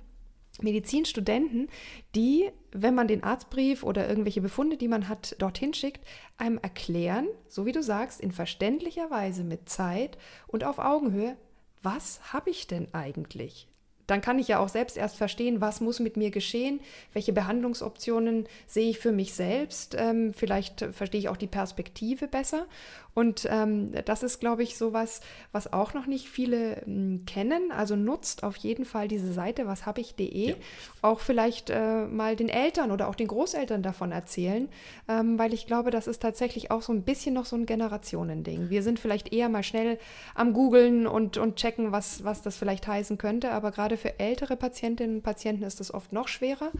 Medizinstudenten, 0.62 1.67
die, 2.15 2.49
wenn 2.71 2.95
man 2.95 3.08
den 3.08 3.23
Arztbrief 3.23 3.84
oder 3.84 4.08
irgendwelche 4.08 4.41
Befunde, 4.41 4.77
die 4.77 4.88
man 4.88 5.10
hat, 5.10 5.36
dorthin 5.39 5.73
schickt, 5.73 6.06
einem 6.38 6.60
erklären, 6.60 7.27
so 7.47 7.65
wie 7.65 7.71
du 7.71 7.82
sagst, 7.82 8.21
in 8.21 8.32
verständlicher 8.32 9.10
Weise 9.10 9.43
mit 9.43 9.67
Zeit 9.67 10.17
und 10.47 10.63
auf 10.63 10.79
Augenhöhe, 10.79 11.36
was 11.82 12.34
habe 12.34 12.51
ich 12.51 12.67
denn 12.67 12.88
eigentlich? 12.93 13.67
dann 14.08 14.21
kann 14.21 14.39
ich 14.39 14.49
ja 14.49 14.60
auch 14.60 14.69
selbst 14.69 14.97
erst 14.97 15.17
verstehen, 15.17 15.62
was 15.62 15.82
muss 15.82 15.99
mit 15.99 16.17
mir 16.17 16.32
geschehen, 16.32 16.82
welche 17.13 17.34
Behandlungsoptionen 17.34 18.47
sehe 18.67 18.89
ich 18.89 18.99
für 18.99 19.12
mich 19.12 19.34
selbst. 19.34 19.95
Ähm, 19.97 20.34
vielleicht 20.34 20.88
verstehe 20.91 21.19
ich 21.19 21.29
auch 21.29 21.38
die 21.38 21.47
Perspektive 21.47 22.27
besser. 22.27 22.67
Und 23.13 23.47
ähm, 23.49 23.91
das 24.06 24.23
ist, 24.23 24.39
glaube 24.39 24.63
ich, 24.63 24.78
sowas, 24.78 25.21
was 25.52 25.71
auch 25.71 25.93
noch 25.93 26.08
nicht 26.08 26.30
viele 26.30 26.82
ähm, 26.88 27.23
kennen. 27.26 27.71
Also 27.71 27.95
nutzt 27.95 28.43
auf 28.43 28.56
jeden 28.56 28.86
Fall 28.86 29.08
diese 29.08 29.32
Seite, 29.34 29.67
was 29.67 29.86
habe 29.86 30.02
ich.de. 30.02 30.49
Ja. 30.49 30.56
Auch 31.02 31.19
vielleicht 31.19 31.69
äh, 31.69 32.06
mal 32.06 32.36
den 32.36 32.49
Eltern 32.49 32.91
oder 32.91 33.08
auch 33.08 33.15
den 33.15 33.28
Großeltern 33.28 33.84
davon 33.84 34.12
erzählen, 34.12 34.67
ähm, 35.08 35.38
weil 35.38 35.54
ich 35.54 35.67
glaube, 35.67 35.91
das 35.91 36.08
ist 36.08 36.21
tatsächlich 36.21 36.71
auch 36.71 36.82
so 36.82 36.91
ein 36.91 37.04
bisschen 37.04 37.36
noch 37.36 37.45
so 37.45 37.56
ein 37.56 37.65
Generationending. 37.65 38.69
Wir 38.69 38.82
sind 38.82 38.99
vielleicht 38.99 39.32
eher 39.32 39.49
mal 39.49 39.63
schnell 39.63 39.99
am 40.34 40.54
Googeln 40.54 41.06
und, 41.06 41.38
und 41.38 41.58
checken, 41.58 41.91
was, 41.91 42.23
was 42.23 42.41
das 42.41 42.58
vielleicht 42.58 42.88
heißen 42.88 43.17
könnte, 43.17 43.52
aber 43.52 43.71
gerade 43.71 43.97
für 43.97 44.19
ältere 44.19 44.56
Patientinnen 44.56 45.17
und 45.17 45.23
Patienten 45.23 45.63
ist 45.63 45.80
das 45.80 45.93
oft 45.93 46.13
noch 46.13 46.28
schwerer. 46.28 46.71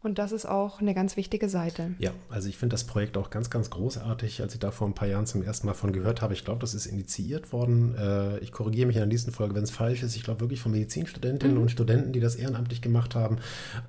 Und 0.00 0.20
das 0.20 0.30
ist 0.30 0.46
auch 0.46 0.80
eine 0.80 0.94
ganz 0.94 1.16
wichtige 1.16 1.48
Seite. 1.48 1.94
Ja, 1.98 2.12
also 2.30 2.48
ich 2.48 2.56
finde 2.56 2.74
das 2.74 2.84
Projekt 2.84 3.16
auch 3.16 3.30
ganz, 3.30 3.50
ganz 3.50 3.68
großartig, 3.68 4.40
als 4.40 4.54
ich 4.54 4.60
da 4.60 4.70
vor 4.70 4.86
ein 4.86 4.94
paar 4.94 5.08
Jahren 5.08 5.26
zum 5.26 5.42
ersten 5.42 5.66
Mal 5.66 5.74
von 5.74 5.92
gehört 5.92 6.22
habe. 6.22 6.34
Ich 6.34 6.44
glaube, 6.44 6.60
das 6.60 6.72
ist 6.72 6.86
initiiert 6.86 7.52
worden. 7.52 7.96
Äh, 7.96 8.38
ich 8.38 8.52
korrigiere 8.52 8.86
mich 8.86 8.94
in 8.94 9.00
der 9.00 9.08
nächsten 9.08 9.32
Folge, 9.32 9.56
wenn 9.56 9.64
es 9.64 9.72
falsch 9.72 10.04
ist. 10.04 10.14
Ich 10.14 10.22
glaube 10.22 10.40
wirklich 10.40 10.60
von 10.60 10.70
Medizinstudentinnen 10.70 11.56
mhm. 11.56 11.62
und 11.62 11.70
Studenten, 11.72 12.12
die 12.12 12.20
das 12.20 12.36
ehrenamtlich 12.36 12.80
gemacht 12.80 13.16
haben, 13.16 13.38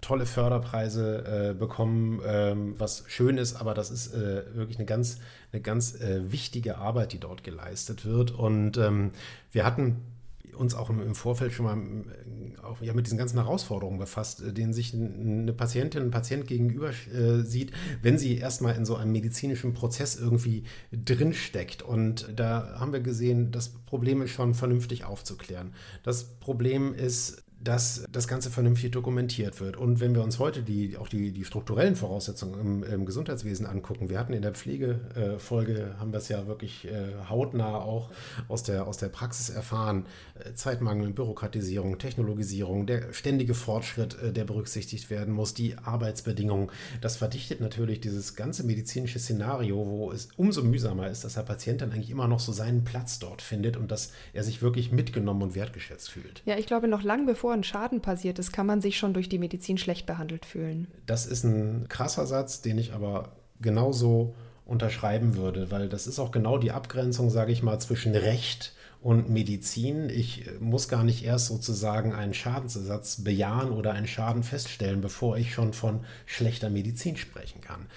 tolle 0.01 0.25
Förderpreise 0.25 1.51
äh, 1.51 1.53
bekommen, 1.53 2.21
ähm, 2.25 2.73
was 2.79 3.03
schön 3.07 3.37
ist, 3.37 3.55
aber 3.55 3.75
das 3.75 3.91
ist 3.91 4.15
äh, 4.15 4.43
wirklich 4.55 4.77
eine 4.77 4.87
ganz, 4.87 5.19
eine 5.51 5.61
ganz 5.61 5.95
wichtige 5.99 6.77
Arbeit, 6.77 7.13
die 7.13 7.19
dort 7.19 7.43
geleistet 7.43 8.05
wird. 8.05 8.31
Und 8.31 8.77
ähm, 8.77 9.11
wir 9.51 9.65
hatten 9.65 9.97
uns 10.59 10.75
auch 10.75 10.89
im, 10.89 11.15
Vorfeld 11.15 11.53
schon 11.53 11.65
mal 11.65 11.77
äh, 11.77 12.61
auch, 12.61 12.81
ja, 12.81 12.93
mit 12.93 13.05
diesen 13.05 13.17
ganzen 13.17 13.37
Herausforderungen 13.37 13.97
befasst, 13.97 14.41
äh, 14.41 14.53
denen 14.53 14.73
sich 14.73 14.93
eine 14.93 15.53
Patientin, 15.53 16.03
ein 16.03 16.11
Patient 16.11 16.45
gegenüber 16.45 16.89
äh, 16.89 17.41
sieht, 17.43 17.71
wenn 18.01 18.17
sie 18.17 18.37
erstmal 18.37 18.75
in 18.75 18.85
so 18.85 18.95
einem 18.95 19.11
medizinischen 19.11 19.73
Prozess 19.73 20.15
irgendwie 20.15 20.63
drinsteckt. 20.91 21.81
Und 21.81 22.31
da 22.35 22.75
haben 22.79 22.93
wir 22.93 22.99
gesehen, 22.99 23.51
das 23.51 23.69
Problem 23.69 24.21
ist 24.21 24.31
schon 24.31 24.53
vernünftig 24.53 25.05
aufzuklären. 25.05 25.73
Das 26.03 26.25
Problem 26.39 26.93
ist, 26.93 27.43
dass 27.61 28.05
das 28.11 28.27
Ganze 28.27 28.49
vernünftig 28.49 28.91
dokumentiert 28.91 29.59
wird. 29.59 29.75
Und 29.77 29.99
wenn 29.99 30.15
wir 30.15 30.23
uns 30.23 30.39
heute 30.39 30.63
die, 30.63 30.97
auch 30.97 31.07
die, 31.07 31.31
die 31.31 31.43
strukturellen 31.43 31.95
Voraussetzungen 31.95 32.59
im, 32.59 32.83
im 32.83 33.05
Gesundheitswesen 33.05 33.65
angucken, 33.65 34.09
wir 34.09 34.19
hatten 34.19 34.33
in 34.33 34.41
der 34.41 34.53
Pflegefolge, 34.53 35.73
äh, 35.73 35.99
haben 35.99 36.11
wir 36.11 36.19
es 36.19 36.29
ja 36.29 36.47
wirklich 36.47 36.87
äh, 36.87 37.13
hautnah 37.29 37.79
auch 37.79 38.09
aus 38.47 38.63
der, 38.63 38.87
aus 38.87 38.97
der 38.97 39.09
Praxis 39.09 39.49
erfahren, 39.49 40.05
äh, 40.35 40.53
Zeitmangel, 40.53 41.11
Bürokratisierung, 41.11 41.97
Technologisierung, 41.97 42.85
der 42.85 43.11
ständige 43.13 43.53
Fortschritt, 43.53 44.17
äh, 44.21 44.31
der 44.31 44.45
berücksichtigt 44.45 45.09
werden 45.09 45.33
muss, 45.33 45.53
die 45.53 45.77
Arbeitsbedingungen, 45.77 46.69
das 47.01 47.17
verdichtet 47.17 47.59
natürlich 47.59 47.99
dieses 47.99 48.35
ganze 48.35 48.65
medizinische 48.65 49.19
Szenario, 49.19 49.85
wo 49.85 50.11
es 50.11 50.29
umso 50.37 50.63
mühsamer 50.63 51.09
ist, 51.09 51.23
dass 51.25 51.33
der 51.33 51.41
Patient 51.41 51.81
dann 51.81 51.91
eigentlich 51.91 52.11
immer 52.11 52.27
noch 52.27 52.39
so 52.39 52.51
seinen 52.51 52.83
Platz 52.85 53.19
dort 53.19 53.41
findet 53.41 53.75
und 53.75 53.91
dass 53.91 54.11
er 54.33 54.43
sich 54.43 54.61
wirklich 54.61 54.91
mitgenommen 54.91 55.41
und 55.41 55.55
wertgeschätzt 55.55 56.09
fühlt. 56.09 56.41
Ja, 56.45 56.57
ich 56.57 56.65
glaube, 56.65 56.87
noch 56.87 57.03
lang 57.03 57.25
bevor 57.25 57.48
bevor 57.49 57.57
ein 57.57 57.63
Schaden 57.63 58.01
passiert 58.01 58.37
ist, 58.37 58.51
kann 58.51 58.67
man 58.67 58.79
sich 58.79 58.99
schon 58.99 59.15
durch 59.15 59.27
die 59.27 59.39
Medizin 59.39 59.79
schlecht 59.79 60.05
behandelt 60.05 60.45
fühlen. 60.45 60.87
Das 61.07 61.25
ist 61.25 61.43
ein 61.43 61.87
krasser 61.89 62.27
Satz, 62.27 62.61
den 62.61 62.77
ich 62.77 62.93
aber 62.93 63.31
genauso 63.59 64.35
unterschreiben 64.65 65.35
würde, 65.35 65.71
weil 65.71 65.89
das 65.89 66.05
ist 66.05 66.19
auch 66.19 66.29
genau 66.29 66.59
die 66.59 66.71
Abgrenzung, 66.71 67.31
sage 67.31 67.51
ich 67.51 67.63
mal, 67.63 67.79
zwischen 67.79 68.13
Recht 68.13 68.75
und 69.01 69.31
Medizin. 69.31 70.11
Ich 70.11 70.45
muss 70.59 70.89
gar 70.89 71.03
nicht 71.03 71.25
erst 71.25 71.47
sozusagen 71.47 72.13
einen 72.13 72.35
Schadensersatz 72.35 73.23
bejahen 73.23 73.71
oder 73.71 73.93
einen 73.93 74.05
Schaden 74.05 74.43
feststellen, 74.43 75.01
bevor 75.01 75.35
ich 75.35 75.51
schon 75.51 75.73
von 75.73 76.01
schlechter 76.27 76.69
Medizin 76.69 77.17
sprechen 77.17 77.61
kann. 77.61 77.87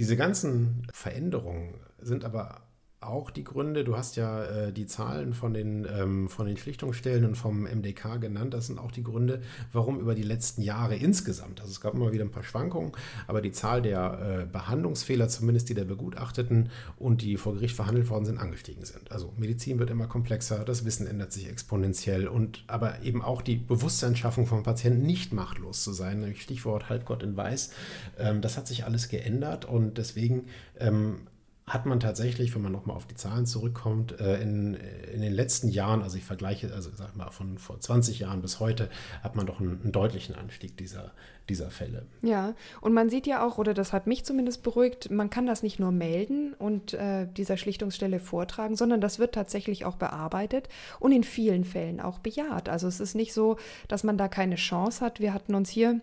Diese 0.00 0.16
ganzen 0.16 0.88
Veränderungen 0.92 1.74
sind 2.00 2.24
aber 2.24 2.62
auch 3.02 3.30
die 3.30 3.44
Gründe. 3.44 3.84
Du 3.84 3.96
hast 3.96 4.16
ja 4.16 4.44
äh, 4.44 4.72
die 4.72 4.86
Zahlen 4.86 5.34
von 5.34 5.54
den, 5.54 5.86
ähm, 5.90 6.28
von 6.28 6.46
den 6.46 6.56
Schlichtungsstellen 6.56 7.24
und 7.24 7.36
vom 7.36 7.64
MDK 7.64 8.20
genannt. 8.20 8.54
Das 8.54 8.66
sind 8.66 8.78
auch 8.78 8.90
die 8.90 9.02
Gründe, 9.02 9.42
warum 9.72 10.00
über 10.00 10.14
die 10.14 10.22
letzten 10.22 10.62
Jahre 10.62 10.96
insgesamt, 10.96 11.60
also 11.60 11.70
es 11.70 11.80
gab 11.80 11.94
immer 11.94 12.12
wieder 12.12 12.24
ein 12.24 12.30
paar 12.30 12.42
Schwankungen, 12.42 12.92
aber 13.26 13.40
die 13.40 13.52
Zahl 13.52 13.82
der 13.82 14.42
äh, 14.42 14.46
Behandlungsfehler, 14.46 15.28
zumindest 15.28 15.68
die 15.68 15.74
der 15.74 15.84
Begutachteten 15.84 16.70
und 16.96 17.22
die 17.22 17.36
vor 17.36 17.54
Gericht 17.54 17.76
verhandelt 17.76 18.08
worden 18.10 18.24
sind, 18.24 18.38
angestiegen 18.38 18.84
sind. 18.84 19.10
Also 19.12 19.32
Medizin 19.36 19.78
wird 19.78 19.90
immer 19.90 20.06
komplexer, 20.06 20.64
das 20.64 20.84
Wissen 20.84 21.06
ändert 21.06 21.32
sich 21.32 21.48
exponentiell 21.48 22.28
und 22.28 22.64
aber 22.66 23.02
eben 23.02 23.22
auch 23.22 23.42
die 23.42 23.56
Bewusstseinsschaffung 23.56 24.46
von 24.46 24.62
Patienten 24.62 25.06
nicht 25.06 25.32
machtlos 25.32 25.82
zu 25.82 25.92
sein. 25.92 26.34
Stichwort 26.36 26.88
Halbgott 26.88 27.22
in 27.22 27.36
Weiß. 27.36 27.72
Ähm, 28.18 28.40
das 28.40 28.56
hat 28.56 28.66
sich 28.66 28.84
alles 28.84 29.08
geändert 29.08 29.64
und 29.64 29.98
deswegen 29.98 30.46
ähm, 30.78 31.20
hat 31.66 31.86
man 31.86 32.00
tatsächlich, 32.00 32.54
wenn 32.54 32.62
man 32.62 32.72
nochmal 32.72 32.96
auf 32.96 33.06
die 33.06 33.14
Zahlen 33.14 33.46
zurückkommt, 33.46 34.18
äh, 34.20 34.40
in, 34.42 34.74
in 34.74 35.20
den 35.20 35.32
letzten 35.32 35.68
Jahren, 35.68 36.02
also 36.02 36.16
ich 36.16 36.24
vergleiche, 36.24 36.72
also 36.74 36.90
sag 36.94 37.16
mal 37.16 37.30
von 37.30 37.56
vor 37.58 37.78
20 37.78 38.18
Jahren 38.18 38.42
bis 38.42 38.58
heute, 38.58 38.90
hat 39.22 39.36
man 39.36 39.46
doch 39.46 39.60
einen, 39.60 39.80
einen, 39.80 39.92
deutlichen 39.92 40.34
Anstieg 40.34 40.76
dieser, 40.76 41.12
dieser 41.48 41.70
Fälle. 41.70 42.06
Ja, 42.20 42.54
und 42.80 42.92
man 42.92 43.10
sieht 43.10 43.28
ja 43.28 43.46
auch, 43.46 43.58
oder 43.58 43.74
das 43.74 43.92
hat 43.92 44.08
mich 44.08 44.24
zumindest 44.24 44.64
beruhigt, 44.64 45.10
man 45.12 45.30
kann 45.30 45.46
das 45.46 45.62
nicht 45.62 45.78
nur 45.78 45.92
melden 45.92 46.52
und 46.54 46.94
äh, 46.94 47.28
dieser 47.28 47.56
Schlichtungsstelle 47.56 48.18
vortragen, 48.18 48.74
sondern 48.74 49.00
das 49.00 49.20
wird 49.20 49.34
tatsächlich 49.34 49.84
auch 49.84 49.96
bearbeitet 49.96 50.68
und 50.98 51.12
in 51.12 51.22
vielen 51.22 51.64
Fällen 51.64 52.00
auch 52.00 52.18
bejaht. 52.18 52.68
Also 52.68 52.88
es 52.88 52.98
ist 52.98 53.14
nicht 53.14 53.32
so, 53.32 53.56
dass 53.86 54.02
man 54.02 54.18
da 54.18 54.26
keine 54.26 54.56
Chance 54.56 55.04
hat. 55.04 55.20
Wir 55.20 55.32
hatten 55.32 55.54
uns 55.54 55.70
hier 55.70 56.00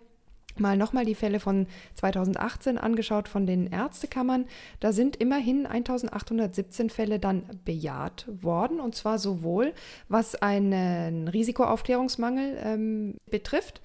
mal 0.60 0.78
nochmal 0.78 1.06
die 1.06 1.16
Fälle 1.16 1.40
von 1.40 1.68
2018 1.96 2.78
angeschaut 2.78 3.28
von 3.28 3.46
den 3.46 3.68
Ärztekammern. 3.68 4.46
Da 4.80 4.92
sind 4.92 5.16
immerhin 5.16 5.66
1817 5.66 6.90
Fälle 6.90 7.20
dann 7.20 7.44
bejaht 7.66 8.26
worden 8.42 8.80
und 8.80 8.96
zwar 8.96 9.20
sowohl 9.20 9.74
was 10.08 10.36
einen 10.36 11.28
Risikoaufklärungsmangel 11.28 12.58
ähm, 12.64 13.16
betrifft, 13.30 13.82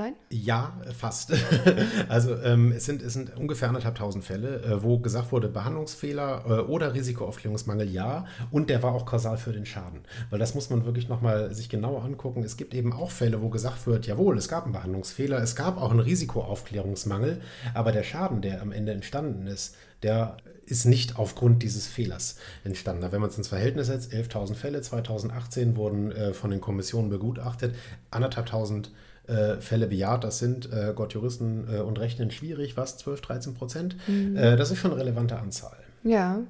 Nein? 0.00 0.14
Ja, 0.30 0.80
fast. 0.96 1.30
also 2.08 2.34
ähm, 2.36 2.72
es, 2.72 2.86
sind, 2.86 3.02
es 3.02 3.12
sind 3.12 3.36
ungefähr 3.36 3.68
anderthalbtausend 3.68 4.24
Fälle, 4.24 4.62
äh, 4.62 4.82
wo 4.82 4.98
gesagt 4.98 5.30
wurde, 5.30 5.48
Behandlungsfehler 5.48 6.44
äh, 6.46 6.52
oder 6.62 6.94
Risikoaufklärungsmangel 6.94 7.86
ja. 7.86 8.24
Und 8.50 8.70
der 8.70 8.82
war 8.82 8.94
auch 8.94 9.04
kausal 9.04 9.36
für 9.36 9.52
den 9.52 9.66
Schaden. 9.66 10.00
Weil 10.30 10.38
das 10.38 10.54
muss 10.54 10.70
man 10.70 10.86
wirklich 10.86 11.10
nochmal 11.10 11.54
sich 11.54 11.68
genauer 11.68 12.02
angucken. 12.02 12.42
Es 12.44 12.56
gibt 12.56 12.72
eben 12.72 12.94
auch 12.94 13.10
Fälle, 13.10 13.42
wo 13.42 13.50
gesagt 13.50 13.86
wird, 13.86 14.06
jawohl, 14.06 14.38
es 14.38 14.48
gab 14.48 14.64
einen 14.64 14.72
Behandlungsfehler, 14.72 15.42
es 15.42 15.54
gab 15.54 15.76
auch 15.76 15.90
einen 15.90 16.00
Risikoaufklärungsmangel, 16.00 17.42
aber 17.74 17.92
der 17.92 18.02
Schaden, 18.02 18.40
der 18.40 18.62
am 18.62 18.72
Ende 18.72 18.92
entstanden 18.92 19.48
ist, 19.48 19.76
der 20.02 20.38
ist 20.64 20.86
nicht 20.86 21.18
aufgrund 21.18 21.62
dieses 21.62 21.86
Fehlers 21.88 22.36
entstanden. 22.64 23.12
Wenn 23.12 23.20
man 23.20 23.28
es 23.28 23.36
ins 23.36 23.48
Verhältnis 23.48 23.88
setzt, 23.88 24.14
11.000 24.14 24.54
Fälle 24.54 24.80
2018 24.80 25.76
wurden 25.76 26.10
äh, 26.10 26.32
von 26.32 26.50
den 26.50 26.62
Kommissionen 26.62 27.10
begutachtet, 27.10 27.74
anderthalbtausend 28.10 28.92
äh, 29.30 29.60
Fälle 29.60 29.86
bejaht. 29.86 30.24
Das 30.24 30.38
sind, 30.38 30.70
äh, 30.72 30.92
Gott 30.94 31.14
Juristen 31.14 31.68
äh, 31.72 31.80
und 31.80 31.98
Rechnen 31.98 32.30
schwierig, 32.30 32.76
was, 32.76 32.98
12, 32.98 33.20
13 33.20 33.54
Prozent? 33.54 33.96
Mhm. 34.06 34.36
Äh, 34.36 34.56
das 34.56 34.70
ist 34.70 34.78
schon 34.78 34.90
eine 34.90 35.00
relevante 35.00 35.38
Anzahl. 35.38 35.76
Ja. 36.02 36.40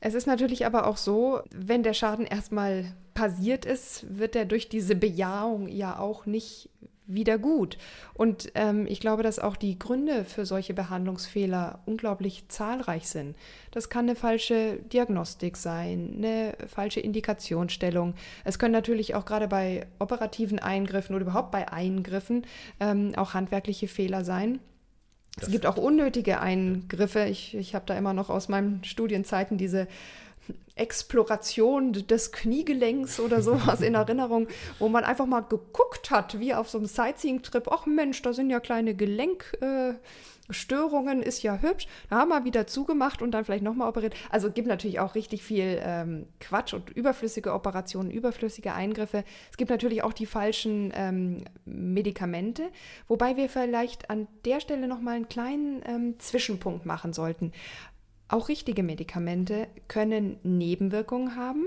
Es 0.00 0.14
ist 0.14 0.26
natürlich 0.26 0.66
aber 0.66 0.86
auch 0.86 0.96
so, 0.96 1.42
wenn 1.54 1.82
der 1.82 1.94
Schaden 1.94 2.26
erstmal 2.26 2.86
passiert 3.14 3.64
ist, 3.64 4.04
wird 4.18 4.34
er 4.34 4.46
durch 4.46 4.68
diese 4.68 4.96
Bejahung 4.96 5.68
ja 5.68 5.98
auch 5.98 6.26
nicht 6.26 6.70
wieder 7.14 7.38
gut. 7.38 7.78
Und 8.14 8.52
ähm, 8.54 8.86
ich 8.88 9.00
glaube, 9.00 9.22
dass 9.22 9.38
auch 9.38 9.56
die 9.56 9.78
Gründe 9.78 10.24
für 10.24 10.46
solche 10.46 10.74
Behandlungsfehler 10.74 11.80
unglaublich 11.86 12.44
zahlreich 12.48 13.08
sind. 13.08 13.36
Das 13.70 13.88
kann 13.88 14.06
eine 14.06 14.16
falsche 14.16 14.78
Diagnostik 14.92 15.56
sein, 15.56 16.14
eine 16.16 16.54
falsche 16.68 17.00
Indikationsstellung. 17.00 18.14
Es 18.44 18.58
können 18.58 18.72
natürlich 18.72 19.14
auch 19.14 19.24
gerade 19.24 19.48
bei 19.48 19.86
operativen 19.98 20.58
Eingriffen 20.58 21.14
oder 21.14 21.24
überhaupt 21.24 21.50
bei 21.50 21.70
Eingriffen 21.70 22.46
ähm, 22.80 23.12
auch 23.16 23.34
handwerkliche 23.34 23.88
Fehler 23.88 24.24
sein. 24.24 24.60
Es 25.40 25.50
gibt 25.50 25.64
auch 25.64 25.78
unnötige 25.78 26.40
Eingriffe. 26.40 27.24
Ich, 27.24 27.54
ich 27.54 27.74
habe 27.74 27.86
da 27.86 27.96
immer 27.96 28.12
noch 28.12 28.28
aus 28.28 28.48
meinen 28.48 28.84
Studienzeiten 28.84 29.56
diese 29.56 29.88
Exploration 30.74 31.92
des 31.92 32.32
Kniegelenks 32.32 33.20
oder 33.20 33.42
sowas 33.42 33.82
in 33.82 33.94
Erinnerung, 33.94 34.48
wo 34.78 34.88
man 34.88 35.04
einfach 35.04 35.26
mal 35.26 35.40
geguckt 35.40 36.10
hat, 36.10 36.40
wie 36.40 36.54
auf 36.54 36.70
so 36.70 36.78
einem 36.78 36.86
Sightseeing-Trip, 36.86 37.68
ach 37.70 37.84
Mensch, 37.86 38.22
da 38.22 38.32
sind 38.32 38.48
ja 38.48 38.58
kleine 38.58 38.94
Gelenkstörungen, 38.94 41.22
äh, 41.22 41.28
ist 41.28 41.42
ja 41.42 41.58
hübsch. 41.58 41.86
Da 42.08 42.16
haben 42.16 42.30
wir 42.30 42.44
wieder 42.44 42.66
zugemacht 42.66 43.20
und 43.20 43.32
dann 43.32 43.44
vielleicht 43.44 43.62
nochmal 43.62 43.88
operiert. 43.88 44.14
Also 44.30 44.50
gibt 44.50 44.66
natürlich 44.66 44.98
auch 44.98 45.14
richtig 45.14 45.42
viel 45.42 45.78
ähm, 45.84 46.26
Quatsch 46.40 46.72
und 46.72 46.88
überflüssige 46.88 47.52
Operationen, 47.52 48.10
überflüssige 48.10 48.72
Eingriffe. 48.72 49.24
Es 49.50 49.58
gibt 49.58 49.70
natürlich 49.70 50.02
auch 50.02 50.14
die 50.14 50.26
falschen 50.26 50.90
ähm, 50.96 51.44
Medikamente, 51.66 52.70
wobei 53.08 53.36
wir 53.36 53.50
vielleicht 53.50 54.08
an 54.08 54.26
der 54.46 54.60
Stelle 54.60 54.88
nochmal 54.88 55.16
einen 55.16 55.28
kleinen 55.28 55.82
ähm, 55.84 56.14
Zwischenpunkt 56.18 56.86
machen 56.86 57.12
sollten. 57.12 57.52
Auch 58.32 58.48
richtige 58.48 58.82
Medikamente 58.82 59.66
können 59.88 60.38
Nebenwirkungen 60.42 61.36
haben, 61.36 61.66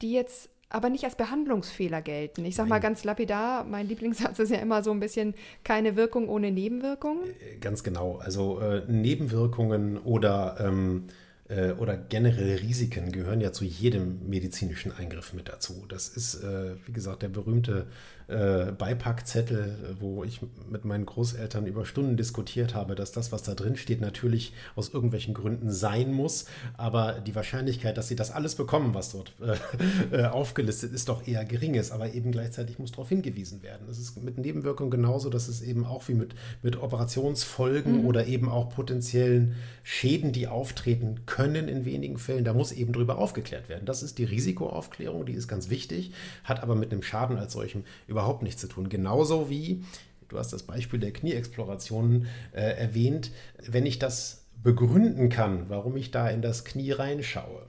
die 0.00 0.12
jetzt 0.12 0.48
aber 0.70 0.88
nicht 0.88 1.04
als 1.04 1.16
Behandlungsfehler 1.16 2.00
gelten. 2.00 2.46
Ich 2.46 2.56
sage 2.56 2.70
mal 2.70 2.78
ganz 2.78 3.04
lapidar, 3.04 3.64
mein 3.64 3.86
Lieblingssatz 3.86 4.38
ist 4.38 4.50
ja 4.50 4.56
immer 4.56 4.82
so 4.82 4.90
ein 4.90 5.00
bisschen 5.00 5.34
keine 5.64 5.96
Wirkung 5.96 6.30
ohne 6.30 6.50
Nebenwirkung. 6.50 7.24
Äh, 7.24 7.58
ganz 7.58 7.82
genau. 7.82 8.16
Also 8.16 8.58
äh, 8.58 8.84
Nebenwirkungen 8.90 9.98
oder 9.98 10.56
ähm, 10.60 11.08
äh, 11.48 11.72
oder 11.72 11.98
generell 11.98 12.56
Risiken 12.56 13.12
gehören 13.12 13.42
ja 13.42 13.52
zu 13.52 13.66
jedem 13.66 14.26
medizinischen 14.30 14.92
Eingriff 14.92 15.34
mit 15.34 15.48
dazu. 15.48 15.84
Das 15.88 16.08
ist, 16.08 16.42
äh, 16.42 16.76
wie 16.86 16.92
gesagt, 16.92 17.20
der 17.20 17.28
berühmte 17.28 17.86
äh, 18.28 18.72
Beipackzettel, 18.72 19.96
wo 19.98 20.22
ich 20.22 20.40
mit 20.70 20.84
meinen 20.84 21.06
Großeltern 21.06 21.66
über 21.66 21.86
Stunden 21.86 22.18
diskutiert 22.18 22.74
habe, 22.74 22.94
dass 22.94 23.10
das, 23.10 23.32
was 23.32 23.42
da 23.42 23.54
drin 23.54 23.76
steht, 23.76 24.02
natürlich 24.02 24.52
aus 24.76 24.90
irgendwelchen 24.90 25.32
Gründen 25.32 25.70
sein 25.70 26.12
muss. 26.12 26.44
Aber 26.76 27.20
die 27.20 27.34
Wahrscheinlichkeit, 27.34 27.96
dass 27.96 28.08
sie 28.08 28.16
das 28.16 28.30
alles 28.30 28.54
bekommen, 28.54 28.92
was 28.92 29.12
dort 29.12 29.32
äh, 29.40 30.16
äh 30.16 30.26
aufgelistet 30.26 30.92
ist, 30.92 31.08
doch 31.08 31.26
eher 31.26 31.44
gering 31.46 31.74
ist. 31.74 31.90
Aber 31.90 32.12
eben 32.12 32.30
gleichzeitig 32.30 32.78
muss 32.78 32.92
darauf 32.92 33.08
hingewiesen 33.08 33.62
werden. 33.62 33.88
Es 33.90 33.98
ist 33.98 34.22
mit 34.22 34.36
Nebenwirkungen 34.36 34.90
genauso, 34.90 35.30
dass 35.30 35.48
es 35.48 35.62
eben 35.62 35.86
auch 35.86 36.06
wie 36.08 36.14
mit, 36.14 36.34
mit 36.62 36.76
Operationsfolgen 36.76 38.02
mhm. 38.02 38.06
oder 38.06 38.26
eben 38.26 38.50
auch 38.50 38.68
potenziellen 38.68 39.54
Schäden, 39.82 40.32
die 40.32 40.48
auftreten 40.48 41.20
können 41.24 41.66
in 41.66 41.86
wenigen 41.86 42.18
Fällen, 42.18 42.44
da 42.44 42.52
muss 42.52 42.72
eben 42.72 42.92
drüber 42.92 43.16
aufgeklärt 43.16 43.70
werden. 43.70 43.86
Das 43.86 44.02
ist 44.02 44.18
die 44.18 44.24
Risikoaufklärung, 44.24 45.24
die 45.24 45.32
ist 45.32 45.48
ganz 45.48 45.70
wichtig, 45.70 46.12
hat 46.44 46.62
aber 46.62 46.74
mit 46.74 46.92
einem 46.92 47.02
Schaden 47.02 47.38
als 47.38 47.54
solchem 47.54 47.84
überhaupt 48.06 48.17
überhaupt 48.18 48.42
nichts 48.42 48.60
zu 48.60 48.66
tun. 48.66 48.88
Genauso 48.88 49.48
wie, 49.48 49.84
du 50.28 50.38
hast 50.38 50.52
das 50.52 50.64
Beispiel 50.64 50.98
der 50.98 51.12
Knieexplorationen 51.12 52.26
äh, 52.52 52.60
erwähnt, 52.60 53.30
wenn 53.64 53.86
ich 53.86 54.00
das 54.00 54.44
begründen 54.60 55.28
kann, 55.28 55.66
warum 55.68 55.96
ich 55.96 56.10
da 56.10 56.28
in 56.28 56.42
das 56.42 56.64
Knie 56.64 56.90
reinschaue, 56.90 57.62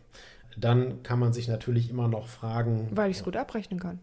dann 0.58 1.04
kann 1.04 1.20
man 1.20 1.34
sich 1.34 1.48
natürlich 1.48 1.92
immer 1.92 2.08
noch 2.08 2.28
fragen. 2.28 2.88
Weil 2.92 3.12
ich 3.12 3.18
es 3.18 3.24
gut 3.24 3.38
abrechnen 3.38 3.80
kann. 3.80 4.00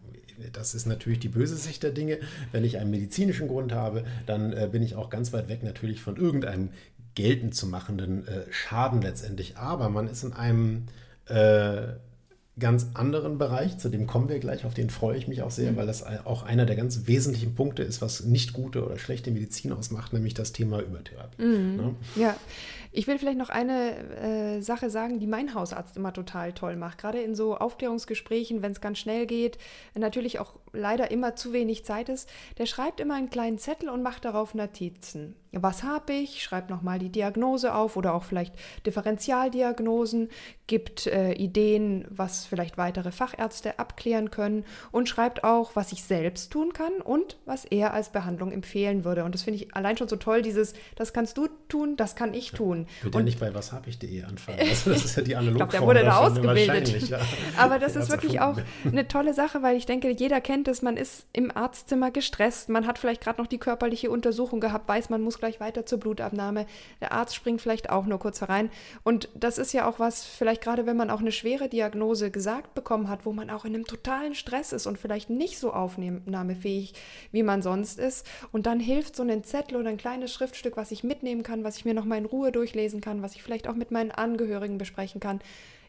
Das 0.53 0.73
ist 0.73 0.85
natürlich 0.85 1.19
die 1.19 1.27
böse 1.27 1.57
Sicht 1.57 1.83
der 1.83 1.91
Dinge. 1.91 2.19
Wenn 2.53 2.63
ich 2.63 2.77
einen 2.77 2.91
medizinischen 2.91 3.49
Grund 3.49 3.73
habe, 3.73 4.05
dann 4.25 4.53
äh, 4.53 4.69
bin 4.71 4.83
ich 4.83 4.95
auch 4.95 5.09
ganz 5.09 5.33
weit 5.33 5.49
weg 5.49 5.63
natürlich 5.63 5.99
von 5.99 6.15
irgendeinem 6.15 6.69
geltend 7.13 7.55
zu 7.55 7.67
machenden 7.67 8.25
äh, 8.25 8.45
Schaden 8.51 9.01
letztendlich. 9.01 9.57
Aber 9.57 9.89
man 9.89 10.07
ist 10.07 10.23
in 10.23 10.31
einem 10.31 10.85
äh, 11.25 11.87
ganz 12.59 12.87
anderen 12.95 13.37
Bereich, 13.37 13.77
zu 13.77 13.89
dem 13.89 14.07
kommen 14.07 14.29
wir 14.29 14.39
gleich, 14.39 14.65
auf 14.65 14.73
den 14.73 14.89
freue 14.89 15.17
ich 15.17 15.27
mich 15.27 15.43
auch 15.43 15.51
sehr, 15.51 15.71
mhm. 15.71 15.77
weil 15.77 15.87
das 15.87 16.03
auch 16.25 16.43
einer 16.43 16.65
der 16.65 16.75
ganz 16.75 17.05
wesentlichen 17.05 17.53
Punkte 17.53 17.83
ist, 17.83 18.01
was 18.01 18.23
nicht 18.23 18.53
gute 18.53 18.85
oder 18.85 18.97
schlechte 18.97 19.29
Medizin 19.31 19.71
ausmacht, 19.71 20.13
nämlich 20.13 20.33
das 20.33 20.53
Thema 20.53 20.81
Übertherapie. 20.81 21.41
Mhm. 21.41 21.75
Ne? 21.75 21.95
Ja, 22.15 22.35
ich 22.91 23.05
will 23.05 23.19
vielleicht 23.19 23.37
noch 23.37 23.49
eine 23.49 24.57
äh, 24.57 24.61
Sache 24.61 24.89
sagen, 24.89 25.19
die 25.19 25.27
mein 25.27 25.53
Hausarzt 25.53 25.97
immer 25.97 26.13
total 26.13 26.53
toll 26.53 26.75
macht. 26.77 26.97
Gerade 26.97 27.21
in 27.21 27.35
so 27.35 27.55
Aufklärungsgesprächen, 27.55 28.63
wenn 28.63 28.71
es 28.71 28.81
ganz 28.81 28.97
schnell 28.97 29.27
geht, 29.27 29.59
natürlich 29.93 30.39
auch 30.39 30.55
leider 30.73 31.11
immer 31.11 31.35
zu 31.35 31.53
wenig 31.53 31.85
Zeit 31.85 32.09
ist. 32.09 32.27
Der 32.57 32.65
schreibt 32.65 32.99
immer 32.99 33.15
einen 33.15 33.29
kleinen 33.29 33.59
Zettel 33.59 33.89
und 33.89 34.01
macht 34.01 34.25
darauf 34.25 34.55
Notizen. 34.55 35.35
Was 35.51 35.83
habe 35.83 36.13
ich? 36.13 36.43
Schreibt 36.43 36.69
nochmal 36.69 36.99
die 36.99 37.09
Diagnose 37.09 37.73
auf 37.73 37.95
oder 37.95 38.13
auch 38.13 38.23
vielleicht 38.23 38.53
Differentialdiagnosen, 38.85 40.29
gibt 40.67 41.07
äh, 41.07 41.31
Ideen, 41.33 42.05
was 42.09 42.45
vielleicht 42.45 42.77
weitere 42.77 43.11
Fachärzte 43.11 43.79
abklären 43.79 44.31
können 44.31 44.65
und 44.91 45.07
schreibt 45.07 45.43
auch, 45.43 45.75
was 45.75 45.93
ich 45.93 46.03
selbst 46.03 46.51
tun 46.51 46.73
kann 46.73 47.01
und 47.01 47.37
was 47.45 47.63
er 47.65 47.93
als 47.93 48.09
Behandlung 48.09 48.51
empfehlen 48.51 49.05
würde. 49.05 49.23
Und 49.23 49.33
das 49.33 49.43
finde 49.43 49.61
ich 49.61 49.75
allein 49.75 49.97
schon 49.97 50.09
so 50.09 50.17
toll, 50.17 50.41
dieses, 50.41 50.73
das 50.95 51.13
kannst 51.13 51.37
du 51.37 51.47
tun, 51.69 51.95
das 51.95 52.15
kann 52.15 52.33
ich 52.33 52.51
tun. 52.51 52.87
Wird 53.01 53.15
ja 53.15 53.21
nicht 53.21 53.39
bei 53.39 53.53
was 53.53 53.71
habe 53.71 53.89
ich 53.89 53.97
dir 53.97 54.27
anfangen. 54.27 54.59
Also 54.67 54.91
das 54.91 55.05
ist 55.05 55.15
ja 55.15 55.23
die 55.23 55.35
Analogform. 55.35 55.69
ich 55.69 55.79
glaube, 55.79 55.93
der 55.93 56.03
wurde 56.03 56.03
da 56.03 56.17
ausgebildet. 56.17 57.09
Ja. 57.09 57.19
Aber 57.57 57.79
das 57.79 57.95
ist 57.95 58.11
wirklich 58.11 58.41
auch 58.41 58.57
eine 58.85 59.07
tolle 59.07 59.33
Sache, 59.33 59.63
weil 59.63 59.77
ich 59.77 59.85
denke, 59.85 60.09
jeder 60.11 60.41
kennt 60.41 60.67
es, 60.67 60.81
man 60.81 60.97
ist 60.97 61.25
im 61.31 61.55
Arztzimmer 61.55 62.11
gestresst, 62.11 62.69
man 62.69 62.85
hat 62.85 62.99
vielleicht 62.99 63.21
gerade 63.21 63.41
noch 63.41 63.47
die 63.47 63.57
körperliche 63.57 64.11
Untersuchung 64.11 64.59
gehabt, 64.59 64.87
weiß, 64.87 65.09
man 65.09 65.21
muss 65.21 65.36
gleich 65.39 65.59
weiter 65.59 65.85
zur 65.85 65.99
Blutabnahme. 65.99 66.65
Der 67.01 67.11
Arzt 67.11 67.35
springt 67.35 67.61
vielleicht 67.61 67.89
auch 67.89 68.05
nur 68.05 68.19
kurz 68.19 68.41
herein. 68.41 68.69
Und 69.03 69.29
das 69.35 69.57
ist 69.57 69.73
ja 69.73 69.87
auch 69.87 69.99
was, 69.99 70.25
vielleicht 70.25 70.61
gerade 70.61 70.85
wenn 70.85 70.97
man 70.97 71.09
auch 71.09 71.19
eine 71.19 71.31
schwere 71.31 71.69
Diagnose 71.69 72.31
gesagt 72.31 72.73
bekommen 72.75 73.09
hat, 73.09 73.25
wo 73.25 73.33
man 73.33 73.49
auch 73.49 73.65
in 73.65 73.75
einem 73.75 73.85
totalen 73.85 74.35
Stress 74.35 74.73
ist 74.73 74.87
und 74.87 74.97
vielleicht 74.97 75.29
nicht 75.29 75.59
so 75.59 75.73
aufnahmefähig, 75.73 76.93
wie 77.31 77.43
man 77.43 77.61
sonst 77.61 77.99
ist. 77.99 78.25
Und 78.51 78.65
dann 78.65 78.79
hilft 78.79 79.15
so 79.15 79.23
ein 79.23 79.43
Zettel 79.43 79.77
oder 79.77 79.89
ein 79.89 79.97
kleines 79.97 80.33
Schriftstück, 80.33 80.77
was 80.77 80.91
ich 80.91 81.03
mitnehmen 81.03 81.43
kann, 81.43 81.63
was 81.63 81.77
ich 81.77 81.85
mir 81.85 81.93
noch 81.93 82.05
mal 82.05 82.17
in 82.17 82.25
Ruhe 82.25 82.51
durchlesen 82.51 83.01
kann, 83.01 83.21
was 83.21 83.35
ich 83.35 83.43
vielleicht 83.43 83.67
auch 83.67 83.75
mit 83.75 83.91
meinen 83.91 84.11
Angehörigen 84.11 84.77
besprechen 84.77 85.19
kann, 85.19 85.39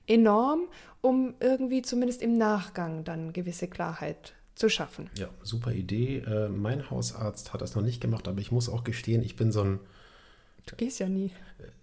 enorm, 0.07 0.69
um 1.01 1.35
irgendwie 1.41 1.83
zumindest 1.83 2.23
im 2.23 2.39
Nachgang 2.39 3.05
dann 3.05 3.33
gewisse 3.33 3.69
Klarheit 3.69 4.35
zu 4.59 4.69
schaffen. 4.69 5.09
Ja, 5.17 5.29
super 5.43 5.73
Idee. 5.73 6.19
Äh, 6.19 6.49
mein 6.49 6.91
Hausarzt 6.91 7.53
hat 7.53 7.63
das 7.63 7.75
noch 7.75 7.83
nicht 7.83 8.01
gemacht, 8.01 8.29
aber 8.29 8.41
ich 8.41 8.53
muss 8.53 8.69
auch 8.69 8.85
gestehen, 8.85 9.23
ich 9.23 9.37
bin 9.37 9.53
so 9.53 9.63
ein. 9.63 9.81
Du 10.67 10.77
gehst 10.77 10.99
ja 10.99 11.09
nie. 11.09 11.31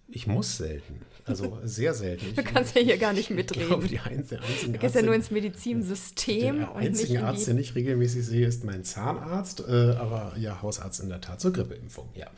Ich 0.08 0.28
muss 0.28 0.58
selten. 0.58 1.00
Also 1.24 1.58
sehr 1.64 1.92
selten. 1.92 2.36
Du 2.36 2.44
kannst 2.44 2.76
ja 2.76 2.82
hier 2.82 2.98
gar 2.98 3.12
nicht 3.12 3.30
mitreden. 3.30 3.62
Ich 3.62 3.68
glaube, 3.68 3.88
die 3.88 3.98
einzige, 3.98 4.40
einzige 4.40 4.72
du 4.72 4.78
gehst 4.78 4.94
ja 4.94 5.02
nur 5.02 5.14
ins 5.14 5.32
Medizinsystem. 5.32 6.58
Der 6.58 6.76
einzige 6.76 7.24
Arzt, 7.24 7.48
den 7.48 7.58
ich 7.58 7.74
regelmäßig 7.74 8.24
sehe, 8.24 8.46
ist 8.46 8.62
mein 8.62 8.84
Zahnarzt. 8.84 9.64
Äh, 9.66 9.72
aber 9.98 10.34
ja, 10.38 10.62
Hausarzt 10.62 11.00
in 11.00 11.08
der 11.08 11.20
Tat 11.20 11.40
zur 11.40 11.52
Grippeimpfung. 11.52 12.08
Ja, 12.14 12.30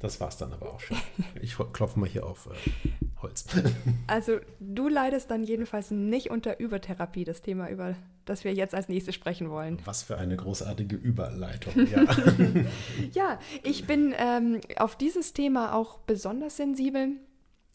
das 0.00 0.20
war 0.20 0.28
es 0.28 0.36
dann 0.38 0.52
aber 0.52 0.72
auch 0.72 0.80
schon. 0.80 0.96
Ich 1.40 1.56
klopfe 1.72 2.00
mal 2.00 2.08
hier 2.08 2.26
auf 2.26 2.46
äh, 2.46 2.90
Holz. 3.22 3.46
Also 4.06 4.38
du 4.58 4.88
leidest 4.88 5.30
dann 5.30 5.44
jedenfalls 5.44 5.90
nicht 5.90 6.30
unter 6.30 6.58
Übertherapie, 6.58 7.24
das 7.24 7.42
Thema, 7.42 7.68
über 7.68 7.94
das 8.24 8.44
wir 8.44 8.52
jetzt 8.54 8.74
als 8.74 8.88
nächstes 8.88 9.14
sprechen 9.14 9.50
wollen. 9.50 9.78
Was 9.84 10.02
für 10.02 10.16
eine 10.18 10.36
großartige 10.36 10.96
Überleitung. 10.96 11.86
Ja, 11.86 12.04
ja 13.12 13.38
ich 13.62 13.86
bin 13.86 14.14
ähm, 14.16 14.60
auf 14.76 14.96
dieses 14.96 15.32
Thema 15.32 15.74
auch 15.74 15.98
besonders 15.98 16.56
sensibel 16.56 17.16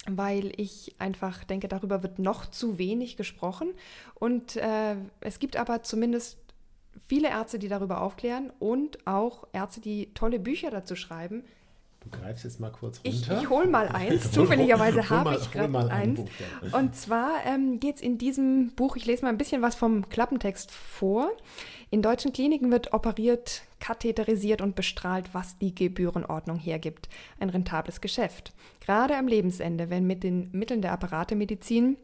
weil 0.08 0.52
ich 0.58 0.96
einfach 1.00 1.44
denke, 1.46 1.68
darüber 1.68 2.04
wird 2.04 2.20
noch 2.20 2.46
zu 2.46 2.78
wenig 2.78 3.18
gesprochen. 3.18 3.74
Und 4.14 4.56
äh, 4.56 4.98
es 5.20 5.40
gibt 5.40 5.58
aber 5.58 5.82
zumindest 5.82 6.38
viele 7.08 7.30
Ärzte, 7.30 7.60
die 7.60 7.68
darüber 7.68 8.02
aufklären 8.02 8.52
und 8.60 9.06
auch 9.08 9.48
Ärzte, 9.52 9.82
die 9.82 10.14
tolle 10.14 10.40
Bücher 10.40 10.70
dazu 10.70 10.96
schreiben, 10.96 11.44
Du 12.06 12.20
greifst 12.20 12.44
jetzt 12.44 12.60
mal 12.60 12.72
kurz 12.72 13.00
runter. 13.04 13.38
Ich, 13.38 13.44
ich 13.44 13.50
hole 13.50 13.68
mal 13.68 13.88
eins. 13.88 14.32
Zufälligerweise 14.32 15.10
habe 15.10 15.36
ich 15.36 15.52
gerade 15.52 15.92
eins. 15.92 16.22
Buch, 16.22 16.30
ja. 16.62 16.78
Und 16.78 16.96
zwar 16.96 17.44
ähm, 17.46 17.80
geht 17.80 17.96
es 17.96 18.02
in 18.02 18.18
diesem 18.18 18.72
Buch, 18.76 18.96
ich 18.96 19.06
lese 19.06 19.24
mal 19.24 19.30
ein 19.30 19.38
bisschen 19.38 19.62
was 19.62 19.76
vom 19.76 20.08
Klappentext 20.10 20.72
vor. 20.72 21.32
In 21.90 22.02
deutschen 22.02 22.32
Kliniken 22.32 22.72
wird 22.72 22.94
operiert, 22.94 23.64
katheterisiert 23.80 24.62
und 24.62 24.76
bestrahlt, 24.76 25.30
was 25.34 25.58
die 25.58 25.74
Gebührenordnung 25.74 26.58
hergibt. 26.58 27.10
Ein 27.40 27.50
rentables 27.50 28.02
Geschäft. 28.02 28.54
Gerade 28.82 29.18
am 29.18 29.28
Lebensende, 29.28 29.90
wenn 29.90 30.06
mit 30.06 30.24
den 30.24 30.50
Mitteln 30.52 30.82
der 30.82 30.92
Apparatemedizin 30.92 31.98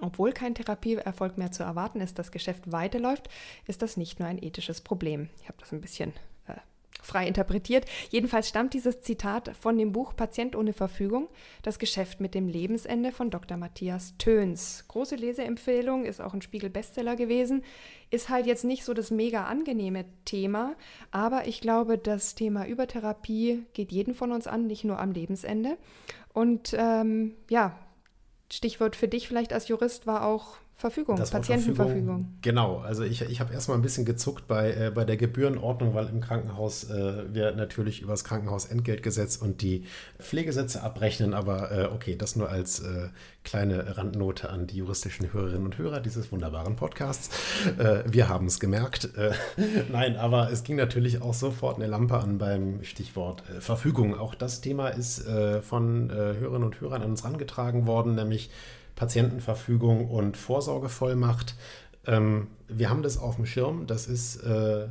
obwohl 0.00 0.32
kein 0.32 0.54
Therapieerfolg 0.54 1.36
mehr 1.36 1.52
zu 1.52 1.62
erwarten 1.62 2.00
ist, 2.00 2.18
das 2.18 2.32
Geschäft 2.32 2.72
weiterläuft, 2.72 3.28
ist 3.66 3.82
das 3.82 3.98
nicht 3.98 4.18
nur 4.18 4.28
ein 4.28 4.42
ethisches 4.42 4.80
Problem. 4.80 5.28
Ich 5.42 5.48
habe 5.48 5.58
das 5.60 5.72
ein 5.72 5.80
bisschen 5.82 6.14
frei 7.02 7.26
interpretiert. 7.26 7.84
Jedenfalls 8.10 8.48
stammt 8.48 8.74
dieses 8.74 9.00
Zitat 9.00 9.56
von 9.56 9.76
dem 9.78 9.92
Buch 9.92 10.14
Patient 10.16 10.56
ohne 10.56 10.72
Verfügung, 10.72 11.28
das 11.62 11.78
Geschäft 11.78 12.20
mit 12.20 12.34
dem 12.34 12.48
Lebensende 12.48 13.12
von 13.12 13.30
Dr. 13.30 13.56
Matthias 13.56 14.16
Töns. 14.18 14.84
Große 14.88 15.16
Leseempfehlung, 15.16 16.04
ist 16.04 16.20
auch 16.20 16.34
ein 16.34 16.42
Spiegel-Bestseller 16.42 17.16
gewesen. 17.16 17.62
Ist 18.10 18.28
halt 18.28 18.46
jetzt 18.46 18.64
nicht 18.64 18.84
so 18.84 18.94
das 18.94 19.10
mega 19.10 19.44
angenehme 19.44 20.04
Thema, 20.24 20.74
aber 21.10 21.46
ich 21.46 21.60
glaube, 21.60 21.98
das 21.98 22.34
Thema 22.34 22.66
Übertherapie 22.66 23.64
geht 23.72 23.92
jeden 23.92 24.14
von 24.14 24.32
uns 24.32 24.46
an, 24.46 24.66
nicht 24.66 24.84
nur 24.84 24.98
am 24.98 25.12
Lebensende. 25.12 25.76
Und 26.32 26.74
ähm, 26.76 27.36
ja, 27.48 27.78
Stichwort 28.52 28.96
für 28.96 29.08
dich 29.08 29.28
vielleicht 29.28 29.52
als 29.52 29.68
Jurist 29.68 30.06
war 30.06 30.24
auch 30.24 30.56
Verfügung, 30.80 31.16
das 31.16 31.30
Patientenverfügung. 31.30 32.06
Verfügung. 32.06 32.38
Genau, 32.40 32.78
also 32.78 33.04
ich, 33.04 33.20
ich 33.20 33.40
habe 33.40 33.52
erstmal 33.52 33.76
ein 33.76 33.82
bisschen 33.82 34.06
gezuckt 34.06 34.48
bei, 34.48 34.72
äh, 34.72 34.90
bei 34.94 35.04
der 35.04 35.18
Gebührenordnung, 35.18 35.92
weil 35.92 36.08
im 36.08 36.22
Krankenhaus 36.22 36.84
äh, 36.84 37.34
wir 37.34 37.54
natürlich 37.54 38.00
über 38.00 38.12
das 38.12 38.24
Krankenhausentgeltgesetz 38.24 39.36
und 39.36 39.60
die 39.60 39.84
Pflegesätze 40.18 40.82
abrechnen, 40.82 41.34
aber 41.34 41.70
äh, 41.70 41.84
okay, 41.94 42.16
das 42.16 42.34
nur 42.34 42.48
als 42.48 42.80
äh, 42.80 43.08
kleine 43.44 43.98
Randnote 43.98 44.48
an 44.48 44.66
die 44.66 44.76
juristischen 44.76 45.30
Hörerinnen 45.30 45.66
und 45.66 45.76
Hörer 45.76 46.00
dieses 46.00 46.32
wunderbaren 46.32 46.76
Podcasts. 46.76 47.28
Äh, 47.78 48.04
wir 48.06 48.30
haben 48.30 48.46
es 48.46 48.58
gemerkt. 48.58 49.10
Äh, 49.18 49.32
nein, 49.92 50.16
aber 50.16 50.50
es 50.50 50.64
ging 50.64 50.76
natürlich 50.76 51.20
auch 51.20 51.34
sofort 51.34 51.76
eine 51.76 51.88
Lampe 51.88 52.16
an 52.16 52.38
beim 52.38 52.82
Stichwort 52.84 53.42
Verfügung. 53.58 54.18
Auch 54.18 54.34
das 54.34 54.62
Thema 54.62 54.88
ist 54.88 55.24
von 55.62 56.10
Hörerinnen 56.10 56.64
und 56.64 56.80
Hörern 56.80 57.02
an 57.02 57.10
uns 57.10 57.22
herangetragen 57.22 57.86
worden, 57.86 58.14
nämlich 58.14 58.50
Patientenverfügung 59.00 60.10
und 60.10 60.36
Vorsorgevollmacht. 60.36 61.54
Ähm, 62.06 62.48
wir 62.68 62.90
haben 62.90 63.02
das 63.02 63.16
auf 63.16 63.36
dem 63.36 63.46
Schirm. 63.46 63.86
Das 63.86 64.06
ist 64.06 64.36
äh, 64.42 64.88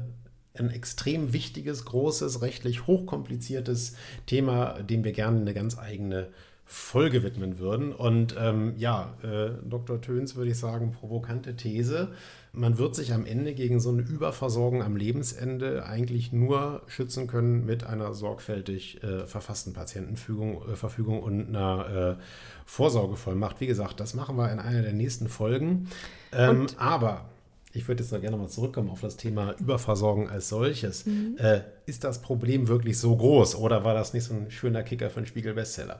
ein 0.56 0.72
extrem 0.72 1.32
wichtiges, 1.32 1.86
großes, 1.86 2.42
rechtlich 2.42 2.88
hochkompliziertes 2.88 3.96
Thema, 4.26 4.82
dem 4.82 5.04
wir 5.04 5.12
gerne 5.12 5.40
eine 5.42 5.54
ganz 5.54 5.78
eigene 5.78 6.30
Folge 6.66 7.22
widmen 7.22 7.60
würden. 7.60 7.94
Und 7.94 8.36
ähm, 8.36 8.74
ja, 8.78 9.14
äh, 9.22 9.52
Dr. 9.64 10.02
Töns 10.02 10.36
würde 10.36 10.50
ich 10.50 10.58
sagen, 10.58 10.92
provokante 10.92 11.56
These. 11.56 12.10
Man 12.52 12.78
wird 12.78 12.96
sich 12.96 13.14
am 13.14 13.26
Ende 13.26 13.54
gegen 13.54 13.80
so 13.80 13.90
eine 13.90 14.02
Überversorgung 14.02 14.82
am 14.82 14.96
Lebensende 14.96 15.86
eigentlich 15.86 16.34
nur 16.34 16.82
schützen 16.88 17.28
können 17.28 17.66
mit 17.66 17.84
einer 17.84 18.14
sorgfältig 18.14 19.04
äh, 19.04 19.28
verfassten 19.28 19.74
Patientenverfügung 19.74 20.62
äh, 20.68 20.76
Verfügung 20.76 21.22
und 21.22 21.50
einer 21.50 22.18
äh, 22.18 22.24
Vorsorgevollmacht. 22.66 23.62
Wie 23.62 23.68
gesagt, 23.68 24.00
das 24.00 24.14
machen 24.16 24.36
wir 24.36 24.52
in 24.52 24.60
einer 24.60 24.82
der 24.82 24.94
nächsten 24.94 25.30
Folgen. 25.30 25.90
Ähm, 26.32 26.66
aber 26.78 27.30
ich 27.72 27.88
würde 27.88 28.02
jetzt 28.02 28.12
noch 28.12 28.22
gerne 28.22 28.38
mal 28.38 28.48
zurückkommen 28.48 28.90
auf 28.90 29.02
das 29.02 29.16
Thema 29.16 29.56
Überversorgung 29.60 30.30
als 30.30 30.50
solches. 30.50 31.06
Mhm. 31.06 31.36
Äh, 31.38 31.62
ist 31.86 32.04
das 32.04 32.22
Problem 32.22 32.68
wirklich 32.68 32.98
so 32.98 33.16
groß 33.16 33.56
oder 33.56 33.84
war 33.84 33.94
das 33.94 34.14
nicht 34.14 34.24
so 34.24 34.34
ein 34.34 34.50
schöner 34.50 34.82
Kicker 34.82 35.10
für 35.10 35.18
einen 35.18 35.28
Spiegel-Bestseller? 35.28 36.00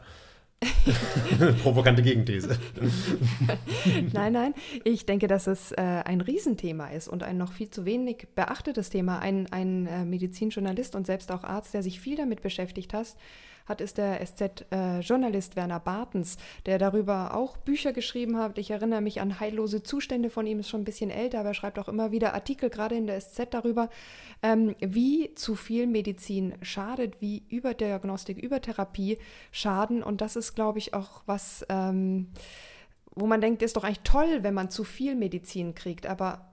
Provokante 1.64 2.02
Gegenthese. 2.02 2.60
nein, 4.14 4.34
nein. 4.34 4.54
Ich 4.84 5.06
denke, 5.06 5.28
dass 5.28 5.48
es 5.48 5.72
äh, 5.72 5.82
ein 5.82 6.22
Riesenthema 6.22 6.88
ist 6.88 7.08
und 7.08 7.24
ein 7.24 7.38
noch 7.38 7.54
viel 7.54 7.70
zu 7.70 7.86
wenig 7.86 8.28
beachtetes 8.36 8.90
Thema. 8.90 9.20
Ein, 9.20 9.48
ein 9.52 9.88
äh, 9.88 10.06
Medizinjournalist 10.06 10.96
und 10.96 11.08
selbst 11.08 11.32
auch 11.32 11.44
Arzt, 11.44 11.74
der 11.74 11.84
sich 11.84 12.00
viel 12.00 12.18
damit 12.18 12.42
beschäftigt 12.42 12.94
hat, 12.94 13.16
hat, 13.70 13.82
ist 13.82 13.98
der 13.98 14.26
SZ-Journalist 14.26 15.54
äh, 15.54 15.56
Werner 15.56 15.80
Bartens, 15.80 16.38
der 16.66 16.78
darüber 16.78 17.34
auch 17.34 17.58
Bücher 17.58 17.94
geschrieben 17.94 18.38
hat. 18.38 18.58
Ich 18.58 18.72
erinnere 18.72 19.02
mich 19.02 19.22
an 19.22 19.40
heillose 19.40 19.84
Zustände 19.84 20.30
von 20.30 20.46
ihm, 20.46 20.60
ist 20.60 20.70
schon 20.70 20.82
ein 20.82 20.86
bisschen 20.86 21.12
älter, 21.12 21.40
aber 21.40 21.50
er 21.50 21.54
schreibt 21.54 21.80
auch 21.80 21.88
immer 21.88 22.12
wieder 22.12 22.34
Artikel, 22.34 22.70
gerade 22.70 22.96
in 22.96 23.08
der 23.08 23.22
SZ, 23.22 23.48
darüber, 23.52 23.90
ähm, 24.44 24.76
wie 24.80 25.34
zu 25.36 25.56
viel 25.56 25.88
Medizin 25.88 26.56
schadet, 26.62 27.22
wie 27.22 27.44
Überdiagnostik, 27.50 28.38
Übertherapie 28.38 29.18
schaden. 29.52 30.04
Und 30.04 30.22
das 30.22 30.36
ist, 30.36 30.56
glaube 30.56 30.80
ich, 30.80 30.94
auch 30.94 31.22
was, 31.26 31.66
ähm, 31.70 32.28
wo 33.16 33.28
man 33.28 33.42
denkt, 33.42 33.62
ist 33.62 33.78
doch 33.78 33.84
eigentlich 33.84 34.02
toll, 34.04 34.40
wenn 34.42 34.54
man 34.54 34.70
zu 34.70 34.84
viel 34.84 35.16
Medizin 35.16 35.76
kriegt, 35.76 36.08
aber 36.08 36.50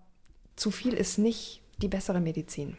zu 0.57 0.71
viel 0.71 0.95
ist 0.95 1.19
nicht 1.19 1.63
die 1.79 1.89
bessere 1.89 2.21
Medizin 2.21 2.77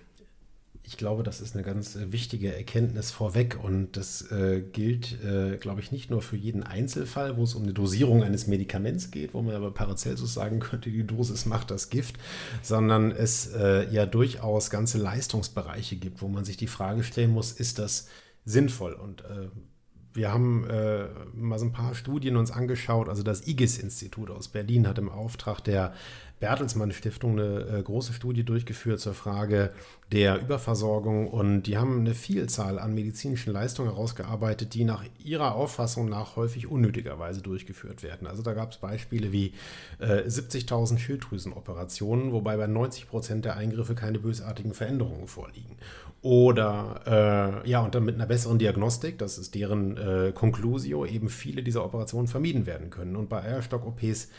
ich 0.87 0.95
glaube, 0.95 1.21
das 1.21 1.41
ist 1.41 1.53
eine 1.53 1.65
ganz 1.65 1.97
äh, 1.97 2.13
wichtige 2.13 2.55
Erkenntnis 2.55 3.11
vorweg 3.11 3.59
und 3.61 3.97
das 3.97 4.31
äh, 4.31 4.61
gilt, 4.61 5.21
äh, 5.21 5.57
glaube 5.57 5.81
ich, 5.81 5.91
nicht 5.91 6.09
nur 6.09 6.21
für 6.21 6.37
jeden 6.37 6.63
Einzelfall, 6.63 7.35
wo 7.35 7.43
es 7.43 7.55
um 7.55 7.63
eine 7.63 7.73
Dosierung 7.73 8.23
eines 8.23 8.47
Medikaments 8.47 9.11
geht, 9.11 9.33
wo 9.33 9.41
man 9.41 9.53
aber 9.53 9.71
Paracelsus 9.71 10.33
sagen 10.33 10.59
könnte, 10.59 10.89
die 10.89 11.05
Dosis 11.05 11.45
macht 11.45 11.71
das 11.71 11.89
Gift, 11.89 12.15
sondern 12.61 13.11
es 13.11 13.47
äh, 13.47 13.93
ja 13.93 14.05
durchaus 14.05 14.69
ganze 14.69 14.97
Leistungsbereiche 14.97 15.97
gibt, 15.97 16.21
wo 16.21 16.29
man 16.29 16.45
sich 16.45 16.55
die 16.55 16.67
Frage 16.67 17.03
stellen 17.03 17.31
muss, 17.31 17.51
ist 17.51 17.79
das 17.79 18.07
sinnvoll? 18.45 18.93
Und 18.93 19.21
äh, 19.25 19.49
wir 20.13 20.31
haben 20.31 20.67
äh, 20.69 21.05
mal 21.33 21.59
so 21.59 21.65
ein 21.65 21.73
paar 21.73 21.95
Studien 21.95 22.37
uns 22.37 22.49
angeschaut. 22.49 23.07
Also 23.07 23.23
das 23.23 23.45
IGIS-Institut 23.45 24.31
aus 24.31 24.47
Berlin 24.47 24.87
hat 24.87 24.97
im 24.97 25.09
Auftrag 25.09 25.59
der 25.61 25.93
Bertelsmann 26.39 26.91
Stiftung 26.91 27.39
eine 27.39 27.79
äh, 27.79 27.81
große 27.81 28.13
Studie 28.13 28.43
durchgeführt 28.43 28.99
zur 28.99 29.13
Frage 29.13 29.71
der 30.11 30.39
Überversorgung 30.39 31.27
und 31.27 31.63
die 31.63 31.77
haben 31.77 31.99
eine 31.99 32.13
Vielzahl 32.13 32.79
an 32.79 32.93
medizinischen 32.93 33.51
Leistungen 33.51 33.89
herausgearbeitet, 33.89 34.73
die 34.73 34.83
nach 34.83 35.03
ihrer 35.23 35.55
Auffassung 35.55 36.07
nach 36.07 36.35
häufig 36.35 36.67
unnötigerweise 36.67 37.41
durchgeführt 37.41 38.03
werden. 38.03 38.27
Also 38.27 38.43
da 38.43 38.53
gab 38.53 38.71
es 38.71 38.77
Beispiele 38.77 39.31
wie 39.31 39.53
äh, 39.99 40.23
70.000 40.27 40.99
Schilddrüsenoperationen, 40.99 42.31
wobei 42.31 42.55
bei 42.55 42.67
90 42.67 43.09
Prozent 43.09 43.45
der 43.45 43.57
Eingriffe 43.57 43.95
keine 43.95 44.19
bösartigen 44.19 44.73
Veränderungen 44.73 45.27
vorliegen. 45.27 45.75
Oder 46.21 47.61
äh, 47.63 47.69
ja, 47.69 47.81
und 47.81 47.93
dann 47.93 48.03
mit 48.03 48.15
einer 48.15 48.25
besseren 48.25 48.57
Diagnostik, 48.57 49.19
das 49.19 49.37
ist 49.37 49.53
deren 49.53 49.97
äh, 49.97 50.31
Conclusio, 50.33 51.05
eben 51.05 51.29
viele 51.29 51.61
dieser 51.61 51.85
Operationen 51.85 52.27
vermieden 52.27 52.65
werden 52.65 52.89
können. 52.89 53.15
Und 53.15 53.29
bei 53.29 53.43
Eierstock-OPs 53.43 54.29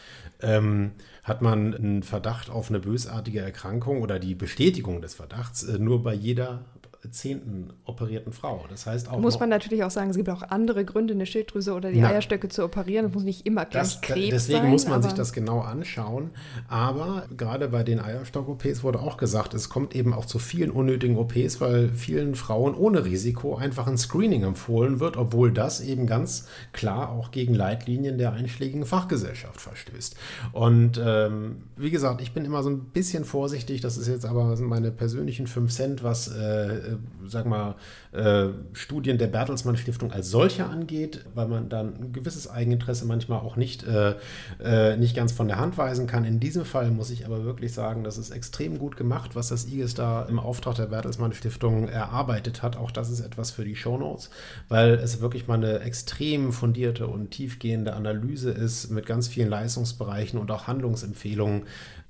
ähm, 0.41 0.91
hat 1.22 1.41
man 1.41 1.74
einen 1.74 2.03
Verdacht 2.03 2.51
auf 2.51 2.68
eine 2.68 2.81
bösartige 2.81 3.41
Erkrankung 3.41 4.03
oder 4.03 4.18
die 4.18 4.35
Bestätigung 4.35 5.01
des 5.01 5.14
Verdachts 5.14 5.62
äh, 5.62 5.79
nur 5.79 6.03
bei 6.03 6.14
jeder 6.14 6.64
zehnten 7.11 7.72
operierten 7.84 8.32
Frau. 8.32 8.64
Das 8.68 8.86
heißt 8.86 9.09
auch. 9.09 9.18
Muss 9.18 9.38
man 9.38 9.49
natürlich 9.49 9.84
auch 9.84 9.90
sagen, 9.90 10.11
es 10.11 10.16
gibt 10.16 10.28
auch 10.28 10.42
andere 10.42 10.84
Gründe, 10.84 11.14
eine 11.14 11.26
Schilddrüse 11.26 11.72
oder 11.74 11.90
die 11.92 12.01
Na, 12.01 12.09
Eierstöcke 12.09 12.49
zu 12.49 12.64
operieren. 12.64 13.07
Das 13.07 13.14
muss 13.14 13.22
nicht 13.22 13.46
immer 13.46 13.64
das, 13.64 14.01
Krebs 14.01 14.30
deswegen 14.30 14.30
sein. 14.30 14.32
Deswegen 14.32 14.70
muss 14.70 14.88
man 14.88 15.03
sich 15.03 15.12
das 15.12 15.32
genau 15.32 15.61
anschauen. 15.61 16.30
Aber 16.68 17.26
gerade 17.36 17.68
bei 17.68 17.84
den 17.84 18.01
Eierstock-OPs 18.01 18.82
wurde 18.82 19.01
auch 19.01 19.16
gesagt, 19.16 19.55
es 19.55 19.68
kommt 19.68 19.94
eben 19.94 20.12
auch 20.12 20.26
zu 20.26 20.38
vielen 20.38 20.70
unnötigen 20.70 21.16
OPs, 21.16 21.61
weil 21.61 21.88
vielen 21.90 22.34
Frauen 22.34 22.74
ohne 22.74 23.05
Risiko 23.05 23.57
einfach 23.57 23.86
ein 23.86 23.96
Screening 23.96 24.42
empfohlen 24.42 24.99
wird, 24.99 25.16
obwohl 25.16 25.53
das 25.53 25.80
eben 25.80 26.07
ganz 26.07 26.49
klar 26.72 27.11
auch 27.11 27.30
gegen 27.30 27.55
Leitlinien 27.55 28.18
der 28.18 28.32
einschlägigen 28.32 28.84
Fachgesellschaft 28.84 29.61
verstößt. 29.61 30.16
Und 30.53 31.01
ähm, 31.03 31.62
wie 31.76 31.90
gesagt, 31.90 32.20
ich 32.20 32.32
bin 32.32 32.44
immer 32.44 32.62
so 32.62 32.70
ein 32.70 32.86
bisschen 32.86 33.24
vorsichtig. 33.24 33.80
Das 33.80 33.96
ist 33.96 34.09
jetzt 34.09 34.26
aber 34.26 34.57
meine 34.57 34.90
persönlichen 34.90 35.46
5 35.46 35.72
Cent, 35.72 36.03
was 36.03 36.28
äh, 36.28 36.88
sag 37.26 37.47
mal, 37.47 37.76
äh, 38.12 38.49
Studien 38.72 39.18
der 39.18 39.26
Bertelsmann 39.26 39.76
Stiftung 39.76 40.12
als 40.12 40.30
solche 40.30 40.66
angeht, 40.66 41.24
weil 41.34 41.49
man 41.49 41.68
dann 41.68 41.95
ein 42.01 42.12
gewisses 42.12 42.49
Eigeninteresse 42.49 43.05
manchmal 43.05 43.41
auch 43.41 43.57
nicht, 43.57 43.84
äh, 43.84 44.14
äh, 44.62 44.97
nicht 44.97 45.14
ganz 45.14 45.32
von 45.32 45.49
der 45.49 45.59
Hand 45.59 45.78
weisen 45.78 46.07
kann. 46.07 46.24
In 46.24 46.41
diesem 46.41 46.64
Fall 46.64 46.91
muss 46.91 47.11
ich 47.11 47.26
aber 47.26 47.45
wirklich 47.45 47.72
sagen, 47.72 48.05
das 48.05 48.18
ist 48.18 48.30
extrem 48.30 48.78
gut 48.78 48.97
gemacht, 48.97 49.36
was 49.36 49.49
das 49.49 49.66
IGES 49.66 49.95
da 49.95 50.22
im 50.24 50.39
Auftrag 50.39 50.76
der 50.76 50.86
Bertelsmann 50.86 51.32
Stiftung 51.32 51.89
erarbeitet 51.89 52.62
hat. 52.62 52.76
Auch 52.76 52.91
das 52.91 53.11
ist 53.11 53.20
etwas 53.20 53.51
für 53.51 53.64
die 53.64 53.76
Shownotes, 53.76 54.30
weil 54.68 54.95
es 54.95 55.20
wirklich 55.20 55.47
mal 55.47 55.55
eine 55.55 55.80
extrem 55.80 56.53
fundierte 56.53 57.07
und 57.07 57.30
tiefgehende 57.30 57.95
Analyse 57.95 58.51
ist 58.51 58.91
mit 58.91 59.07
ganz 59.07 59.28
vielen 59.28 59.49
Leistungsbereichen 59.49 60.39
und 60.39 60.51
auch 60.51 60.66
Handlungsempfehlungen. 60.66 61.64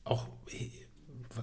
Auch 0.05 0.27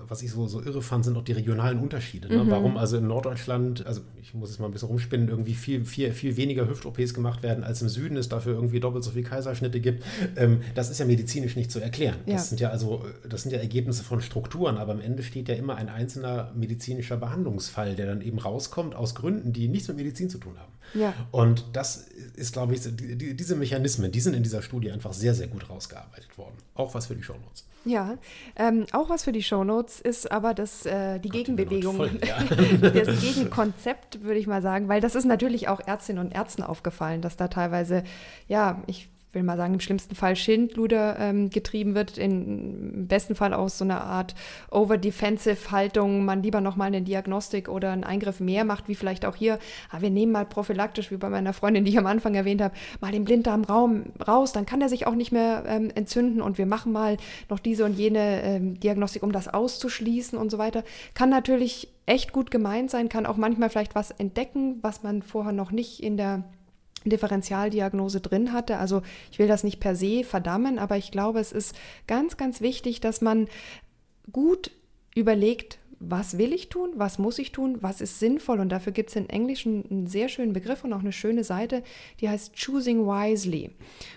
was 0.07 0.21
ich 0.21 0.31
so, 0.31 0.47
so 0.47 0.61
irre 0.61 0.81
fand, 0.81 1.05
sind 1.05 1.17
auch 1.17 1.23
die 1.23 1.33
regionalen 1.33 1.79
Unterschiede. 1.79 2.27
Ne? 2.27 2.43
Mhm. 2.43 2.49
Warum 2.49 2.77
also 2.77 2.97
in 2.97 3.07
Norddeutschland, 3.07 3.85
also 3.85 4.01
ich 4.21 4.33
muss 4.33 4.49
es 4.49 4.59
mal 4.59 4.67
ein 4.67 4.71
bisschen 4.71 4.87
rumspinnen, 4.87 5.29
irgendwie 5.29 5.53
viel, 5.53 5.85
viel, 5.85 6.11
viel 6.11 6.37
weniger 6.37 6.67
Hüft-OPs 6.67 7.13
gemacht 7.13 7.43
werden, 7.43 7.63
als 7.63 7.81
im 7.81 7.89
Süden 7.89 8.17
es 8.17 8.29
dafür 8.29 8.53
irgendwie 8.53 8.79
doppelt 8.79 9.03
so 9.03 9.11
viel 9.11 9.23
Kaiserschnitte 9.23 9.79
gibt. 9.79 10.03
Ähm, 10.35 10.61
das 10.73 10.89
ist 10.89 10.99
ja 10.99 11.05
medizinisch 11.05 11.55
nicht 11.55 11.71
zu 11.71 11.79
erklären. 11.79 12.17
Ja. 12.25 12.33
Das 12.33 12.49
sind 12.49 12.59
ja 12.59 12.69
also, 12.69 13.05
das 13.27 13.43
sind 13.43 13.51
ja 13.51 13.59
Ergebnisse 13.59 14.03
von 14.03 14.21
Strukturen, 14.21 14.77
aber 14.77 14.93
am 14.93 15.01
Ende 15.01 15.23
steht 15.23 15.49
ja 15.49 15.55
immer 15.55 15.75
ein 15.75 15.89
einzelner 15.89 16.51
medizinischer 16.55 17.17
Behandlungsfall, 17.17 17.95
der 17.95 18.07
dann 18.07 18.21
eben 18.21 18.39
rauskommt 18.39 18.95
aus 18.95 19.15
Gründen, 19.15 19.53
die 19.53 19.67
nichts 19.67 19.87
mit 19.87 19.97
Medizin 19.97 20.29
zu 20.29 20.37
tun 20.37 20.57
haben. 20.57 20.73
Ja. 20.93 21.13
Und 21.31 21.65
das 21.73 22.07
ist, 22.35 22.53
glaube 22.53 22.73
ich, 22.73 22.81
die, 22.83 23.35
diese 23.35 23.55
Mechanismen, 23.55 24.11
die 24.11 24.19
sind 24.19 24.33
in 24.33 24.43
dieser 24.43 24.61
Studie 24.61 24.91
einfach 24.91 25.13
sehr, 25.13 25.33
sehr 25.33 25.47
gut 25.47 25.69
rausgearbeitet 25.69 26.37
worden. 26.37 26.55
Auch 26.73 26.93
was 26.93 27.07
für 27.07 27.15
die 27.15 27.23
Shownotes. 27.23 27.65
Ja, 27.85 28.17
ähm, 28.55 28.85
auch 28.93 29.09
was 29.09 29.23
für 29.23 29.31
die 29.31 29.43
Shownotes 29.43 30.01
ist 30.01 30.31
aber 30.31 30.53
das, 30.53 30.85
äh, 30.85 31.19
die 31.19 31.29
Gott, 31.29 31.37
Gegenbewegung, 31.37 31.95
voll, 31.95 32.19
ja. 32.25 32.41
das 32.89 33.21
Gegenkonzept, 33.21 34.23
würde 34.23 34.39
ich 34.39 34.47
mal 34.47 34.63
sagen, 34.63 34.87
weil 34.87 35.01
das 35.01 35.13
ist 35.13 35.25
natürlich 35.25 35.67
auch 35.67 35.79
Ärztinnen 35.85 36.25
und 36.25 36.33
Ärzten 36.33 36.63
aufgefallen, 36.63 37.21
dass 37.21 37.37
da 37.37 37.47
teilweise, 37.47 38.03
ja, 38.47 38.81
ich 38.87 39.09
will 39.35 39.43
mal 39.43 39.57
sagen, 39.57 39.75
im 39.75 39.79
schlimmsten 39.79 40.15
Fall 40.15 40.35
Schindluder 40.35 41.17
ähm, 41.19 41.49
getrieben 41.49 41.93
wird, 41.93 42.17
in, 42.17 42.93
im 42.93 43.07
besten 43.07 43.35
Fall 43.35 43.53
aus 43.53 43.77
so 43.77 43.83
einer 43.83 44.01
Art 44.01 44.33
Over-Defensive-Haltung, 44.71 46.25
man 46.25 46.41
lieber 46.41 46.61
nochmal 46.61 46.87
eine 46.87 47.01
Diagnostik 47.01 47.69
oder 47.69 47.91
einen 47.91 48.03
Eingriff 48.03 48.39
mehr 48.39 48.65
macht, 48.65 48.87
wie 48.87 48.95
vielleicht 48.95 49.25
auch 49.25 49.35
hier, 49.35 49.59
ah, 49.91 50.01
wir 50.01 50.09
nehmen 50.09 50.31
mal 50.31 50.45
prophylaktisch, 50.45 51.11
wie 51.11 51.17
bei 51.17 51.29
meiner 51.29 51.53
Freundin, 51.53 51.85
die 51.85 51.91
ich 51.91 51.99
am 51.99 52.07
Anfang 52.07 52.33
erwähnt 52.33 52.61
habe, 52.61 52.73
mal 53.01 53.11
den 53.11 53.25
Blinddarm 53.25 53.65
raus, 53.65 54.53
dann 54.53 54.65
kann 54.65 54.81
er 54.81 54.89
sich 54.89 55.05
auch 55.05 55.15
nicht 55.15 55.31
mehr 55.31 55.63
ähm, 55.67 55.91
entzünden 55.93 56.41
und 56.41 56.57
wir 56.57 56.65
machen 56.65 56.91
mal 56.91 57.17
noch 57.49 57.59
diese 57.59 57.85
und 57.85 57.93
jene 57.93 58.41
ähm, 58.43 58.79
Diagnostik, 58.79 59.21
um 59.21 59.31
das 59.31 59.47
auszuschließen 59.47 60.39
und 60.39 60.49
so 60.49 60.57
weiter. 60.57 60.83
Kann 61.13 61.29
natürlich 61.29 61.89
echt 62.05 62.31
gut 62.31 62.51
gemeint 62.51 62.91
sein, 62.91 63.09
kann 63.09 63.25
auch 63.25 63.37
manchmal 63.37 63.69
vielleicht 63.69 63.95
was 63.95 64.11
entdecken, 64.11 64.79
was 64.81 65.03
man 65.03 65.21
vorher 65.21 65.53
noch 65.53 65.71
nicht 65.71 66.01
in 66.01 66.17
der 66.17 66.43
Differentialdiagnose 67.09 68.21
drin 68.21 68.53
hatte. 68.53 68.77
Also 68.77 69.01
ich 69.31 69.39
will 69.39 69.47
das 69.47 69.63
nicht 69.63 69.79
per 69.79 69.95
se 69.95 70.23
verdammen, 70.23 70.79
aber 70.79 70.97
ich 70.97 71.11
glaube, 71.11 71.39
es 71.39 71.51
ist 71.51 71.75
ganz, 72.07 72.37
ganz 72.37 72.61
wichtig, 72.61 73.01
dass 73.01 73.21
man 73.21 73.47
gut 74.31 74.71
überlegt, 75.15 75.79
was 75.99 76.37
will 76.37 76.53
ich 76.53 76.69
tun, 76.69 76.91
was 76.95 77.19
muss 77.19 77.39
ich 77.39 77.51
tun, 77.51 77.77
was 77.81 78.01
ist 78.01 78.19
sinnvoll. 78.19 78.59
Und 78.59 78.69
dafür 78.69 78.91
gibt 78.91 79.09
es 79.09 79.15
in 79.15 79.29
Englischen 79.29 79.85
einen 79.89 80.07
sehr 80.07 80.29
schönen 80.29 80.53
Begriff 80.53 80.83
und 80.83 80.93
auch 80.93 80.99
eine 80.99 81.11
schöne 81.11 81.43
Seite, 81.43 81.83
die 82.19 82.29
heißt 82.29 82.53
Choosing 82.55 83.05
Wisely. 83.05 83.71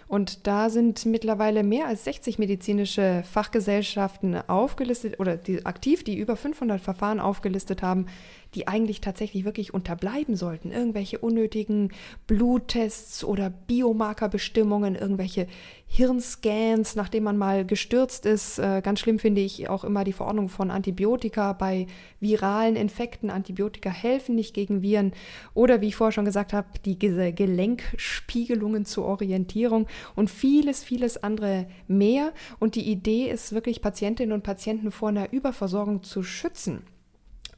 Und 0.08 0.46
da 0.46 0.70
sind 0.70 1.04
mittlerweile 1.04 1.62
mehr 1.62 1.86
als 1.86 2.04
60 2.04 2.38
medizinische 2.38 3.22
Fachgesellschaften 3.30 4.36
aufgelistet 4.48 5.20
oder 5.20 5.36
die, 5.36 5.66
aktiv, 5.66 6.02
die 6.02 6.16
über 6.16 6.34
500 6.34 6.80
Verfahren 6.80 7.20
aufgelistet 7.20 7.82
haben, 7.82 8.06
die 8.54 8.66
eigentlich 8.66 9.02
tatsächlich 9.02 9.44
wirklich 9.44 9.74
unterbleiben 9.74 10.34
sollten. 10.34 10.70
Irgendwelche 10.70 11.18
unnötigen 11.18 11.92
Bluttests 12.26 13.22
oder 13.22 13.50
Biomarkerbestimmungen, 13.50 14.94
irgendwelche 14.94 15.46
Hirnscans, 15.86 16.96
nachdem 16.96 17.24
man 17.24 17.36
mal 17.36 17.66
gestürzt 17.66 18.24
ist. 18.24 18.58
Äh, 18.58 18.80
ganz 18.82 19.00
schlimm 19.00 19.18
finde 19.18 19.42
ich 19.42 19.68
auch 19.68 19.84
immer 19.84 20.04
die 20.04 20.12
Verordnung 20.14 20.48
von 20.48 20.70
Antibiotika 20.70 21.52
bei 21.52 21.86
viralen 22.20 22.76
Infekten. 22.76 23.28
Antibiotika 23.28 23.90
helfen 23.90 24.34
nicht 24.34 24.54
gegen 24.54 24.80
Viren. 24.80 25.12
Oder 25.52 25.82
wie 25.82 25.88
ich 25.88 25.96
vorher 25.96 26.12
schon 26.12 26.24
gesagt 26.24 26.54
habe, 26.54 26.68
die 26.84 26.98
Gelenkspiegelungen 26.98 28.86
zur 28.86 29.04
Orientierung 29.04 29.86
und 30.14 30.30
vieles, 30.30 30.82
vieles 30.82 31.22
andere 31.22 31.66
mehr. 31.86 32.32
Und 32.58 32.74
die 32.74 32.90
Idee 32.90 33.30
ist 33.30 33.52
wirklich, 33.52 33.82
Patientinnen 33.82 34.32
und 34.32 34.42
Patienten 34.42 34.90
vor 34.90 35.08
einer 35.08 35.32
Überversorgung 35.32 36.02
zu 36.02 36.22
schützen 36.22 36.82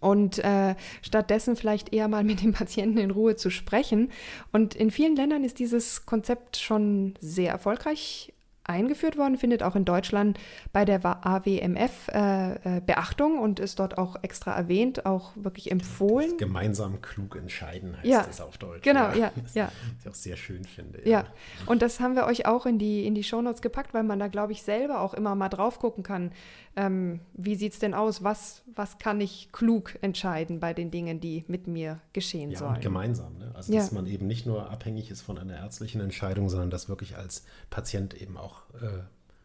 und 0.01 0.39
äh, 0.39 0.75
stattdessen 1.03 1.57
vielleicht 1.57 1.93
eher 1.93 2.09
mal 2.09 2.25
mit 2.25 2.43
dem 2.43 2.53
Patienten 2.53 2.99
in 2.99 3.11
Ruhe 3.11 3.37
zu 3.37 3.51
sprechen. 3.51 4.11
Und 4.53 4.75
in 4.75 4.91
vielen 4.91 5.17
Ländern 5.17 5.45
ist 5.45 5.59
dieses 5.59 6.07
Konzept 6.07 6.57
schon 6.57 7.15
sehr 7.21 7.53
erfolgreich 7.53 8.33
eingeführt 8.65 9.17
worden, 9.17 9.37
findet 9.37 9.63
auch 9.63 9.75
in 9.75 9.85
Deutschland 9.85 10.39
bei 10.73 10.85
der 10.85 11.05
AWMF 11.05 12.09
äh, 12.09 12.77
äh, 12.77 12.81
Beachtung 12.81 13.39
und 13.39 13.59
ist 13.59 13.79
dort 13.79 13.99
auch 13.99 14.17
extra 14.23 14.53
erwähnt, 14.53 15.07
auch 15.07 15.33
wirklich 15.35 15.71
empfohlen. 15.71 16.37
gemeinsam 16.37 17.01
klug 17.03 17.37
entscheiden 17.37 17.97
heißt 17.97 18.07
ja, 18.07 18.23
das 18.23 18.41
auf 18.41 18.59
Deutsch. 18.59 18.83
Genau, 18.83 19.09
ja. 19.11 19.15
ja, 19.15 19.33
ja. 19.55 19.65
Was 19.97 20.05
ich 20.05 20.09
auch 20.09 20.15
sehr 20.15 20.37
schön 20.37 20.65
finde. 20.65 21.01
Ja. 21.05 21.21
ja, 21.21 21.25
und 21.67 21.83
das 21.83 22.01
haben 22.01 22.15
wir 22.15 22.25
euch 22.27 22.47
auch 22.47 22.67
in 22.67 22.79
die, 22.79 23.07
in 23.07 23.15
die 23.15 23.25
Shownotes 23.25 23.63
gepackt, 23.63 23.95
weil 23.95 24.05
man 24.05 24.19
da, 24.19 24.29
glaube 24.29 24.53
ich, 24.53 24.63
selber 24.63 25.01
auch 25.01 25.15
immer 25.15 25.35
mal 25.35 25.49
drauf 25.49 25.79
gucken 25.79 26.03
kann. 26.03 26.33
Ähm, 26.77 27.21
wie 27.33 27.57
sieht 27.57 27.73
es 27.73 27.79
denn 27.81 27.95
aus? 27.95 28.23
Was, 28.23 28.63
was 28.75 28.99
kann 28.99 29.21
ich 29.21 29.51
klug 29.53 29.99
entscheiden 30.03 30.61
bei 30.61 30.73
den 30.73 30.91
Dingen, 30.91 31.21
die 31.21 31.45
mit 31.49 31.67
mir 31.67 32.01
geschehen 32.13 32.53
ja, 32.53 32.59
sollen? 32.59 32.75
Und 32.77 32.81
gemeinsam. 32.81 33.39
Ne? 33.39 33.51
Also, 33.55 33.73
dass 33.73 33.91
man 33.91 34.07
eben 34.07 34.27
nicht 34.27 34.47
nur 34.47 34.71
abhängig 34.71 35.11
ist 35.11 35.23
von 35.23 35.37
einer 35.37 35.57
ärztlichen 35.57 36.01
Entscheidung, 36.01 36.49
sondern 36.49 36.71
dass 36.71 36.89
wirklich 36.89 37.17
als 37.17 37.45
Patient 37.71 38.15
eben 38.15 38.37
auch 38.37 38.50
äh, 38.75 39.03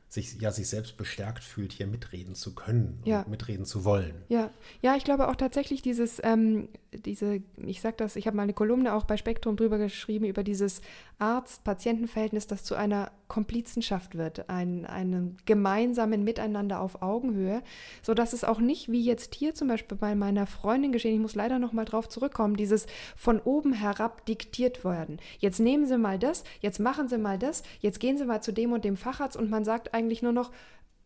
sich, 0.07 0.39
ja, 0.41 0.51
sich 0.51 0.69
selbst 0.69 0.97
bestärkt 0.97 1.43
fühlt, 1.43 1.71
hier 1.71 1.87
mitreden 1.87 2.35
zu 2.35 2.55
können 2.55 3.01
ja. 3.05 3.21
und 3.21 3.29
mitreden 3.29 3.65
zu 3.65 3.83
wollen. 3.83 4.23
Ja, 4.29 4.49
ja 4.81 4.95
ich 4.95 5.03
glaube 5.03 5.27
auch 5.27 5.35
tatsächlich 5.35 5.81
dieses, 5.81 6.21
ähm, 6.23 6.69
diese, 6.97 7.41
ich 7.57 7.81
sag 7.81 7.97
das, 7.97 8.15
ich 8.15 8.27
habe 8.27 8.37
mal 8.37 8.43
eine 8.43 8.53
Kolumne 8.53 8.93
auch 8.93 9.03
bei 9.03 9.17
Spektrum 9.17 9.55
drüber 9.55 9.77
geschrieben, 9.77 10.25
über 10.25 10.43
dieses 10.43 10.81
Arzt-Patienten-Verhältnis, 11.19 12.47
das 12.47 12.63
zu 12.63 12.75
einer 12.75 13.11
Komplizenschaft 13.27 14.15
wird, 14.15 14.49
ein, 14.49 14.85
einem 14.85 15.37
gemeinsamen 15.45 16.23
Miteinander 16.23 16.79
auf 16.79 17.01
Augenhöhe, 17.01 17.61
sodass 18.01 18.33
es 18.33 18.43
auch 18.43 18.59
nicht, 18.59 18.91
wie 18.91 19.03
jetzt 19.03 19.35
hier 19.35 19.55
zum 19.55 19.67
Beispiel 19.67 19.97
bei 19.97 20.15
meiner 20.15 20.47
Freundin 20.47 20.91
geschehen, 20.91 21.15
ich 21.15 21.21
muss 21.21 21.35
leider 21.35 21.59
noch 21.59 21.73
mal 21.73 21.85
drauf 21.85 22.07
zurückkommen, 22.09 22.55
dieses 22.55 22.85
von 23.15 23.39
oben 23.39 23.73
herab 23.73 24.25
diktiert 24.25 24.83
werden. 24.85 25.19
Jetzt 25.39 25.59
nehmen 25.59 25.85
Sie 25.85 25.97
mal 25.97 26.19
das, 26.19 26.43
jetzt 26.61 26.79
machen 26.79 27.07
Sie 27.07 27.17
mal 27.17 27.39
das, 27.39 27.63
jetzt 27.79 27.99
gehen 27.99 28.17
Sie 28.17 28.25
mal 28.25 28.41
zu 28.41 28.51
dem 28.51 28.73
und 28.73 28.85
dem 28.85 28.97
Facharzt 28.97 29.37
und 29.37 29.49
man 29.49 29.65
sagt 29.65 29.93
eigentlich 29.93 30.21
nur 30.21 30.33
noch, 30.33 30.51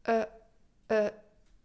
äh, 0.03 0.25
äh, 0.89 1.11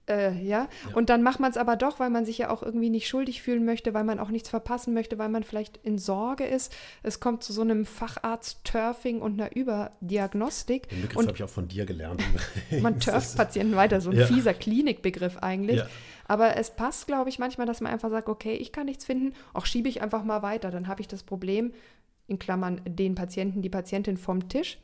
äh, 0.09 0.33
ja? 0.43 0.45
ja? 0.45 0.69
und 0.95 1.09
dann 1.09 1.23
macht 1.23 1.41
man 1.41 1.51
es 1.51 1.57
aber 1.57 1.77
doch, 1.77 2.01
weil 2.01 2.11
man 2.11 2.25
sich 2.25 2.39
ja 2.39 2.51
auch 2.51 2.63
irgendwie 2.63 2.91
nicht 2.91 3.09
schuldig 3.09 3.43
fühlen 3.43 3.65
möchte, 3.65 3.95
weil 3.95 4.05
man 4.05 4.19
auch 4.19 4.31
nichts 4.31 4.49
verpassen 4.49 4.95
möchte, 4.95 5.19
weil 5.19 5.29
man 5.29 5.43
vielleicht 5.43 5.79
in 5.79 5.99
Sorge 5.99 6.45
ist. 6.45 6.75
Es 7.03 7.21
kommt 7.21 7.43
zu 7.43 7.53
so 7.53 7.63
einem 7.63 7.87
Facharzt-Turfing 7.87 9.21
und 9.21 9.41
einer 9.41 9.55
Überdiagnostik. 9.55 10.89
Den 10.89 11.03
Begriff 11.03 11.27
habe 11.27 11.37
ich 11.37 11.43
auch 11.43 11.49
von 11.49 11.69
dir 11.69 11.87
gelernt. 11.87 12.23
man 12.83 13.01
turft 13.01 13.37
Patienten 13.37 13.77
weiter, 13.77 14.01
so 14.01 14.11
ein 14.11 14.17
ja. 14.17 14.27
fieser 14.27 14.55
Klinikbegriff 14.55 15.39
eigentlich. 15.39 15.79
Ja. 15.79 15.89
Aber 16.27 16.57
es 16.57 16.71
passt, 16.71 17.07
glaube 17.07 17.29
ich, 17.29 17.39
manchmal, 17.39 17.67
dass 17.67 17.81
man 17.81 17.93
einfach 17.93 18.11
sagt, 18.11 18.29
okay, 18.29 18.55
ich 18.55 18.73
kann 18.73 18.87
nichts 18.87 19.05
finden, 19.05 19.35
auch 19.53 19.67
schiebe 19.67 19.89
ich 19.89 20.01
einfach 20.01 20.25
mal 20.25 20.43
weiter. 20.43 20.71
Dann 20.71 20.89
habe 20.89 21.03
ich 21.03 21.09
das 21.09 21.23
Problem, 21.23 21.73
in 22.27 22.39
Klammern 22.39 22.81
den 22.87 23.15
Patienten, 23.15 23.61
die 23.63 23.69
Patientin 23.69 24.17
vom 24.17 24.49
Tisch 24.49 24.79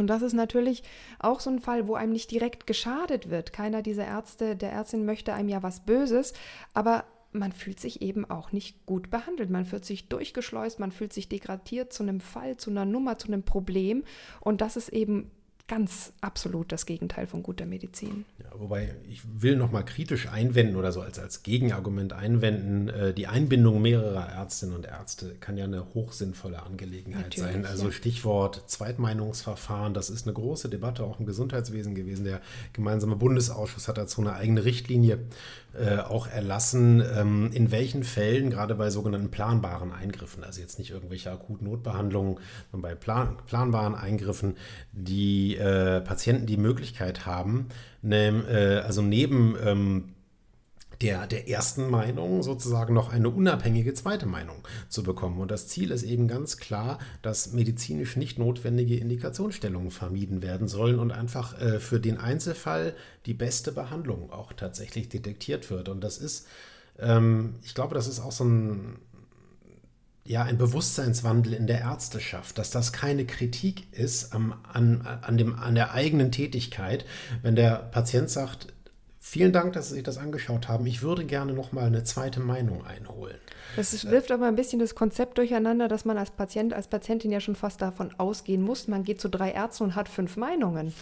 und 0.00 0.08
das 0.08 0.22
ist 0.22 0.32
natürlich 0.32 0.82
auch 1.20 1.38
so 1.38 1.50
ein 1.50 1.60
Fall, 1.60 1.86
wo 1.86 1.94
einem 1.94 2.12
nicht 2.12 2.30
direkt 2.30 2.66
geschadet 2.66 3.30
wird. 3.30 3.52
Keiner 3.52 3.82
dieser 3.82 4.06
Ärzte, 4.06 4.56
der 4.56 4.72
Ärztin 4.72 5.04
möchte 5.04 5.32
einem 5.32 5.48
ja 5.48 5.62
was 5.62 5.80
Böses, 5.80 6.32
aber 6.74 7.04
man 7.32 7.52
fühlt 7.52 7.78
sich 7.78 8.02
eben 8.02 8.28
auch 8.28 8.50
nicht 8.50 8.86
gut 8.86 9.10
behandelt. 9.10 9.50
Man 9.50 9.64
fühlt 9.64 9.84
sich 9.84 10.08
durchgeschleust, 10.08 10.80
man 10.80 10.90
fühlt 10.90 11.12
sich 11.12 11.28
degradiert 11.28 11.92
zu 11.92 12.02
einem 12.02 12.20
Fall, 12.20 12.56
zu 12.56 12.70
einer 12.70 12.84
Nummer, 12.84 13.18
zu 13.18 13.28
einem 13.28 13.44
Problem. 13.44 14.02
Und 14.40 14.60
das 14.60 14.76
ist 14.76 14.88
eben 14.88 15.30
ganz 15.70 16.12
absolut 16.20 16.72
das 16.72 16.84
Gegenteil 16.84 17.28
von 17.28 17.44
guter 17.44 17.64
Medizin. 17.64 18.24
Ja, 18.40 18.46
wobei 18.58 18.92
ich 19.08 19.22
will 19.40 19.54
noch 19.54 19.70
mal 19.70 19.84
kritisch 19.84 20.28
einwenden 20.28 20.74
oder 20.74 20.90
so 20.90 21.00
als, 21.00 21.20
als 21.20 21.44
Gegenargument 21.44 22.12
einwenden, 22.12 22.88
äh, 22.88 23.14
die 23.14 23.28
Einbindung 23.28 23.80
mehrerer 23.80 24.28
Ärztinnen 24.28 24.74
und 24.74 24.84
Ärzte 24.84 25.36
kann 25.38 25.56
ja 25.56 25.66
eine 25.66 25.94
hochsinnvolle 25.94 26.60
Angelegenheit 26.60 27.22
Natürlich, 27.22 27.52
sein. 27.52 27.66
Also 27.66 27.84
ja. 27.84 27.92
Stichwort 27.92 28.64
Zweitmeinungsverfahren, 28.66 29.94
das 29.94 30.10
ist 30.10 30.26
eine 30.26 30.34
große 30.34 30.68
Debatte 30.68 31.04
auch 31.04 31.20
im 31.20 31.26
Gesundheitswesen 31.26 31.94
gewesen. 31.94 32.24
Der 32.24 32.40
gemeinsame 32.72 33.14
Bundesausschuss 33.14 33.86
hat 33.86 33.96
dazu 33.96 34.22
eine 34.22 34.32
eigene 34.32 34.64
Richtlinie 34.64 35.20
äh, 35.72 35.98
auch 35.98 36.26
erlassen, 36.26 37.00
ähm, 37.16 37.50
in 37.52 37.70
welchen 37.70 38.02
Fällen, 38.02 38.50
gerade 38.50 38.74
bei 38.74 38.90
sogenannten 38.90 39.30
planbaren 39.30 39.92
Eingriffen, 39.92 40.42
also 40.42 40.60
jetzt 40.60 40.80
nicht 40.80 40.90
irgendwelche 40.90 41.30
akuten 41.30 41.68
Notbehandlungen, 41.68 42.38
sondern 42.72 42.90
bei 42.90 42.96
plan 42.96 43.36
planbaren 43.46 43.94
Eingriffen, 43.94 44.56
die 44.90 45.59
äh, 45.60 46.00
Patienten 46.00 46.46
die 46.46 46.56
Möglichkeit 46.56 47.26
haben, 47.26 47.68
ne, 48.02 48.44
äh, 48.48 48.86
also 48.86 49.02
neben 49.02 49.56
ähm, 49.64 50.14
der, 51.00 51.26
der 51.26 51.48
ersten 51.48 51.88
Meinung 51.88 52.42
sozusagen 52.42 52.92
noch 52.92 53.10
eine 53.10 53.30
unabhängige 53.30 53.94
zweite 53.94 54.26
Meinung 54.26 54.56
zu 54.88 55.02
bekommen. 55.02 55.40
Und 55.40 55.50
das 55.50 55.66
Ziel 55.66 55.90
ist 55.90 56.02
eben 56.02 56.28
ganz 56.28 56.58
klar, 56.58 56.98
dass 57.22 57.52
medizinisch 57.52 58.16
nicht 58.16 58.38
notwendige 58.38 58.96
Indikationsstellungen 58.96 59.90
vermieden 59.90 60.42
werden 60.42 60.68
sollen 60.68 60.98
und 60.98 61.10
einfach 61.10 61.60
äh, 61.60 61.80
für 61.80 62.00
den 62.00 62.18
Einzelfall 62.18 62.94
die 63.26 63.34
beste 63.34 63.72
Behandlung 63.72 64.30
auch 64.30 64.52
tatsächlich 64.52 65.08
detektiert 65.08 65.70
wird. 65.70 65.88
Und 65.88 66.04
das 66.04 66.18
ist, 66.18 66.46
ähm, 66.98 67.54
ich 67.62 67.74
glaube, 67.74 67.94
das 67.94 68.06
ist 68.06 68.20
auch 68.20 68.32
so 68.32 68.44
ein 68.44 68.98
ja, 70.24 70.42
ein 70.42 70.58
Bewusstseinswandel 70.58 71.54
in 71.54 71.66
der 71.66 71.80
Ärzteschaft, 71.80 72.58
dass 72.58 72.70
das 72.70 72.92
keine 72.92 73.26
Kritik 73.26 73.92
ist 73.92 74.34
am, 74.34 74.54
an, 74.72 75.06
an, 75.22 75.38
dem, 75.38 75.58
an 75.58 75.74
der 75.74 75.92
eigenen 75.92 76.30
Tätigkeit, 76.30 77.04
wenn 77.42 77.56
der 77.56 77.76
Patient 77.76 78.30
sagt, 78.30 78.68
Vielen 79.22 79.52
Dank, 79.52 79.74
dass 79.74 79.90
Sie 79.90 79.96
sich 79.96 80.02
das 80.02 80.16
angeschaut 80.16 80.66
haben. 80.66 80.86
Ich 80.86 81.02
würde 81.02 81.26
gerne 81.26 81.52
noch 81.52 81.72
mal 81.72 81.84
eine 81.84 82.04
zweite 82.04 82.40
Meinung 82.40 82.86
einholen. 82.86 83.36
Das 83.76 84.10
wirft 84.10 84.30
aber 84.30 84.46
ein 84.46 84.56
bisschen 84.56 84.78
das 84.78 84.94
Konzept 84.94 85.38
durcheinander, 85.38 85.88
dass 85.88 86.04
man 86.04 86.18
als 86.18 86.30
Patient, 86.30 86.72
als 86.72 86.88
Patientin 86.88 87.30
ja 87.30 87.40
schon 87.40 87.56
fast 87.56 87.82
davon 87.82 88.10
ausgehen 88.18 88.62
muss, 88.62 88.88
man 88.88 89.04
geht 89.04 89.20
zu 89.20 89.28
drei 89.28 89.50
Ärzten 89.52 89.84
und 89.84 89.94
hat 89.94 90.08
fünf 90.08 90.36
Meinungen. 90.36 90.92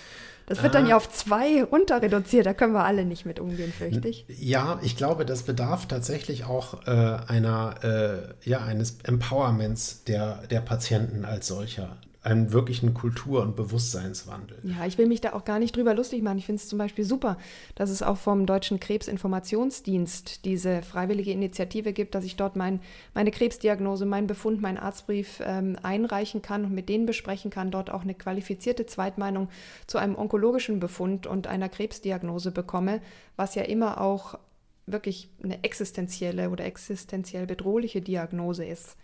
Das 0.47 0.63
wird 0.63 0.75
ah. 0.75 0.79
dann 0.79 0.89
ja 0.89 0.97
auf 0.97 1.11
zwei 1.11 1.63
runter 1.63 2.01
reduziert. 2.01 2.47
Da 2.47 2.55
können 2.55 2.73
wir 2.73 2.85
alle 2.85 3.05
nicht 3.05 3.27
mit 3.27 3.39
umgehen, 3.39 3.71
fürchte 3.71 4.09
ich. 4.09 4.25
Ja, 4.29 4.81
ich 4.83 4.97
glaube, 4.97 5.27
das 5.27 5.43
bedarf 5.43 5.87
tatsächlich 5.87 6.45
auch 6.45 6.87
äh, 6.87 6.91
einer, 6.91 7.75
äh, 7.83 8.49
ja, 8.49 8.61
eines 8.65 8.99
Empowerments 9.03 10.05
der, 10.05 10.47
der 10.51 10.61
Patienten 10.61 11.27
als 11.27 11.49
solcher 11.49 11.99
einen 12.23 12.53
wirklichen 12.53 12.95
Kultur- 12.95 13.43
und 13.43 13.55
Bewusstseinswandel. 13.55 14.59
Ja, 14.65 14.85
ich 14.87 14.99
will 14.99 15.07
mich 15.07 15.21
da 15.21 15.35
auch 15.35 15.45
gar 15.45 15.61
nicht 15.61 15.77
drüber 15.77 15.95
lustig 15.95 16.23
machen. 16.23 16.39
Ich 16.39 16.47
finde 16.47 16.61
es 16.61 16.69
zum 16.69 16.79
Beispiel 16.79 17.05
super, 17.05 17.39
dass 17.77 17.91
es 17.91 18.03
auch 18.03 18.17
vom 18.17 18.45
Deutschen 18.45 18.81
Krebsinformationsdienst 18.81 20.45
diese 20.45 20.83
freiwillige 20.83 21.31
Initiative 21.31 21.93
gibt, 21.93 22.17
dass 22.17 22.25
ich 22.25 22.37
dort 22.37 22.57
mein, 22.57 22.81
meine 23.15 23.31
Krebsdiagnose, 23.31 24.05
meinen 24.05 24.27
Befund, 24.27 24.61
meinen 24.61 24.79
Arztbrief 24.79 25.41
ähm, 25.45 25.77
einreichen 25.83 26.43
kann 26.43 26.65
und 26.65 26.75
mit 26.75 26.89
denen 26.89 27.07
besprechen 27.07 27.53
kann, 27.53 27.71
dort 27.71 27.91
auch 27.91 28.03
eine 28.03 28.15
qualifizierte 28.15 28.85
Zweitmeinung 28.85 29.49
zu 29.87 29.99
einem 29.99 30.17
onkologischen 30.17 30.81
Befund 30.81 31.29
und 31.29 31.47
einer 31.47 31.69
Krebsdiagnose 31.69 32.51
bekomme, 32.51 33.01
was 33.37 33.55
ja 33.55 33.63
immer 33.63 34.01
auch 34.01 34.39
wirklich 34.87 35.31
eine 35.43 35.63
existenzielle 35.63 36.51
oder 36.51 36.65
existenziell 36.65 37.47
bedrohliche 37.47 38.01
Diagnose 38.01 38.65
ist. 38.65 38.97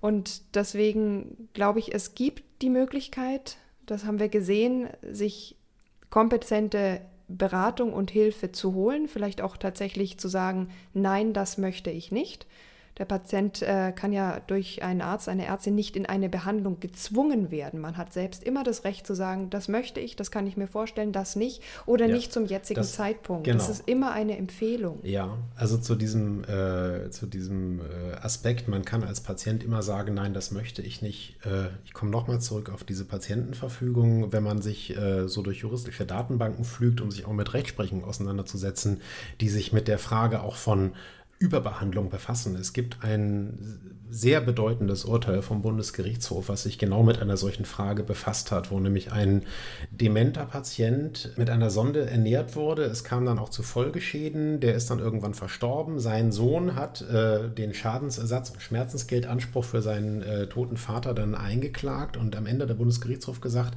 Und 0.00 0.54
deswegen 0.54 1.48
glaube 1.52 1.78
ich, 1.78 1.94
es 1.94 2.14
gibt 2.14 2.44
die 2.62 2.70
Möglichkeit, 2.70 3.56
das 3.86 4.04
haben 4.04 4.20
wir 4.20 4.28
gesehen, 4.28 4.88
sich 5.02 5.56
kompetente 6.10 7.00
Beratung 7.28 7.92
und 7.92 8.10
Hilfe 8.10 8.52
zu 8.52 8.74
holen, 8.74 9.08
vielleicht 9.08 9.40
auch 9.40 9.56
tatsächlich 9.56 10.18
zu 10.18 10.28
sagen, 10.28 10.70
nein, 10.94 11.32
das 11.32 11.58
möchte 11.58 11.90
ich 11.90 12.10
nicht. 12.10 12.46
Der 12.98 13.04
Patient 13.04 13.62
äh, 13.62 13.92
kann 13.92 14.12
ja 14.12 14.40
durch 14.46 14.82
einen 14.82 15.00
Arzt, 15.00 15.28
eine 15.28 15.46
Ärztin 15.46 15.74
nicht 15.74 15.96
in 15.96 16.06
eine 16.06 16.28
Behandlung 16.28 16.80
gezwungen 16.80 17.50
werden. 17.50 17.80
Man 17.80 17.96
hat 17.96 18.12
selbst 18.12 18.42
immer 18.42 18.64
das 18.64 18.84
Recht 18.84 19.06
zu 19.06 19.14
sagen, 19.14 19.50
das 19.50 19.68
möchte 19.68 20.00
ich, 20.00 20.16
das 20.16 20.30
kann 20.30 20.46
ich 20.46 20.56
mir 20.56 20.66
vorstellen, 20.66 21.12
das 21.12 21.36
nicht 21.36 21.62
oder 21.86 22.06
ja, 22.06 22.14
nicht 22.14 22.32
zum 22.32 22.46
jetzigen 22.46 22.80
das, 22.80 22.92
Zeitpunkt. 22.92 23.44
Genau. 23.44 23.58
Das 23.58 23.68
ist 23.68 23.88
immer 23.88 24.12
eine 24.12 24.36
Empfehlung. 24.36 24.98
Ja, 25.02 25.36
also 25.54 25.78
zu 25.78 25.94
diesem, 25.94 26.44
äh, 26.44 27.10
zu 27.10 27.26
diesem 27.26 27.80
äh, 27.80 28.14
Aspekt, 28.20 28.68
man 28.68 28.84
kann 28.84 29.04
als 29.04 29.20
Patient 29.20 29.62
immer 29.62 29.82
sagen, 29.82 30.14
nein, 30.14 30.34
das 30.34 30.50
möchte 30.50 30.82
ich 30.82 31.02
nicht. 31.02 31.36
Äh, 31.44 31.68
ich 31.84 31.92
komme 31.92 32.10
nochmal 32.10 32.40
zurück 32.40 32.70
auf 32.70 32.84
diese 32.84 33.04
Patientenverfügung. 33.04 34.32
Wenn 34.32 34.42
man 34.42 34.60
sich 34.60 34.96
äh, 34.96 35.28
so 35.28 35.42
durch 35.42 35.58
juristische 35.58 36.04
Datenbanken 36.04 36.64
pflügt, 36.64 37.00
um 37.00 37.10
sich 37.10 37.26
auch 37.26 37.32
mit 37.32 37.54
Rechtsprechung 37.54 38.04
auseinanderzusetzen, 38.04 39.00
die 39.40 39.48
sich 39.48 39.72
mit 39.72 39.88
der 39.88 39.98
Frage 39.98 40.42
auch 40.42 40.56
von 40.56 40.92
Überbehandlung 41.38 42.10
befassen. 42.10 42.56
Es 42.56 42.72
gibt 42.72 43.02
ein 43.04 43.97
sehr 44.10 44.40
bedeutendes 44.40 45.04
Urteil 45.04 45.42
vom 45.42 45.62
Bundesgerichtshof, 45.62 46.48
was 46.48 46.62
sich 46.62 46.78
genau 46.78 47.02
mit 47.02 47.20
einer 47.20 47.36
solchen 47.36 47.64
Frage 47.64 48.02
befasst 48.02 48.50
hat, 48.50 48.70
wo 48.70 48.80
nämlich 48.80 49.12
ein 49.12 49.42
dementer 49.90 50.46
Patient 50.46 51.32
mit 51.36 51.50
einer 51.50 51.70
Sonde 51.70 52.08
ernährt 52.08 52.56
wurde. 52.56 52.84
Es 52.84 53.04
kam 53.04 53.26
dann 53.26 53.38
auch 53.38 53.48
zu 53.50 53.62
Folgeschäden. 53.62 54.60
Der 54.60 54.74
ist 54.74 54.90
dann 54.90 54.98
irgendwann 54.98 55.34
verstorben. 55.34 55.98
Sein 55.98 56.32
Sohn 56.32 56.74
hat 56.74 57.02
äh, 57.02 57.48
den 57.48 57.74
Schadensersatz 57.74 58.50
und 58.50 58.62
Schmerzensgeldanspruch 58.62 59.64
für 59.64 59.82
seinen 59.82 60.22
äh, 60.22 60.46
toten 60.46 60.76
Vater 60.76 61.14
dann 61.14 61.34
eingeklagt 61.34 62.16
und 62.16 62.36
am 62.36 62.46
Ende 62.46 62.66
der 62.66 62.74
Bundesgerichtshof 62.74 63.40
gesagt, 63.40 63.76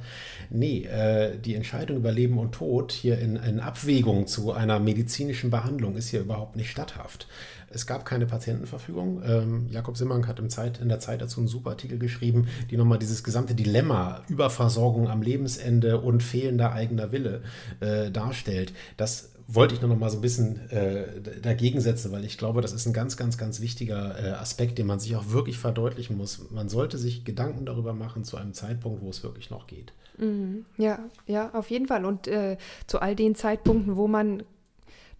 nee, 0.50 0.84
äh, 0.84 1.38
die 1.38 1.54
Entscheidung 1.54 1.98
über 1.98 2.12
Leben 2.12 2.38
und 2.38 2.52
Tod 2.52 2.92
hier 2.92 3.18
in, 3.18 3.36
in 3.36 3.60
Abwägung 3.60 4.26
zu 4.26 4.52
einer 4.52 4.78
medizinischen 4.78 5.50
Behandlung 5.50 5.96
ist 5.96 6.08
hier 6.08 6.20
überhaupt 6.20 6.56
nicht 6.56 6.70
statthaft. 6.70 7.26
Es 7.72 7.86
gab 7.86 8.04
keine 8.04 8.26
Patientenverfügung. 8.26 9.22
Ähm, 9.24 9.66
Jakob 9.70 9.96
Simmank 9.96 10.26
hat 10.28 10.42
Zeit, 10.50 10.80
in 10.80 10.88
der 10.88 11.00
Zeit 11.00 11.22
dazu 11.22 11.40
einen 11.40 11.48
super 11.48 11.70
Artikel 11.70 11.98
geschrieben, 11.98 12.48
die 12.70 12.76
nochmal 12.76 12.98
dieses 12.98 13.22
gesamte 13.24 13.54
Dilemma 13.54 14.22
Überversorgung 14.28 15.08
am 15.08 15.22
Lebensende 15.22 16.00
und 16.00 16.22
fehlender 16.22 16.72
eigener 16.72 17.12
Wille 17.12 17.42
äh, 17.80 18.10
darstellt. 18.10 18.72
Das 18.96 19.32
wollte 19.54 19.74
ich 19.74 19.80
nur 19.80 19.90
noch 19.90 19.98
mal 19.98 20.10
so 20.10 20.18
ein 20.18 20.22
bisschen 20.22 20.70
äh, 20.70 21.20
dagegen 21.40 21.80
setzen, 21.80 22.12
weil 22.12 22.24
ich 22.24 22.38
glaube, 22.38 22.60
das 22.60 22.72
ist 22.72 22.86
ein 22.86 22.92
ganz, 22.92 23.16
ganz, 23.16 23.38
ganz 23.38 23.60
wichtiger 23.60 24.18
äh, 24.18 24.30
Aspekt, 24.32 24.78
den 24.78 24.86
man 24.86 24.98
sich 24.98 25.16
auch 25.16 25.30
wirklich 25.30 25.58
verdeutlichen 25.58 26.16
muss. 26.16 26.50
Man 26.50 26.68
sollte 26.68 26.98
sich 26.98 27.24
Gedanken 27.24 27.66
darüber 27.66 27.92
machen 27.92 28.24
zu 28.24 28.36
einem 28.36 28.54
Zeitpunkt, 28.54 29.02
wo 29.02 29.10
es 29.10 29.22
wirklich 29.22 29.50
noch 29.50 29.66
geht. 29.66 29.92
Mhm. 30.18 30.64
Ja, 30.76 31.00
ja, 31.26 31.50
auf 31.54 31.70
jeden 31.70 31.86
Fall. 31.86 32.04
Und 32.04 32.28
äh, 32.28 32.56
zu 32.86 33.00
all 33.00 33.16
den 33.16 33.34
Zeitpunkten, 33.34 33.96
wo 33.96 34.08
man 34.08 34.42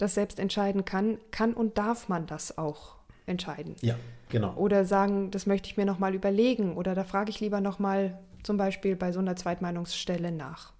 das 0.02 0.14
selbst 0.14 0.38
entscheiden 0.40 0.84
kann, 0.84 1.18
kann 1.30 1.54
und 1.54 1.78
darf 1.78 2.08
man 2.08 2.26
das 2.26 2.58
auch 2.58 2.96
entscheiden. 3.26 3.76
Ja, 3.80 3.96
genau. 4.28 4.54
Oder 4.54 4.84
sagen, 4.84 5.30
das 5.30 5.46
möchte 5.46 5.68
ich 5.68 5.76
mir 5.76 5.86
nochmal 5.86 6.14
überlegen 6.14 6.76
oder 6.76 6.94
da 6.94 7.04
frage 7.04 7.30
ich 7.30 7.40
lieber 7.40 7.60
nochmal 7.60 8.18
zum 8.42 8.56
Beispiel 8.56 8.96
bei 8.96 9.12
so 9.12 9.20
einer 9.20 9.36
Zweitmeinungsstelle 9.36 10.32
nach. 10.32 10.72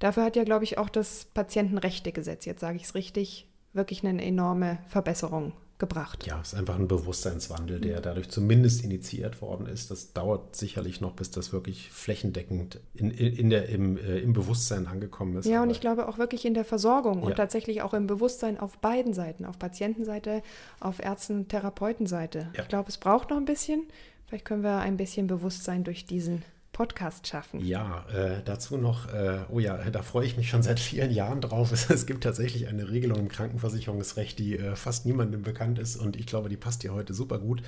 Dafür 0.00 0.24
hat 0.24 0.34
ja, 0.34 0.44
glaube 0.44 0.64
ich, 0.64 0.78
auch 0.78 0.88
das 0.88 1.26
Patientenrechtegesetz, 1.26 2.44
jetzt 2.44 2.60
sage 2.60 2.76
ich 2.76 2.84
es 2.84 2.94
richtig, 2.94 3.46
wirklich 3.72 4.04
eine 4.04 4.22
enorme 4.24 4.78
Verbesserung 4.88 5.52
gebracht. 5.80 6.26
Ja, 6.26 6.40
es 6.40 6.52
ist 6.52 6.58
einfach 6.58 6.78
ein 6.78 6.86
Bewusstseinswandel, 6.86 7.80
der 7.80 8.00
dadurch 8.00 8.28
zumindest 8.28 8.84
initiiert 8.84 9.42
worden 9.42 9.66
ist. 9.66 9.90
Das 9.90 10.12
dauert 10.12 10.54
sicherlich 10.54 11.00
noch, 11.00 11.14
bis 11.14 11.32
das 11.32 11.52
wirklich 11.52 11.90
flächendeckend 11.90 12.78
in, 12.94 13.10
in 13.10 13.50
der, 13.50 13.68
im, 13.68 13.96
äh, 13.96 14.18
im 14.18 14.32
Bewusstsein 14.32 14.86
angekommen 14.86 15.36
ist. 15.36 15.46
Ja, 15.46 15.62
und 15.62 15.70
ich 15.70 15.80
glaube 15.80 16.08
auch 16.08 16.18
wirklich 16.18 16.44
in 16.44 16.54
der 16.54 16.64
Versorgung 16.64 17.20
ja. 17.20 17.26
und 17.26 17.36
tatsächlich 17.36 17.82
auch 17.82 17.94
im 17.94 18.06
Bewusstsein 18.06 18.60
auf 18.60 18.78
beiden 18.78 19.12
Seiten, 19.12 19.44
auf 19.44 19.58
Patientenseite, 19.58 20.42
auf 20.78 21.00
Ärzten- 21.00 21.48
Therapeutenseite. 21.48 22.50
Ja. 22.54 22.62
Ich 22.62 22.68
glaube, 22.68 22.88
es 22.88 22.98
braucht 22.98 23.30
noch 23.30 23.36
ein 23.36 23.44
bisschen. 23.44 23.82
Vielleicht 24.26 24.44
können 24.44 24.62
wir 24.62 24.78
ein 24.78 24.96
bisschen 24.96 25.26
Bewusstsein 25.26 25.82
durch 25.82 26.06
diesen 26.06 26.42
Podcast 26.80 27.26
schaffen. 27.26 27.60
Ja, 27.60 28.06
äh, 28.10 28.40
dazu 28.42 28.78
noch, 28.78 29.12
äh, 29.12 29.40
oh 29.50 29.58
ja, 29.58 29.76
da 29.90 30.00
freue 30.00 30.24
ich 30.24 30.38
mich 30.38 30.48
schon 30.48 30.62
seit 30.62 30.80
vielen 30.80 31.10
Jahren 31.10 31.42
drauf. 31.42 31.72
Es, 31.72 31.90
es 31.90 32.06
gibt 32.06 32.24
tatsächlich 32.24 32.68
eine 32.68 32.88
Regelung 32.88 33.18
im 33.18 33.28
Krankenversicherungsrecht, 33.28 34.38
die 34.38 34.56
äh, 34.56 34.74
fast 34.76 35.04
niemandem 35.04 35.42
bekannt 35.42 35.78
ist 35.78 35.96
und 35.96 36.16
ich 36.16 36.24
glaube, 36.24 36.48
die 36.48 36.56
passt 36.56 36.80
hier 36.80 36.94
heute 36.94 37.12
super 37.12 37.38
gut. 37.38 37.60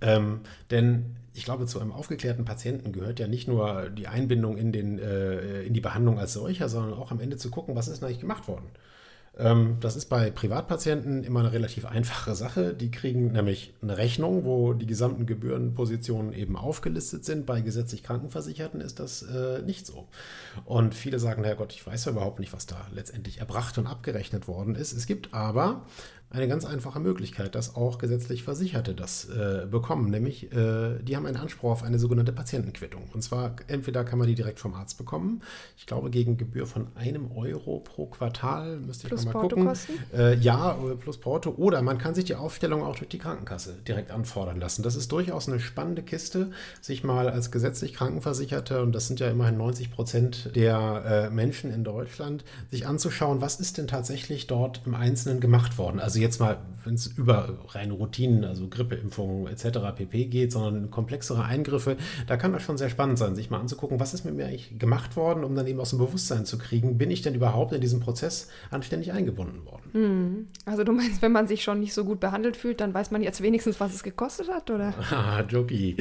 Ähm, 0.00 0.42
denn 0.70 1.16
ich 1.34 1.44
glaube, 1.44 1.66
zu 1.66 1.80
einem 1.80 1.90
aufgeklärten 1.90 2.44
Patienten 2.44 2.92
gehört 2.92 3.18
ja 3.18 3.26
nicht 3.26 3.48
nur 3.48 3.90
die 3.90 4.06
Einbindung 4.06 4.56
in, 4.56 4.70
den, 4.70 5.00
äh, 5.00 5.62
in 5.62 5.74
die 5.74 5.80
Behandlung 5.80 6.20
als 6.20 6.34
solcher, 6.34 6.68
sondern 6.68 6.94
auch 6.94 7.10
am 7.10 7.18
Ende 7.18 7.38
zu 7.38 7.50
gucken, 7.50 7.74
was 7.74 7.88
ist 7.88 8.04
eigentlich 8.04 8.20
gemacht 8.20 8.46
worden. 8.46 8.66
Ähm, 9.38 9.78
das 9.80 9.96
ist 9.96 10.06
bei 10.06 10.30
Privatpatienten 10.30 11.24
immer 11.24 11.40
eine 11.40 11.52
relativ 11.52 11.86
einfache 11.86 12.34
Sache. 12.34 12.74
Die 12.74 12.90
kriegen 12.90 13.32
nämlich 13.32 13.72
eine 13.80 13.96
Rechnung, 13.96 14.44
wo 14.44 14.74
die 14.74 14.86
gesamten 14.86 15.24
Gebührenpositionen 15.24 16.32
eben 16.34 16.56
aufgelistet 16.56 17.24
sind. 17.24 17.46
Bei 17.46 17.60
gesetzlich 17.62 18.02
Krankenversicherten 18.02 18.80
ist 18.80 19.00
das 19.00 19.22
äh, 19.22 19.62
nicht 19.62 19.86
so. 19.86 20.08
Und 20.64 20.94
viele 20.94 21.18
sagen, 21.18 21.44
Herrgott, 21.44 21.72
ich 21.72 21.86
weiß 21.86 22.04
ja 22.04 22.12
überhaupt 22.12 22.40
nicht, 22.40 22.52
was 22.52 22.66
da 22.66 22.86
letztendlich 22.92 23.38
erbracht 23.38 23.78
und 23.78 23.86
abgerechnet 23.86 24.48
worden 24.48 24.74
ist. 24.74 24.92
Es 24.92 25.06
gibt 25.06 25.32
aber 25.32 25.86
eine 26.32 26.48
ganz 26.48 26.64
einfache 26.64 27.00
Möglichkeit, 27.00 27.54
dass 27.54 27.76
auch 27.76 27.98
gesetzlich 27.98 28.42
Versicherte 28.42 28.94
das 28.94 29.28
äh, 29.28 29.66
bekommen, 29.70 30.10
nämlich 30.10 30.52
äh, 30.52 30.98
die 31.02 31.16
haben 31.16 31.26
einen 31.26 31.36
Anspruch 31.36 31.70
auf 31.70 31.82
eine 31.82 31.98
sogenannte 31.98 32.32
Patientenquittung. 32.32 33.02
Und 33.12 33.22
zwar 33.22 33.56
entweder 33.66 34.04
kann 34.04 34.18
man 34.18 34.28
die 34.28 34.34
direkt 34.34 34.58
vom 34.58 34.74
Arzt 34.74 34.98
bekommen, 34.98 35.42
ich 35.76 35.86
glaube 35.86 36.10
gegen 36.10 36.36
Gebühr 36.36 36.66
von 36.66 36.88
einem 36.94 37.30
Euro 37.32 37.80
pro 37.80 38.06
Quartal, 38.06 38.78
müsste 38.78 39.06
ich 39.06 39.08
plus 39.08 39.24
mal 39.26 39.32
gucken. 39.32 39.70
Äh, 40.14 40.36
ja, 40.36 40.72
äh, 40.72 40.94
plus 40.96 41.18
Porto. 41.18 41.50
Oder 41.50 41.82
man 41.82 41.98
kann 41.98 42.14
sich 42.14 42.24
die 42.24 42.34
Aufstellung 42.34 42.82
auch 42.82 42.96
durch 42.96 43.10
die 43.10 43.18
Krankenkasse 43.18 43.74
direkt 43.86 44.10
anfordern 44.10 44.58
lassen. 44.58 44.82
Das 44.82 44.96
ist 44.96 45.12
durchaus 45.12 45.48
eine 45.48 45.60
spannende 45.60 46.02
Kiste, 46.02 46.50
sich 46.80 47.04
mal 47.04 47.28
als 47.28 47.50
gesetzlich 47.50 47.92
Krankenversicherte, 47.92 48.82
und 48.82 48.92
das 48.92 49.06
sind 49.06 49.20
ja 49.20 49.28
immerhin 49.28 49.58
90 49.58 49.90
Prozent 49.90 50.56
der 50.56 51.28
äh, 51.28 51.30
Menschen 51.30 51.72
in 51.72 51.84
Deutschland, 51.84 52.44
sich 52.70 52.86
anzuschauen, 52.86 53.40
was 53.40 53.60
ist 53.60 53.78
denn 53.78 53.86
tatsächlich 53.86 54.46
dort 54.46 54.82
im 54.86 54.94
Einzelnen 54.94 55.40
gemacht 55.40 55.76
worden. 55.76 56.00
Also 56.00 56.21
jetzt 56.22 56.40
mal, 56.40 56.58
wenn 56.84 56.94
es 56.94 57.06
über 57.06 57.58
reine 57.68 57.92
Routinen, 57.92 58.44
also 58.44 58.68
Grippeimpfungen 58.68 59.46
etc. 59.46 59.78
pp. 59.94 60.26
geht, 60.26 60.52
sondern 60.52 60.90
komplexere 60.90 61.44
Eingriffe, 61.44 61.96
da 62.26 62.36
kann 62.36 62.52
das 62.52 62.62
schon 62.62 62.78
sehr 62.78 62.88
spannend 62.88 63.18
sein, 63.18 63.34
sich 63.34 63.50
mal 63.50 63.60
anzugucken, 63.60 64.00
was 64.00 64.14
ist 64.14 64.24
mit 64.24 64.34
mir 64.34 64.46
eigentlich 64.46 64.78
gemacht 64.78 65.16
worden, 65.16 65.44
um 65.44 65.54
dann 65.54 65.66
eben 65.66 65.80
aus 65.80 65.90
dem 65.90 65.98
Bewusstsein 65.98 66.46
zu 66.46 66.58
kriegen, 66.58 66.98
bin 66.98 67.10
ich 67.10 67.22
denn 67.22 67.34
überhaupt 67.34 67.72
in 67.72 67.80
diesem 67.80 68.00
Prozess 68.00 68.48
anständig 68.70 69.12
eingebunden 69.12 69.64
worden? 69.66 69.90
Hm. 69.92 70.46
Also 70.64 70.84
du 70.84 70.92
meinst, 70.92 71.22
wenn 71.22 71.32
man 71.32 71.46
sich 71.46 71.62
schon 71.62 71.80
nicht 71.80 71.94
so 71.94 72.04
gut 72.04 72.20
behandelt 72.20 72.56
fühlt, 72.56 72.80
dann 72.80 72.94
weiß 72.94 73.10
man 73.10 73.22
jetzt 73.22 73.42
wenigstens, 73.42 73.80
was 73.80 73.94
es 73.94 74.02
gekostet 74.02 74.48
hat, 74.48 74.70
oder? 74.70 74.94
Ah, 75.12 75.42
Joki. 75.42 75.96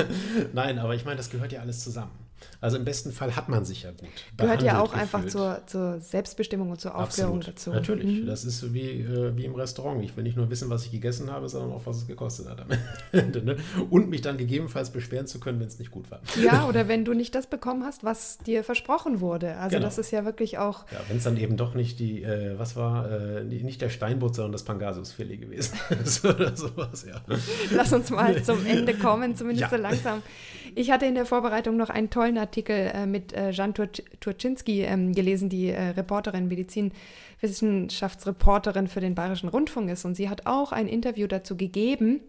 Nein, 0.54 0.78
aber 0.78 0.94
ich 0.94 1.04
meine, 1.04 1.16
das 1.16 1.30
gehört 1.30 1.52
ja 1.52 1.60
alles 1.60 1.84
zusammen. 1.84 2.25
Also 2.60 2.76
im 2.76 2.84
besten 2.84 3.12
Fall 3.12 3.36
hat 3.36 3.48
man 3.48 3.64
sich 3.64 3.82
ja 3.82 3.90
gut. 3.90 4.08
Gehört 4.36 4.62
ja 4.62 4.80
auch 4.80 4.92
einfach 4.92 5.26
zur, 5.26 5.62
zur, 5.66 6.00
Selbstbestimmung 6.00 6.70
und 6.70 6.80
zur 6.80 6.94
Aufklärung 6.94 7.38
Absolut. 7.38 7.56
dazu. 7.58 7.70
Natürlich. 7.70 8.20
Mhm. 8.22 8.26
Das 8.26 8.44
ist 8.44 8.72
wie, 8.72 9.00
äh, 9.02 9.36
wie 9.36 9.44
im 9.44 9.54
Restaurant. 9.54 10.02
Ich 10.04 10.16
will 10.16 10.24
nicht 10.24 10.36
nur 10.36 10.50
wissen, 10.50 10.70
was 10.70 10.84
ich 10.86 10.92
gegessen 10.92 11.30
habe, 11.30 11.48
sondern 11.48 11.72
auch, 11.72 11.86
was 11.86 11.98
es 11.98 12.06
gekostet 12.06 12.48
hat 12.48 12.60
am 12.60 12.68
Ende. 13.12 13.42
Ne? 13.42 13.56
Und 13.90 14.08
mich 14.10 14.22
dann 14.22 14.36
gegebenenfalls 14.38 14.90
beschweren 14.90 15.26
zu 15.26 15.38
können, 15.40 15.60
wenn 15.60 15.66
es 15.68 15.78
nicht 15.78 15.90
gut 15.90 16.10
war. 16.10 16.20
Ja, 16.42 16.66
oder 16.68 16.88
wenn 16.88 17.04
du 17.04 17.12
nicht 17.14 17.34
das 17.34 17.46
bekommen 17.46 17.84
hast, 17.84 18.04
was 18.04 18.38
dir 18.38 18.64
versprochen 18.64 19.20
wurde. 19.20 19.56
Also 19.56 19.76
Genau. 19.76 19.86
das 19.86 19.98
ist 19.98 20.10
ja 20.10 20.24
wirklich 20.24 20.58
auch. 20.58 20.84
Ja, 20.90 21.00
wenn 21.08 21.18
es 21.18 21.24
dann 21.24 21.36
eben 21.36 21.56
doch 21.56 21.74
nicht 21.74 21.98
die, 21.98 22.22
äh, 22.22 22.58
was 22.58 22.76
war, 22.76 23.10
äh, 23.10 23.44
nicht 23.44 23.80
der 23.82 23.90
Steinbutt, 23.90 24.34
sondern 24.34 24.52
das 24.52 24.64
Pangasiusfilet 24.64 25.40
gewesen 25.40 25.78
ist 26.04 26.24
oder 26.24 26.56
sowas, 26.56 27.04
ja. 27.06 27.20
Lass 27.72 27.92
uns 27.92 28.10
mal 28.10 28.42
zum 28.42 28.64
Ende 28.64 28.94
kommen, 28.94 29.36
zumindest 29.36 29.70
Ja. 29.70 29.76
so 29.76 29.76
langsam. 29.82 30.22
Ich 30.78 30.90
hatte 30.90 31.06
in 31.06 31.14
der 31.14 31.24
Vorbereitung 31.24 31.78
noch 31.78 31.88
einen 31.88 32.10
tollen 32.10 32.36
Artikel 32.36 32.90
äh, 32.92 33.06
mit 33.06 33.32
äh, 33.32 33.50
Jan 33.50 33.72
Tur 33.72 33.88
Turczynski 34.20 34.82
ähm, 34.82 35.14
gelesen, 35.14 35.48
die 35.48 35.70
äh, 35.70 35.92
Reporterin, 35.92 36.48
Medizinwissenschaftsreporterin 36.48 38.86
für 38.86 39.00
den 39.00 39.14
Bayerischen 39.14 39.48
Rundfunk 39.48 39.88
ist. 39.88 40.04
Und 40.04 40.16
sie 40.16 40.28
hat 40.28 40.44
auch 40.44 40.72
ein 40.72 40.86
Interview 40.86 41.28
dazu 41.28 41.56
gegeben. 41.56 42.20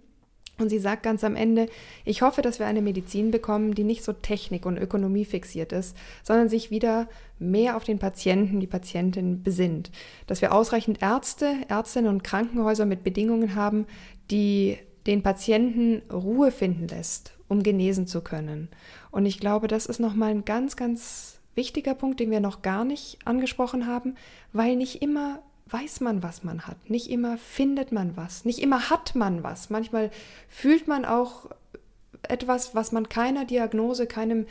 Und 0.59 0.69
sie 0.69 0.79
sagt 0.79 1.03
ganz 1.03 1.25
am 1.25 1.35
Ende, 1.35 1.67
ich 2.05 2.21
hoffe, 2.21 2.41
dass 2.41 2.57
wir 2.57 2.67
eine 2.67 2.81
Medizin 2.81 3.31
bekommen, 3.31 3.75
die 3.75 3.83
nicht 3.83 4.05
so 4.05 4.13
technik- 4.13 4.65
und 4.65 4.77
Ökonomie 4.77 5.25
fixiert 5.25 5.73
ist, 5.73 5.97
sondern 6.23 6.47
sich 6.47 6.71
wieder 6.71 7.09
mehr 7.39 7.75
auf 7.75 7.83
den 7.83 7.99
Patienten, 7.99 8.61
die 8.61 8.67
Patientin 8.67 9.43
besinnt. 9.43 9.91
Dass 10.25 10.39
wir 10.39 10.53
ausreichend 10.53 11.01
Ärzte, 11.01 11.53
Ärztinnen 11.67 12.09
und 12.09 12.23
Krankenhäuser 12.23 12.85
mit 12.85 13.03
Bedingungen 13.03 13.55
haben, 13.55 13.87
die 14.31 14.77
den 15.05 15.21
Patienten 15.21 16.01
Ruhe 16.09 16.51
finden 16.51 16.87
lässt, 16.87 17.36
um 17.47 17.63
genesen 17.63 18.07
zu 18.07 18.21
können. 18.21 18.69
Und 19.11 19.25
ich 19.25 19.39
glaube, 19.39 19.67
das 19.67 19.85
ist 19.85 19.99
nochmal 19.99 20.31
ein 20.31 20.45
ganz, 20.45 20.75
ganz 20.75 21.39
wichtiger 21.55 21.95
Punkt, 21.95 22.19
den 22.19 22.31
wir 22.31 22.39
noch 22.39 22.61
gar 22.61 22.85
nicht 22.85 23.19
angesprochen 23.25 23.87
haben, 23.87 24.15
weil 24.53 24.75
nicht 24.75 25.01
immer 25.01 25.41
weiß 25.69 26.01
man, 26.01 26.23
was 26.23 26.43
man 26.43 26.67
hat. 26.67 26.89
Nicht 26.89 27.09
immer 27.09 27.37
findet 27.37 27.91
man 27.91 28.15
was. 28.15 28.45
Nicht 28.45 28.59
immer 28.59 28.89
hat 28.89 29.15
man 29.15 29.43
was. 29.43 29.69
Manchmal 29.69 30.11
fühlt 30.47 30.87
man 30.87 31.03
auch 31.03 31.49
etwas, 32.23 32.75
was 32.75 32.91
man 32.91 33.09
keiner 33.09 33.45
Diagnose, 33.45 34.07
keinem 34.07 34.45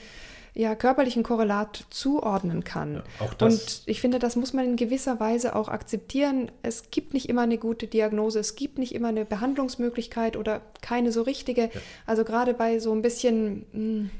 ja, 0.57 0.74
körperlichen 0.74 1.22
Korrelat 1.22 1.84
zuordnen 1.90 2.64
kann. 2.64 2.94
Ja, 3.20 3.26
auch 3.26 3.34
das- 3.34 3.54
Und 3.54 3.82
ich 3.86 4.00
finde, 4.00 4.18
das 4.18 4.36
muss 4.36 4.54
man 4.54 4.64
in 4.64 4.76
gewisser 4.76 5.20
Weise 5.20 5.54
auch 5.54 5.68
akzeptieren. 5.68 6.50
Es 6.62 6.90
gibt 6.90 7.12
nicht 7.12 7.28
immer 7.28 7.42
eine 7.42 7.59
gute 7.59 7.86
Diagnose, 7.86 8.38
es 8.40 8.57
gibt 8.57 8.78
nicht 8.78 8.94
immer 8.94 9.09
eine 9.09 9.24
Behandlungsmöglichkeit 9.26 10.36
oder 10.36 10.62
keine 10.80 11.12
so 11.12 11.22
richtige. 11.22 11.70
Also 12.07 12.24
gerade 12.24 12.54
bei 12.54 12.78
so 12.78 12.92
ein 12.92 13.02
bisschen 13.02 13.66
mh, 13.72 14.11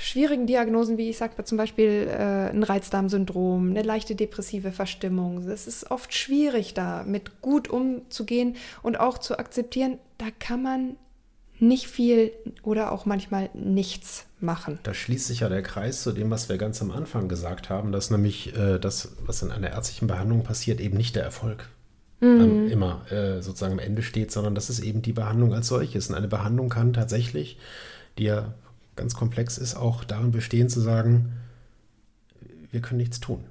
schwierigen 0.00 0.46
Diagnosen, 0.46 0.98
wie 0.98 1.10
ich 1.10 1.18
sage, 1.18 1.42
zum 1.44 1.58
Beispiel 1.58 2.08
äh, 2.10 2.50
ein 2.50 2.62
Reizdarmsyndrom, 2.62 3.70
eine 3.70 3.82
leichte 3.82 4.14
depressive 4.14 4.72
Verstimmung. 4.72 5.38
Es 5.48 5.66
ist 5.66 5.90
oft 5.90 6.14
schwierig, 6.14 6.74
da 6.74 7.04
mit 7.04 7.40
gut 7.40 7.68
umzugehen 7.68 8.56
und 8.82 8.98
auch 8.98 9.18
zu 9.18 9.38
akzeptieren, 9.38 9.98
da 10.18 10.26
kann 10.38 10.62
man 10.62 10.96
nicht 11.58 11.86
viel 11.86 12.32
oder 12.62 12.90
auch 12.92 13.06
manchmal 13.06 13.50
nichts 13.54 14.24
machen. 14.42 14.78
Da 14.82 14.94
schließt 14.94 15.26
sich 15.26 15.40
ja 15.40 15.48
der 15.48 15.62
Kreis 15.62 16.02
zu 16.02 16.12
dem, 16.12 16.30
was 16.30 16.48
wir 16.48 16.58
ganz 16.58 16.82
am 16.82 16.90
Anfang 16.90 17.28
gesagt 17.28 17.70
haben, 17.70 17.92
dass 17.92 18.10
nämlich 18.10 18.56
äh, 18.56 18.78
das, 18.78 19.12
was 19.26 19.42
in 19.42 19.50
einer 19.50 19.70
ärztlichen 19.70 20.08
Behandlung 20.08 20.42
passiert, 20.42 20.80
eben 20.80 20.96
nicht 20.96 21.16
der 21.16 21.22
Erfolg 21.22 21.68
am, 22.22 22.68
immer 22.68 23.10
äh, 23.10 23.42
sozusagen 23.42 23.72
am 23.72 23.78
Ende 23.78 24.02
steht, 24.02 24.30
sondern 24.30 24.54
das 24.54 24.70
ist 24.70 24.80
eben 24.80 25.02
die 25.02 25.12
Behandlung 25.12 25.52
als 25.54 25.66
solches. 25.68 26.08
Und 26.08 26.14
eine 26.14 26.28
Behandlung 26.28 26.68
kann 26.68 26.92
tatsächlich, 26.92 27.58
die 28.18 28.24
ja 28.24 28.54
ganz 28.94 29.14
komplex 29.14 29.58
ist, 29.58 29.74
auch 29.74 30.04
darin 30.04 30.30
bestehen 30.30 30.68
zu 30.68 30.80
sagen, 30.80 31.32
wir 32.70 32.80
können 32.80 32.98
nichts 32.98 33.20
tun. 33.20 33.44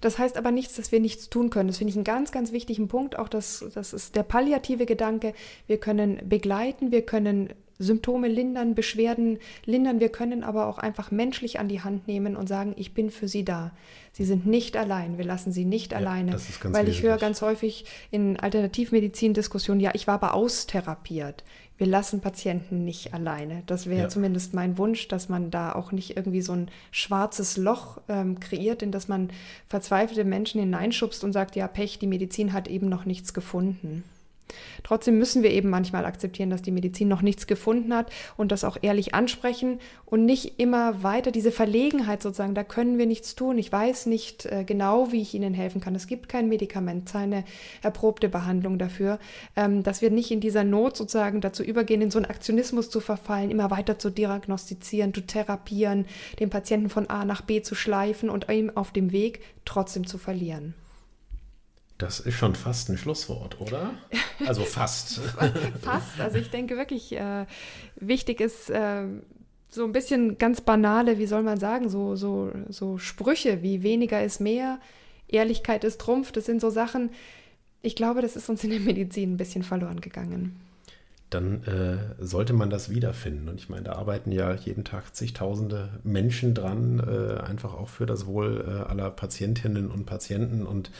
Das 0.00 0.18
heißt 0.18 0.36
aber 0.36 0.50
nichts, 0.50 0.74
dass 0.74 0.90
wir 0.90 1.00
nichts 1.00 1.28
tun 1.28 1.50
können. 1.50 1.68
Das 1.68 1.78
finde 1.78 1.90
ich 1.90 1.96
einen 1.96 2.04
ganz, 2.04 2.32
ganz 2.32 2.50
wichtigen 2.50 2.88
Punkt. 2.88 3.18
Auch 3.18 3.28
das, 3.28 3.64
das 3.74 3.92
ist 3.92 4.16
der 4.16 4.22
palliative 4.22 4.86
Gedanke. 4.86 5.34
Wir 5.66 5.78
können 5.78 6.20
begleiten, 6.28 6.90
wir 6.90 7.02
können 7.02 7.50
Symptome 7.78 8.28
lindern, 8.28 8.74
Beschwerden 8.74 9.38
lindern. 9.64 10.00
Wir 10.00 10.08
können 10.08 10.42
aber 10.42 10.66
auch 10.66 10.78
einfach 10.78 11.10
menschlich 11.10 11.58
an 11.60 11.68
die 11.68 11.82
Hand 11.82 12.06
nehmen 12.08 12.36
und 12.36 12.48
sagen, 12.48 12.74
ich 12.76 12.94
bin 12.94 13.10
für 13.10 13.28
Sie 13.28 13.44
da. 13.44 13.72
Sie 14.12 14.24
sind 14.24 14.46
nicht 14.46 14.76
allein. 14.76 15.18
Wir 15.18 15.24
lassen 15.26 15.52
Sie 15.52 15.64
nicht 15.66 15.92
alleine. 15.92 16.34
ist 16.34 16.60
ganz 16.60 16.74
Weil 16.74 16.88
ich 16.88 17.02
höre 17.02 17.18
ganz 17.18 17.42
häufig 17.42 17.84
in 18.10 18.38
Alternativmedizin-Diskussionen, 18.38 19.80
ja, 19.80 19.90
ich 19.94 20.06
war 20.06 20.14
aber 20.14 20.34
austherapiert. 20.34 21.44
Wir 21.78 21.86
lassen 21.86 22.20
Patienten 22.22 22.86
nicht 22.86 23.12
alleine. 23.12 23.62
Das 23.66 23.86
wäre 23.86 24.04
Ja. 24.04 24.08
zumindest 24.08 24.54
mein 24.54 24.78
Wunsch, 24.78 25.08
dass 25.08 25.28
man 25.28 25.50
da 25.50 25.72
auch 25.74 25.92
nicht 25.92 26.16
irgendwie 26.16 26.40
so 26.40 26.52
ein 26.52 26.70
schwarzes 26.90 27.58
Loch 27.58 28.00
ähm, 28.08 28.40
kreiert, 28.40 28.82
in 28.82 28.92
das 28.92 29.08
man 29.08 29.28
verzweifelte 29.68 30.24
Menschen 30.24 30.60
hineinschubst 30.60 31.22
und 31.22 31.34
sagt, 31.34 31.54
ja, 31.54 31.68
Pech, 31.68 31.98
die 31.98 32.06
Medizin 32.06 32.54
hat 32.54 32.68
eben 32.68 32.88
noch 32.88 33.04
nichts 33.04 33.34
gefunden. 33.34 34.04
Trotzdem 34.82 35.18
müssen 35.18 35.42
wir 35.42 35.50
eben 35.50 35.68
manchmal 35.68 36.04
akzeptieren, 36.04 36.50
dass 36.50 36.62
die 36.62 36.70
Medizin 36.70 37.08
noch 37.08 37.22
nichts 37.22 37.46
gefunden 37.46 37.94
hat 37.94 38.10
und 38.36 38.52
das 38.52 38.64
auch 38.64 38.76
ehrlich 38.80 39.14
ansprechen 39.14 39.80
und 40.04 40.24
nicht 40.24 40.58
immer 40.58 41.02
weiter 41.02 41.32
diese 41.32 41.50
Verlegenheit 41.50 42.22
sozusagen, 42.22 42.54
da 42.54 42.64
können 42.64 42.98
wir 42.98 43.06
nichts 43.06 43.34
tun. 43.34 43.58
Ich 43.58 43.72
weiß 43.72 44.06
nicht 44.06 44.46
äh, 44.46 44.64
genau, 44.64 45.10
wie 45.12 45.22
ich 45.22 45.34
Ihnen 45.34 45.54
helfen 45.54 45.80
kann. 45.80 45.94
Es 45.94 46.06
gibt 46.06 46.28
kein 46.28 46.48
Medikament, 46.48 47.10
keine 47.10 47.44
erprobte 47.82 48.28
Behandlung 48.28 48.78
dafür, 48.78 49.18
ähm, 49.56 49.82
dass 49.82 50.02
wir 50.02 50.10
nicht 50.10 50.30
in 50.30 50.40
dieser 50.40 50.64
Not 50.64 50.96
sozusagen 50.96 51.40
dazu 51.40 51.62
übergehen, 51.62 52.02
in 52.02 52.10
so 52.10 52.18
einen 52.18 52.30
Aktionismus 52.30 52.90
zu 52.90 53.00
verfallen, 53.00 53.50
immer 53.50 53.70
weiter 53.70 53.98
zu 53.98 54.10
diagnostizieren, 54.10 55.12
zu 55.12 55.22
therapieren, 55.22 56.06
den 56.38 56.50
Patienten 56.50 56.90
von 56.90 57.10
A 57.10 57.24
nach 57.24 57.42
B 57.42 57.62
zu 57.62 57.74
schleifen 57.74 58.30
und 58.30 58.48
ihm 58.50 58.70
auf 58.74 58.92
dem 58.92 59.10
Weg 59.12 59.40
trotzdem 59.64 60.06
zu 60.06 60.18
verlieren. 60.18 60.74
Das 61.98 62.20
ist 62.20 62.34
schon 62.34 62.54
fast 62.54 62.90
ein 62.90 62.98
Schlusswort, 62.98 63.60
oder? 63.60 63.94
Also 64.46 64.64
fast. 64.64 65.20
Fast. 65.82 66.20
Also 66.20 66.38
ich 66.38 66.50
denke 66.50 66.76
wirklich, 66.76 67.12
äh, 67.12 67.46
wichtig 67.96 68.40
ist 68.40 68.68
äh, 68.70 69.06
so 69.68 69.84
ein 69.84 69.92
bisschen 69.92 70.38
ganz 70.38 70.60
banale, 70.60 71.18
wie 71.18 71.26
soll 71.26 71.42
man 71.42 71.58
sagen, 71.58 71.88
so, 71.88 72.16
so, 72.16 72.52
so 72.68 72.98
Sprüche 72.98 73.62
wie 73.62 73.82
weniger 73.82 74.22
ist 74.22 74.40
mehr, 74.40 74.78
Ehrlichkeit 75.28 75.84
ist 75.84 76.00
Trumpf. 76.00 76.32
Das 76.32 76.46
sind 76.46 76.60
so 76.60 76.70
Sachen, 76.70 77.10
ich 77.82 77.96
glaube, 77.96 78.22
das 78.22 78.36
ist 78.36 78.48
uns 78.48 78.64
in 78.64 78.70
der 78.70 78.80
Medizin 78.80 79.34
ein 79.34 79.36
bisschen 79.36 79.62
verloren 79.62 80.00
gegangen. 80.00 80.60
dann 81.30 81.64
äh, 81.64 82.24
sollte 82.24 82.52
man 82.52 82.70
das 82.70 82.90
wiederfinden. 82.90 83.48
Und 83.48 83.60
ich 83.60 83.68
meine, 83.68 83.84
da 83.84 83.92
arbeiten 83.92 84.32
ja 84.32 84.54
jeden 84.54 84.84
Tag 84.84 85.14
zigtausende 85.14 85.88
Menschen 86.04 86.54
dran, 86.54 87.00
äh, 87.00 87.40
einfach 87.40 87.74
auch 87.74 87.88
für 87.88 88.06
das 88.06 88.26
Wohl 88.26 88.64
äh, 88.66 88.88
aller 88.88 89.10
Patientinnen 89.10 89.90
und 89.90 90.06
Patienten. 90.06 90.64
Und 90.66 90.90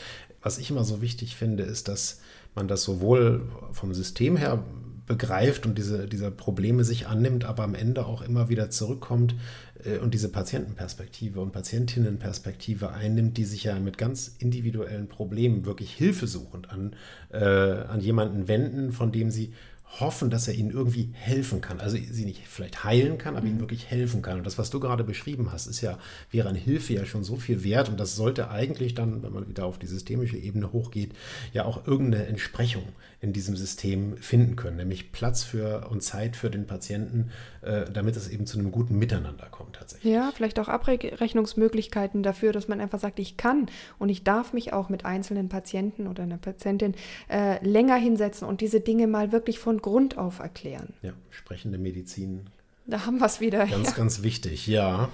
was 0.47 0.59
ich 0.59 0.69
immer 0.69 0.85
so 0.85 1.01
wichtig 1.01 1.35
finde, 1.35 1.63
ist, 1.63 1.89
dass 1.89 2.21
man 2.55 2.69
das 2.69 2.81
sowohl 2.81 3.41
vom 3.73 3.93
System 3.93 4.37
her 4.37 4.63
begreift 5.05 5.65
und 5.65 5.77
diese, 5.77 6.07
dieser 6.07 6.31
Probleme 6.31 6.85
sich 6.85 7.05
annimmt, 7.05 7.43
aber 7.43 7.63
am 7.63 7.75
Ende 7.75 8.05
auch 8.05 8.21
immer 8.21 8.47
wieder 8.47 8.69
zurückkommt 8.69 9.35
äh, 9.83 9.97
und 9.97 10.13
diese 10.13 10.29
Patientenperspektive 10.29 11.41
und 11.41 11.51
Patientinnenperspektive 11.51 12.93
einnimmt, 12.93 13.35
die 13.35 13.43
sich 13.43 13.65
ja 13.65 13.77
mit 13.77 13.97
ganz 13.97 14.35
individuellen 14.39 15.09
Problemen 15.09 15.65
wirklich 15.65 15.93
hilfesuchend 15.93 16.69
an, 16.69 16.95
äh, 17.29 17.43
an 17.43 17.99
jemanden 17.99 18.47
wenden, 18.47 18.93
von 18.93 19.11
dem 19.11 19.31
sie 19.31 19.51
hoffen, 19.99 20.29
dass 20.29 20.47
er 20.47 20.53
ihnen 20.53 20.71
irgendwie 20.71 21.09
helfen 21.13 21.61
kann. 21.61 21.79
Also 21.79 21.97
sie 21.97 22.25
nicht 22.25 22.47
vielleicht 22.47 22.83
heilen 22.83 23.17
kann, 23.17 23.35
aber 23.35 23.47
ihnen 23.47 23.59
wirklich 23.59 23.87
helfen 23.87 24.21
kann. 24.21 24.37
Und 24.37 24.45
das, 24.45 24.57
was 24.57 24.69
du 24.69 24.79
gerade 24.79 25.03
beschrieben 25.03 25.51
hast, 25.51 25.67
ist 25.67 25.81
ja, 25.81 25.97
wäre 26.29 26.49
an 26.49 26.55
Hilfe 26.55 26.93
ja 26.93 27.05
schon 27.05 27.23
so 27.23 27.37
viel 27.37 27.63
wert. 27.63 27.89
Und 27.89 27.99
das 27.99 28.15
sollte 28.15 28.49
eigentlich 28.51 28.95
dann, 28.95 29.23
wenn 29.23 29.33
man 29.33 29.47
wieder 29.47 29.65
auf 29.65 29.79
die 29.79 29.87
systemische 29.87 30.37
Ebene 30.37 30.71
hochgeht, 30.71 31.13
ja 31.53 31.65
auch 31.65 31.87
irgendeine 31.87 32.27
Entsprechung 32.27 32.83
in 33.19 33.33
diesem 33.33 33.55
System 33.55 34.17
finden 34.17 34.55
können. 34.55 34.77
Nämlich 34.77 35.11
Platz 35.11 35.43
für 35.43 35.87
und 35.89 36.03
Zeit 36.03 36.35
für 36.35 36.51
den 36.51 36.67
Patienten, 36.67 37.31
äh, 37.61 37.85
damit 37.91 38.15
es 38.15 38.29
eben 38.29 38.45
zu 38.45 38.59
einem 38.59 38.71
guten 38.71 38.97
Miteinander 38.99 39.47
kommt 39.49 39.77
tatsächlich. 39.77 40.13
Ja, 40.13 40.31
vielleicht 40.35 40.59
auch 40.59 40.67
Abrechnungsmöglichkeiten 40.67 42.21
dafür, 42.21 42.51
dass 42.53 42.67
man 42.67 42.79
einfach 42.79 42.99
sagt, 42.99 43.17
ich 43.17 43.35
kann 43.35 43.69
und 43.97 44.09
ich 44.09 44.23
darf 44.23 44.53
mich 44.53 44.71
auch 44.71 44.89
mit 44.89 45.03
einzelnen 45.05 45.49
Patienten 45.49 46.07
oder 46.07 46.23
einer 46.23 46.37
Patientin 46.37 46.93
äh, 47.29 47.63
länger 47.67 47.95
hinsetzen 47.95 48.47
und 48.47 48.61
diese 48.61 48.81
Dinge 48.81 49.07
mal 49.07 49.31
wirklich 49.31 49.57
von 49.57 49.81
Grund 49.81 50.17
auf 50.17 50.39
erklären. 50.39 50.93
Ja, 51.01 51.13
sprechende 51.31 51.79
Medizin. 51.79 52.49
Da 52.85 53.05
haben 53.05 53.17
wir 53.17 53.25
es 53.25 53.41
wieder. 53.41 53.65
Ganz, 53.65 53.89
ja. 53.89 53.95
ganz 53.95 54.21
wichtig, 54.21 54.67
ja. 54.67 55.09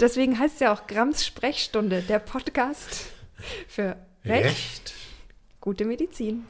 Deswegen 0.00 0.38
heißt 0.38 0.54
es 0.54 0.60
ja 0.60 0.72
auch 0.72 0.86
Grams 0.86 1.26
Sprechstunde, 1.26 2.00
der 2.02 2.18
Podcast 2.20 3.06
für 3.68 3.96
Recht, 4.24 4.44
Recht. 4.44 4.94
gute 5.60 5.84
Medizin. 5.84 6.46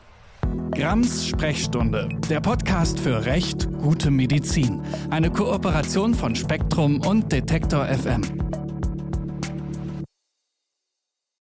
Grams 0.73 1.27
Sprechstunde, 1.29 2.09
der 2.29 2.41
Podcast 2.41 2.99
für 2.99 3.25
Recht, 3.25 3.69
gute 3.79 4.11
Medizin. 4.11 4.83
Eine 5.11 5.31
Kooperation 5.31 6.15
von 6.15 6.35
Spektrum 6.35 7.01
und 7.01 7.31
Detektor 7.31 7.87
FM. 7.87 8.23